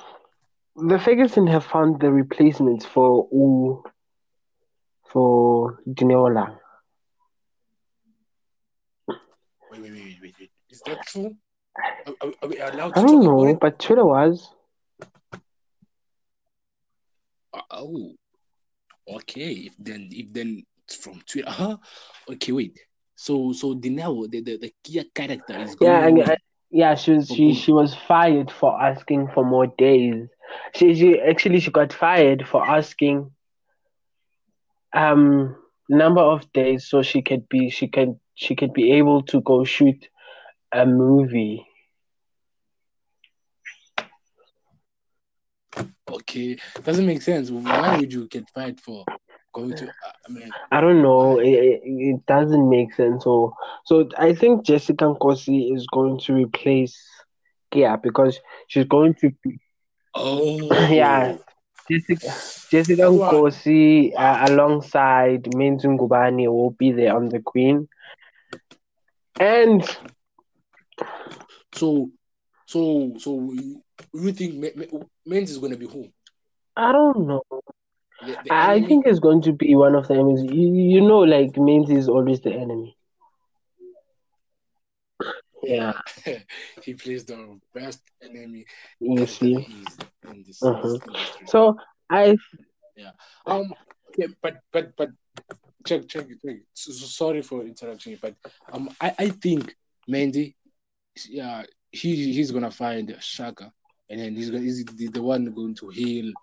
the 0.76 1.00
Ferguson 1.00 1.48
have 1.48 1.66
found 1.66 2.00
the 2.02 2.12
replacements 2.12 2.86
for 2.86 3.28
U 3.32 3.84
for 5.12 5.80
Dineola. 5.88 6.58
Wait, 9.72 9.82
wait, 9.82 9.92
wait, 9.92 10.18
wait, 10.22 10.36
wait. 10.40 10.52
Is 10.70 10.82
that 10.86 11.02
true? 11.06 11.36
Are, 11.78 12.32
are, 12.42 12.48
we 12.48 12.58
allowed 12.60 12.98
I 12.98 13.02
don't 13.02 13.24
know, 13.24 13.56
but 13.56 13.80
Twitter 13.80 14.06
was. 14.06 14.50
Uh, 17.54 17.62
oh, 17.72 18.16
okay. 19.08 19.52
If 19.52 19.74
then, 19.80 20.10
if 20.12 20.32
then 20.32 20.64
it's 20.86 20.96
from 20.96 21.22
Twitter. 21.28 21.50
Huh? 21.50 21.78
Okay, 22.30 22.52
wait. 22.52 22.80
So, 23.16 23.54
so 23.54 23.74
the 23.74 23.90
the, 23.90 24.42
the 24.42 24.74
key 24.84 25.04
character 25.14 25.58
is 25.58 25.76
going 25.76 25.92
Yeah, 25.92 26.08
and, 26.08 26.20
uh, 26.22 26.36
yeah, 26.70 26.96
she 26.96 27.12
was 27.12 27.28
she 27.28 27.54
she 27.54 27.72
was 27.72 27.96
fired 27.96 28.52
for 28.52 28.82
asking 28.82 29.30
for 29.34 29.46
more 29.46 29.68
days. 29.68 30.28
She 30.76 30.96
she 30.96 31.20
actually 31.20 31.60
she 31.60 31.72
got 31.72 31.94
fired 31.94 32.48
for 32.48 32.66
asking 32.66 33.32
um 34.94 35.56
number 35.90 36.22
of 36.22 36.52
days 36.54 36.88
so 36.88 37.02
she 37.02 37.22
could 37.22 37.48
be 37.50 37.70
she 37.70 37.88
can 37.88 38.20
she 38.34 38.56
could 38.56 38.74
be 38.74 38.94
able 38.94 39.22
to 39.24 39.42
go 39.42 39.64
shoot 39.64 40.10
a 40.72 40.86
movie. 40.86 41.66
Okay, 46.12 46.58
doesn't 46.84 47.06
make 47.06 47.22
sense. 47.22 47.50
Why 47.50 47.98
would 47.98 48.14
you 48.14 48.28
get 48.28 48.50
fired 48.52 48.80
for 48.80 49.04
going 49.54 49.76
to? 49.76 49.88
Uh, 49.88 50.12
I 50.28 50.32
mean, 50.32 50.50
I 50.72 50.82
don't 50.82 51.02
know. 51.02 51.40
It, 51.40 51.82
it, 51.84 52.26
doesn't 52.26 52.70
make 52.70 52.94
sense. 52.94 53.24
So 53.24 53.54
so 53.86 54.10
I 54.18 54.34
think 54.34 54.66
Jessica 54.66 55.06
Nkosi 55.06 55.76
is 55.76 55.88
going 55.92 56.20
to 56.22 56.34
replace 56.34 56.98
Kia 57.72 57.98
because 57.98 58.40
she's 58.68 58.86
going 58.86 59.16
to 59.16 59.32
be 59.44 59.60
oh, 60.14 60.88
yeah 60.90 61.38
Jessica 61.90 62.34
Jessica. 62.70 63.04
Nkosi 63.04 64.14
uh, 64.18 64.46
alongside 64.50 65.44
Menzi 65.44 65.86
Ngubane 65.86 66.48
will 66.48 66.72
be 66.72 66.92
there 66.92 67.16
on 67.16 67.30
the 67.30 67.40
Queen. 67.40 67.88
And 69.40 69.84
So, 71.76 72.12
so, 72.66 73.14
so 73.18 73.52
you, 73.54 73.82
you 74.14 74.32
think 74.34 74.56
Me- 74.56 74.74
Me- 74.76 74.90
Men's 75.26 75.52
is 75.52 75.60
gonna 75.60 75.78
be 75.78 75.88
who? 75.88 76.08
I 76.78 76.92
don't 76.94 77.28
know. 77.28 77.42
The, 78.22 78.38
the 78.44 78.52
I 78.52 78.74
I 78.76 78.82
enemy? 78.82 78.84
think 78.84 79.06
it's 79.06 79.20
going 79.20 79.42
to 79.44 79.54
be 79.54 79.76
one 79.76 79.96
of 79.96 80.08
the 80.08 80.14
enemies. 80.16 80.44
You, 80.44 80.74
you 80.74 81.02
know, 81.02 81.20
like 81.20 81.54
Menzi 81.54 81.98
is 81.98 82.08
always 82.10 82.42
the 82.42 82.54
enemy. 82.54 82.98
Yeah, 85.64 85.94
he 86.84 86.94
plays 86.94 87.26
the 87.26 87.60
best 87.74 88.02
enemy 88.22 88.66
you 89.00 89.26
see. 89.26 89.68
is 89.68 89.98
in 90.24 90.44
this, 90.46 90.70
this. 90.82 91.00
So 91.46 91.76
I 92.10 92.36
Yeah. 92.96 93.12
Um, 93.46 93.74
okay, 94.10 94.34
but 94.42 94.62
but 94.72 94.96
but 94.98 95.10
check 95.86 96.08
check 96.08 96.28
check. 96.46 96.58
So, 96.74 96.92
so 96.92 97.06
sorry 97.06 97.42
for 97.42 97.64
interrupting 97.64 98.14
you, 98.14 98.20
but 98.22 98.36
um, 98.72 98.90
I 99.02 99.14
I 99.20 99.30
think 99.30 99.76
Mandy, 100.08 100.56
yeah, 101.30 101.64
he 101.92 102.34
he's 102.34 102.52
gonna 102.52 102.72
find 102.72 103.16
Shaka, 103.20 103.72
and 104.10 104.20
then 104.20 104.36
he's 104.36 104.50
gonna 104.50 104.64
he's 104.64 104.84
the, 104.86 105.08
the 105.08 105.22
one 105.22 105.46
going 105.54 105.76
to 105.76 105.90
heal, 105.90 106.34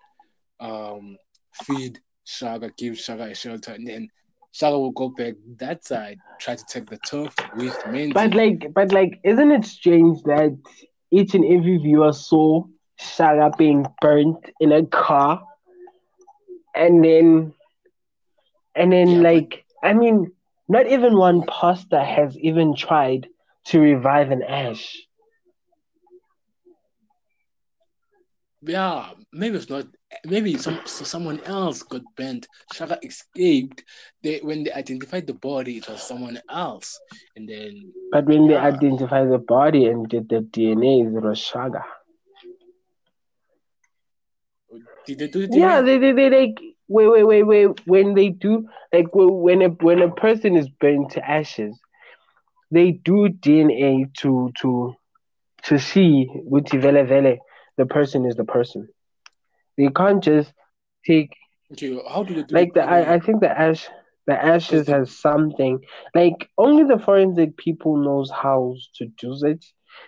um, 0.59 1.17
feed 1.53 1.99
Shaka, 2.23 2.71
give 2.77 2.97
Shaka 2.97 3.23
a 3.23 3.35
shelter, 3.35 3.73
and 3.73 3.87
then 3.87 4.09
Shaka 4.51 4.77
will 4.77 4.91
go 4.91 5.09
back 5.09 5.33
that 5.57 5.85
side, 5.85 6.19
try 6.39 6.55
to 6.55 6.65
take 6.65 6.89
the 6.89 6.97
turf 6.97 7.35
with 7.55 7.75
Mandy. 7.87 8.13
But 8.13 8.33
like, 8.33 8.73
but 8.73 8.91
like, 8.91 9.19
isn't 9.23 9.51
it 9.51 9.65
strange 9.65 10.21
that 10.23 10.57
each 11.11 11.35
and 11.35 11.45
every 11.45 11.77
viewer 11.77 12.13
saw 12.13 12.63
Shaka 12.99 13.51
being 13.57 13.85
burnt 14.01 14.37
in 14.59 14.71
a 14.71 14.85
car, 14.85 15.43
and 16.75 17.03
then, 17.03 17.53
and 18.75 18.91
then 18.91 19.21
Yeah, 19.21 19.21
like, 19.21 19.65
I 19.83 19.93
mean, 19.93 20.31
not 20.67 20.87
even 20.87 21.17
one 21.17 21.43
pastor 21.47 22.03
has 22.03 22.37
even 22.37 22.75
tried 22.75 23.27
to 23.65 23.79
revive 23.79 24.31
an 24.31 24.41
Ash. 24.43 25.07
Yeah, 28.61 29.13
maybe 29.31 29.57
it's 29.57 29.69
not. 29.69 29.87
Maybe 30.25 30.57
some 30.57 30.79
so 30.85 31.03
someone 31.05 31.39
else 31.41 31.83
got 31.83 32.01
bent. 32.15 32.47
Shaka 32.71 32.99
escaped. 33.03 33.83
They 34.23 34.39
when 34.39 34.63
they 34.63 34.71
identified 34.71 35.27
the 35.27 35.33
body, 35.33 35.77
it 35.77 35.87
was 35.89 36.01
someone 36.01 36.39
else, 36.49 36.99
and 37.35 37.47
then 37.49 37.93
But 38.11 38.25
when 38.25 38.47
they 38.47 38.55
Yeah. 38.55 38.57
identified 38.57 39.29
the 39.29 39.39
body 39.39 39.85
and 39.87 40.07
did 40.07 40.29
the 40.29 40.41
DNA, 40.41 41.01
it 41.01 41.21
was 41.23 41.37
Shaka. 41.39 41.83
did 45.05 45.19
they 45.19 45.27
do 45.27 45.41
it? 45.41 45.55
Yeah, 45.55 45.81
they, 45.81 45.97
they, 45.97 46.11
they 46.13 46.29
like 46.29 46.57
wait, 46.87 47.07
wait, 47.07 47.23
wait, 47.23 47.43
wait. 47.43 47.67
When 47.85 48.13
they 48.15 48.29
do 48.29 48.67
like 48.93 49.07
when 49.13 49.61
a 49.61 49.69
when 49.69 50.01
a 50.01 50.09
person 50.11 50.55
is 50.57 50.69
burned 50.69 51.11
to 51.11 51.29
ashes, 51.29 51.79
they 52.73 52.91
do 52.91 53.29
DNA 53.29 54.05
to 54.21 54.51
to 54.61 54.95
to 55.63 55.79
see 55.79 56.27
with 56.45 56.69
vele 56.71 57.03
vele 57.05 57.37
the 57.77 57.85
person 57.85 58.25
is 58.25 58.35
the 58.35 58.45
person. 58.45 58.87
They 59.77 59.89
can't 59.95 60.23
just 60.23 60.53
take 61.05 61.31
Okay, 61.71 61.99
how 62.09 62.23
do 62.23 62.33
they 62.33 62.43
do 62.43 62.51
like 62.51 62.73
the 62.73 62.83
I, 62.83 63.15
I 63.15 63.19
think 63.19 63.41
the 63.41 63.49
ash 63.51 63.89
the 64.27 64.33
ashes 64.43 64.87
has 64.87 65.19
something. 65.19 65.79
Like 66.15 66.49
only 66.57 66.83
the 66.83 66.99
forensic 66.99 67.57
people 67.57 67.97
knows 67.97 68.31
how 68.31 68.75
to 68.97 69.05
do 69.19 69.35
it. 69.45 69.63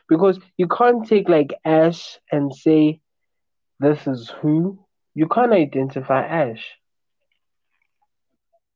Because 0.10 0.40
you 0.58 0.68
can't 0.68 1.06
take 1.08 1.30
like 1.30 1.54
ash 1.66 2.20
and 2.32 2.54
say 2.54 3.00
this 3.80 4.08
is 4.08 4.32
who. 4.42 4.80
You 5.16 5.28
can't 5.28 5.54
identify 5.54 6.22
ash 6.26 6.66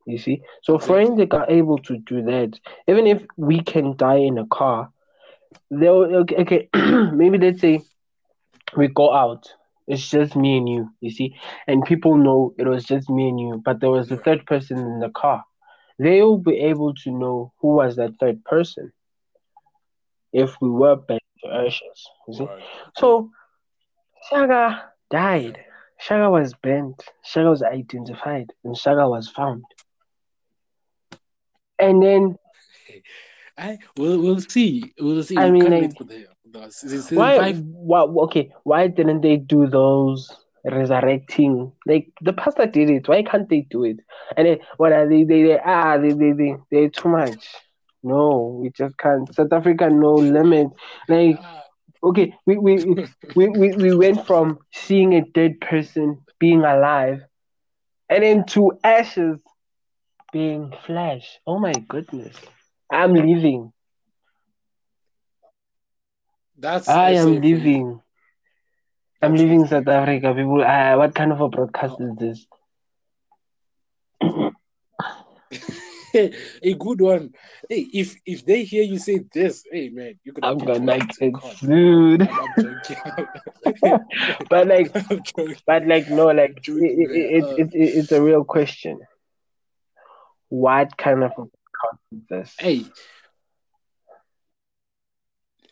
you 0.10 0.18
see? 0.18 0.42
So 0.64 0.80
forensic 0.80 1.34
are 1.34 1.50
able 1.50 1.78
to 1.80 1.98
do 1.98 2.22
that 2.24 2.60
even 2.88 3.08
if 3.08 3.24
we 3.38 3.62
can 3.62 3.96
die 3.96 4.18
in 4.18 4.38
a 4.38 4.46
car 4.48 4.92
they'll 5.72 6.16
okay, 6.22 6.36
okay 6.38 6.70
maybe 7.14 7.38
let's 7.38 7.62
say 7.62 7.82
we 8.76 8.88
go 8.88 9.14
out 9.14 9.52
it's 9.90 10.08
just 10.08 10.36
me 10.36 10.58
and 10.58 10.70
you 10.70 10.90
you 11.02 11.10
see? 11.10 11.36
And 11.68 11.84
people 11.84 12.16
know 12.16 12.54
it 12.58 12.68
was 12.68 12.86
just 12.86 13.10
me 13.10 13.30
and 13.30 13.40
you 13.40 13.62
but 13.66 13.80
there 13.80 13.90
was 13.90 14.12
a 14.12 14.18
third 14.18 14.46
person 14.46 14.78
in 14.78 15.00
the 15.00 15.10
car. 15.10 15.44
They 15.98 16.22
will 16.22 16.38
be 16.38 16.58
able 16.58 16.94
to 17.04 17.12
know 17.12 17.52
who 17.60 17.70
was 17.70 17.96
that 17.96 18.20
third 18.20 18.46
person 18.46 18.94
if 20.32 20.56
we 20.62 20.70
were 20.70 20.96
bent 20.96 21.24
to 21.44 21.52
ashes 21.52 22.08
you 22.28 22.34
see? 22.36 22.46
Right. 22.46 22.64
so 22.96 23.32
Shaka 24.30 24.92
died. 25.10 25.60
Shaka 25.98 26.30
was 26.30 26.54
bent. 26.54 27.04
Shaka 27.24 27.50
was 27.50 27.64
identified 27.64 28.54
and 28.64 28.78
Shaka 28.78 29.10
was 29.10 29.28
found 29.28 29.64
and 31.80 32.02
then 32.04 32.38
I 33.58 33.78
we'll 33.96 34.20
we'll 34.22 34.40
see. 34.42 34.94
We'll 35.00 35.24
see. 35.24 35.38
I 35.38 35.50
mean, 35.50 35.70
like, 35.70 35.92
the, 36.08 36.28
the 36.54 37.08
why 37.14 37.54
why 37.54 38.02
okay 38.26 38.52
why 38.64 38.88
didn't 38.88 39.22
they 39.22 39.38
do 39.38 39.68
those 39.68 40.32
resurrecting? 40.66 41.72
Like 41.86 42.08
the 42.22 42.34
pastor 42.34 42.66
did 42.66 42.90
it 42.90 43.08
why 43.08 43.24
can't 43.24 43.50
they 43.50 43.66
do 43.70 43.84
it? 43.84 43.98
And 44.38 44.48
then 44.48 44.58
what 44.78 44.92
are 44.94 45.08
they 45.08 45.24
they, 45.24 45.44
they 45.44 45.60
ah 45.64 45.98
they, 45.98 46.12
they 46.12 46.32
they 46.32 46.56
they're 46.72 46.90
too 46.90 47.10
much. 47.10 47.46
No 48.04 48.60
we 48.62 48.72
just 48.78 48.98
can't. 48.98 49.34
South 49.34 49.52
africa 49.52 49.90
no 49.90 50.16
limit. 50.16 50.68
Like 51.08 51.40
Ah, 51.40 51.64
okay 52.04 52.34
we 52.46 52.58
we, 52.58 52.84
we, 53.36 53.48
we 53.50 53.74
we 53.74 53.94
went 53.94 54.26
from 54.26 54.60
seeing 54.74 55.14
a 55.14 55.22
dead 55.34 55.60
person 55.62 56.18
being 56.40 56.64
alive 56.64 57.20
and 58.10 58.24
then 58.24 58.46
to 58.46 58.72
ashes 58.84 59.38
being 60.32 60.74
flesh 60.86 61.40
oh 61.48 61.60
my 61.60 61.74
goodness 61.88 62.36
i'm 62.92 63.14
leaving 63.14 63.72
that's 66.58 66.88
i 66.88 67.12
am 67.12 67.42
leaving 67.42 68.02
I'm 69.22 69.32
That's 69.32 69.42
leaving. 69.42 69.68
South 69.68 69.88
Africa. 69.88 70.34
People, 70.34 70.64
uh, 70.64 70.98
what 70.98 71.14
kind 71.14 71.32
of 71.32 71.42
a 71.42 71.50
broadcast 71.50 72.00
is 72.00 72.16
this? 72.16 72.48
a 76.64 76.74
good 76.74 77.02
one. 77.02 77.34
Hey, 77.68 77.88
if 77.94 78.16
if 78.26 78.46
they 78.46 78.64
hear 78.64 78.84
you 78.84 78.98
say 78.98 79.20
this, 79.34 79.66
hey 79.70 79.90
man, 79.90 80.18
you 80.24 80.32
could. 80.32 80.46
I'm 80.46 80.58
gonna 80.58 81.00
get 81.00 81.34
sued. 81.58 82.22
I'm, 82.22 82.30
I'm 82.40 82.56
joking. 82.58 82.98
but 84.50 84.68
like, 84.68 84.94
but 85.66 85.86
like, 85.86 86.10
no, 86.10 86.28
like, 86.28 86.52
it, 86.52 86.64
Joking, 86.64 86.84
it, 86.84 87.12
it, 87.12 87.44
it, 87.58 87.74
it, 87.74 87.98
it's 87.98 88.14
a 88.14 88.22
real 88.22 88.46
question. 88.46 89.02
What 90.50 90.98
kind 90.98 91.24
of 91.24 91.32
is 92.12 92.22
this? 92.30 92.56
Hey, 92.58 92.86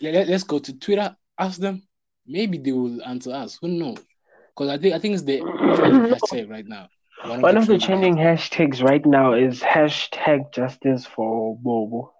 let, 0.01 0.27
let's 0.27 0.43
go 0.43 0.59
to 0.59 0.77
Twitter. 0.77 1.15
Ask 1.37 1.59
them. 1.59 1.83
Maybe 2.25 2.57
they 2.57 2.71
will 2.71 3.03
answer 3.03 3.31
us. 3.31 3.57
Who 3.61 3.67
knows? 3.67 3.99
Because 4.49 4.69
I 4.69 4.77
think 4.77 4.93
I 4.93 4.99
think 4.99 5.13
it's 5.13 5.23
the 5.23 5.39
hashtag 5.39 6.49
right 6.49 6.65
now. 6.65 6.89
One 7.23 7.57
of 7.57 7.65
the 7.65 7.79
trending 7.79 8.15
hashtags 8.15 8.83
right 8.83 9.03
now 9.05 9.33
is 9.33 9.59
hashtag 9.61 10.53
justice 10.53 11.05
for 11.05 11.57
Bobo. 11.57 12.13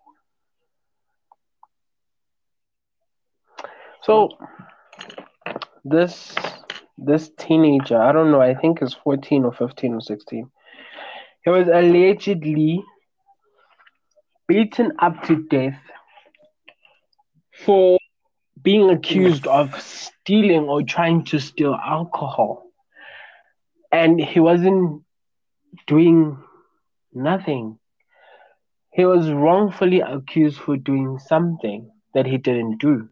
So 4.01 4.29
this 5.85 6.33
this 6.97 7.29
teenager, 7.37 8.01
I 8.01 8.11
don't 8.11 8.31
know, 8.31 8.41
I 8.41 8.55
think 8.55 8.81
is 8.81 8.93
14 8.93 9.45
or 9.45 9.53
15 9.53 9.93
or 9.93 10.01
16. 10.01 10.49
He 11.43 11.49
was 11.51 11.67
allegedly 11.67 12.83
beaten 14.47 14.91
up 14.99 15.23
to 15.23 15.35
death 15.47 15.79
for 17.65 17.97
being 18.61 18.89
accused 18.89 19.47
of 19.47 19.79
stealing 19.81 20.63
or 20.63 20.81
trying 20.83 21.23
to 21.25 21.39
steal 21.39 21.73
alcohol. 21.73 22.63
And 23.91 24.19
he 24.19 24.39
wasn't 24.39 25.03
doing 25.87 26.37
nothing. 27.13 27.77
He 28.91 29.05
was 29.05 29.31
wrongfully 29.31 30.01
accused 30.01 30.59
for 30.59 30.77
doing 30.77 31.19
something 31.19 31.91
that 32.13 32.25
he 32.25 32.37
didn't 32.37 32.79
do. 32.79 33.09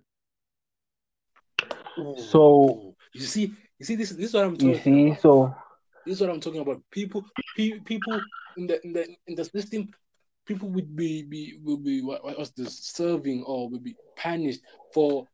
So 2.15 2.95
you 3.13 3.21
see, 3.21 3.53
you 3.79 3.85
see 3.85 3.95
this 3.95 4.09
this 4.11 4.29
is 4.29 4.33
what 4.33 4.45
I'm 4.45 4.57
you 4.59 4.75
see, 4.75 5.07
about. 5.07 5.21
so 5.21 5.55
This 6.05 6.15
is 6.15 6.21
what 6.21 6.29
I'm 6.29 6.41
talking 6.41 6.61
about. 6.61 6.81
People, 6.91 7.25
pe- 7.55 7.79
people 7.79 8.25
in 8.55 8.67
the 8.67 8.83
in 8.85 8.93
the 8.93 9.07
in 9.27 9.35
the 9.35 9.45
system, 9.45 9.89
people 10.45 10.69
would 10.69 10.95
be 10.95 11.23
be 11.23 11.57
will 11.63 11.77
be 11.77 12.01
what 12.01 12.23
what's 12.23 12.51
this 12.51 12.77
serving 12.79 13.43
or 13.43 13.69
will 13.69 13.79
be 13.79 13.95
punished 14.15 14.61
for 14.93 15.27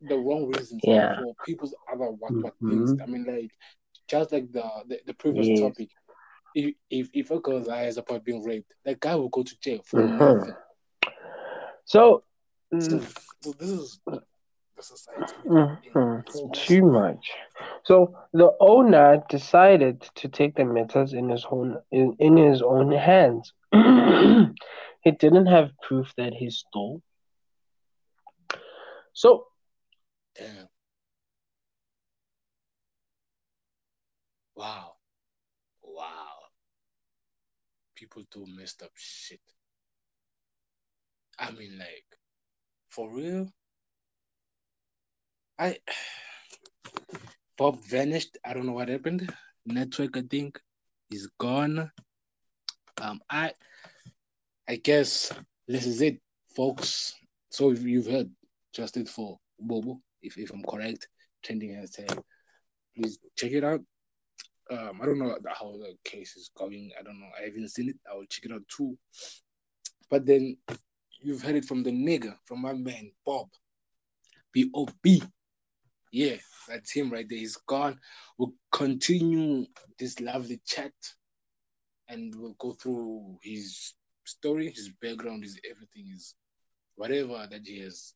the 0.00 0.16
wrong 0.16 0.46
reasons. 0.46 0.84
Yeah. 0.84 1.16
For 1.16 1.34
people's 1.42 1.74
other 1.92 2.06
what 2.10 2.34
what 2.40 2.54
things. 2.68 2.94
Mhm. 2.94 3.02
I 3.02 3.06
mean, 3.06 3.24
like 3.26 3.52
just 4.08 4.32
like 4.32 4.52
the 4.52 4.64
the, 4.88 5.00
the 5.06 5.14
previous 5.14 5.50
Yes. 5.50 5.60
topic. 5.60 5.90
If 6.54 6.74
if 6.90 7.10
if 7.12 7.30
a 7.30 7.40
girl's 7.40 7.68
eyes 7.68 7.96
about 7.98 8.24
being 8.24 8.44
raped, 8.44 8.72
that 8.84 9.00
guy 9.00 9.14
will 9.16 9.28
go 9.30 9.42
to 9.42 9.60
jail 9.60 9.80
for 9.84 10.00
Mhm. 10.00 10.10
nothing. 10.10 10.56
so 11.84 12.24
So, 12.78 12.98
mm, 12.98 13.06
so 13.42 13.52
this 13.58 13.68
is 13.70 14.00
the 14.76 14.82
society. 14.82 15.32
mhm, 15.46 16.52
too 16.52 16.82
much. 16.82 17.30
So 17.84 18.16
the 18.32 18.52
owner 18.60 19.22
decided 19.28 20.02
to 20.16 20.28
take 20.28 20.56
the 20.56 20.64
matters 20.64 21.12
in 21.12 21.28
his 21.28 21.46
own 21.50 21.78
in, 21.90 22.16
in 22.18 22.36
his 22.36 22.62
own 22.62 22.92
hands. 22.92 23.52
he 23.72 25.10
didn't 25.10 25.46
have 25.46 25.70
proof 25.82 26.12
that 26.16 26.32
he 26.34 26.50
stole. 26.50 27.02
So 29.12 29.46
Damn. 30.36 30.68
Wow. 34.56 34.94
Wow. 35.82 36.38
People 37.94 38.24
do 38.30 38.44
messed 38.56 38.82
up 38.82 38.90
shit. 38.94 39.40
I 41.38 41.50
mean, 41.50 41.78
like, 41.78 42.06
for 42.88 43.12
real? 43.12 43.48
I 45.58 45.78
Bob 47.56 47.80
vanished. 47.84 48.38
I 48.44 48.54
don't 48.54 48.66
know 48.66 48.72
what 48.72 48.88
happened. 48.88 49.32
Network, 49.66 50.16
I 50.16 50.22
think, 50.22 50.60
is 51.10 51.30
gone. 51.38 51.90
Um, 53.00 53.20
I 53.30 53.52
I 54.68 54.76
guess 54.76 55.32
this 55.68 55.86
is 55.86 56.00
it, 56.00 56.20
folks. 56.56 57.14
So 57.50 57.70
if 57.70 57.82
you've 57.82 58.06
heard 58.06 58.30
just 58.72 58.96
it 58.96 59.08
for 59.08 59.38
Bobo, 59.60 60.00
if 60.22 60.36
if 60.38 60.50
I'm 60.52 60.64
correct, 60.64 61.08
trending 61.44 61.70
hashtag. 61.70 62.20
Please 62.96 63.18
check 63.36 63.52
it 63.52 63.64
out. 63.64 63.80
Um, 64.70 65.00
I 65.02 65.06
don't 65.06 65.18
know 65.18 65.36
how 65.46 65.72
the 65.72 65.94
case 66.04 66.36
is 66.36 66.50
going. 66.56 66.90
I 66.98 67.02
don't 67.02 67.20
know. 67.20 67.28
I 67.38 67.44
haven't 67.44 67.68
seen 67.68 67.90
it. 67.90 67.96
I 68.10 68.14
will 68.14 68.26
check 68.26 68.46
it 68.46 68.52
out 68.52 68.62
too. 68.68 68.96
But 70.10 70.26
then 70.26 70.56
you've 71.20 71.42
heard 71.42 71.56
it 71.56 71.64
from 71.64 71.82
the 71.82 71.90
nigga, 71.90 72.34
from 72.44 72.62
my 72.62 72.72
man 72.72 73.12
Bob. 73.24 73.48
B 74.52 74.70
O 74.74 74.86
B. 75.02 75.22
Yeah, 76.14 76.36
that's 76.68 76.92
him 76.92 77.10
right 77.10 77.28
there. 77.28 77.38
He's 77.38 77.56
gone. 77.56 77.98
We'll 78.38 78.52
continue 78.70 79.66
this 79.98 80.20
lovely 80.20 80.60
chat 80.64 80.92
and 82.08 82.32
we'll 82.36 82.54
go 82.60 82.74
through 82.74 83.38
his 83.42 83.94
story, 84.24 84.70
his 84.70 84.90
background, 85.02 85.42
his 85.42 85.58
everything, 85.68 86.12
his 86.12 86.36
whatever 86.94 87.48
that 87.50 87.62
he 87.66 87.80
has 87.80 88.12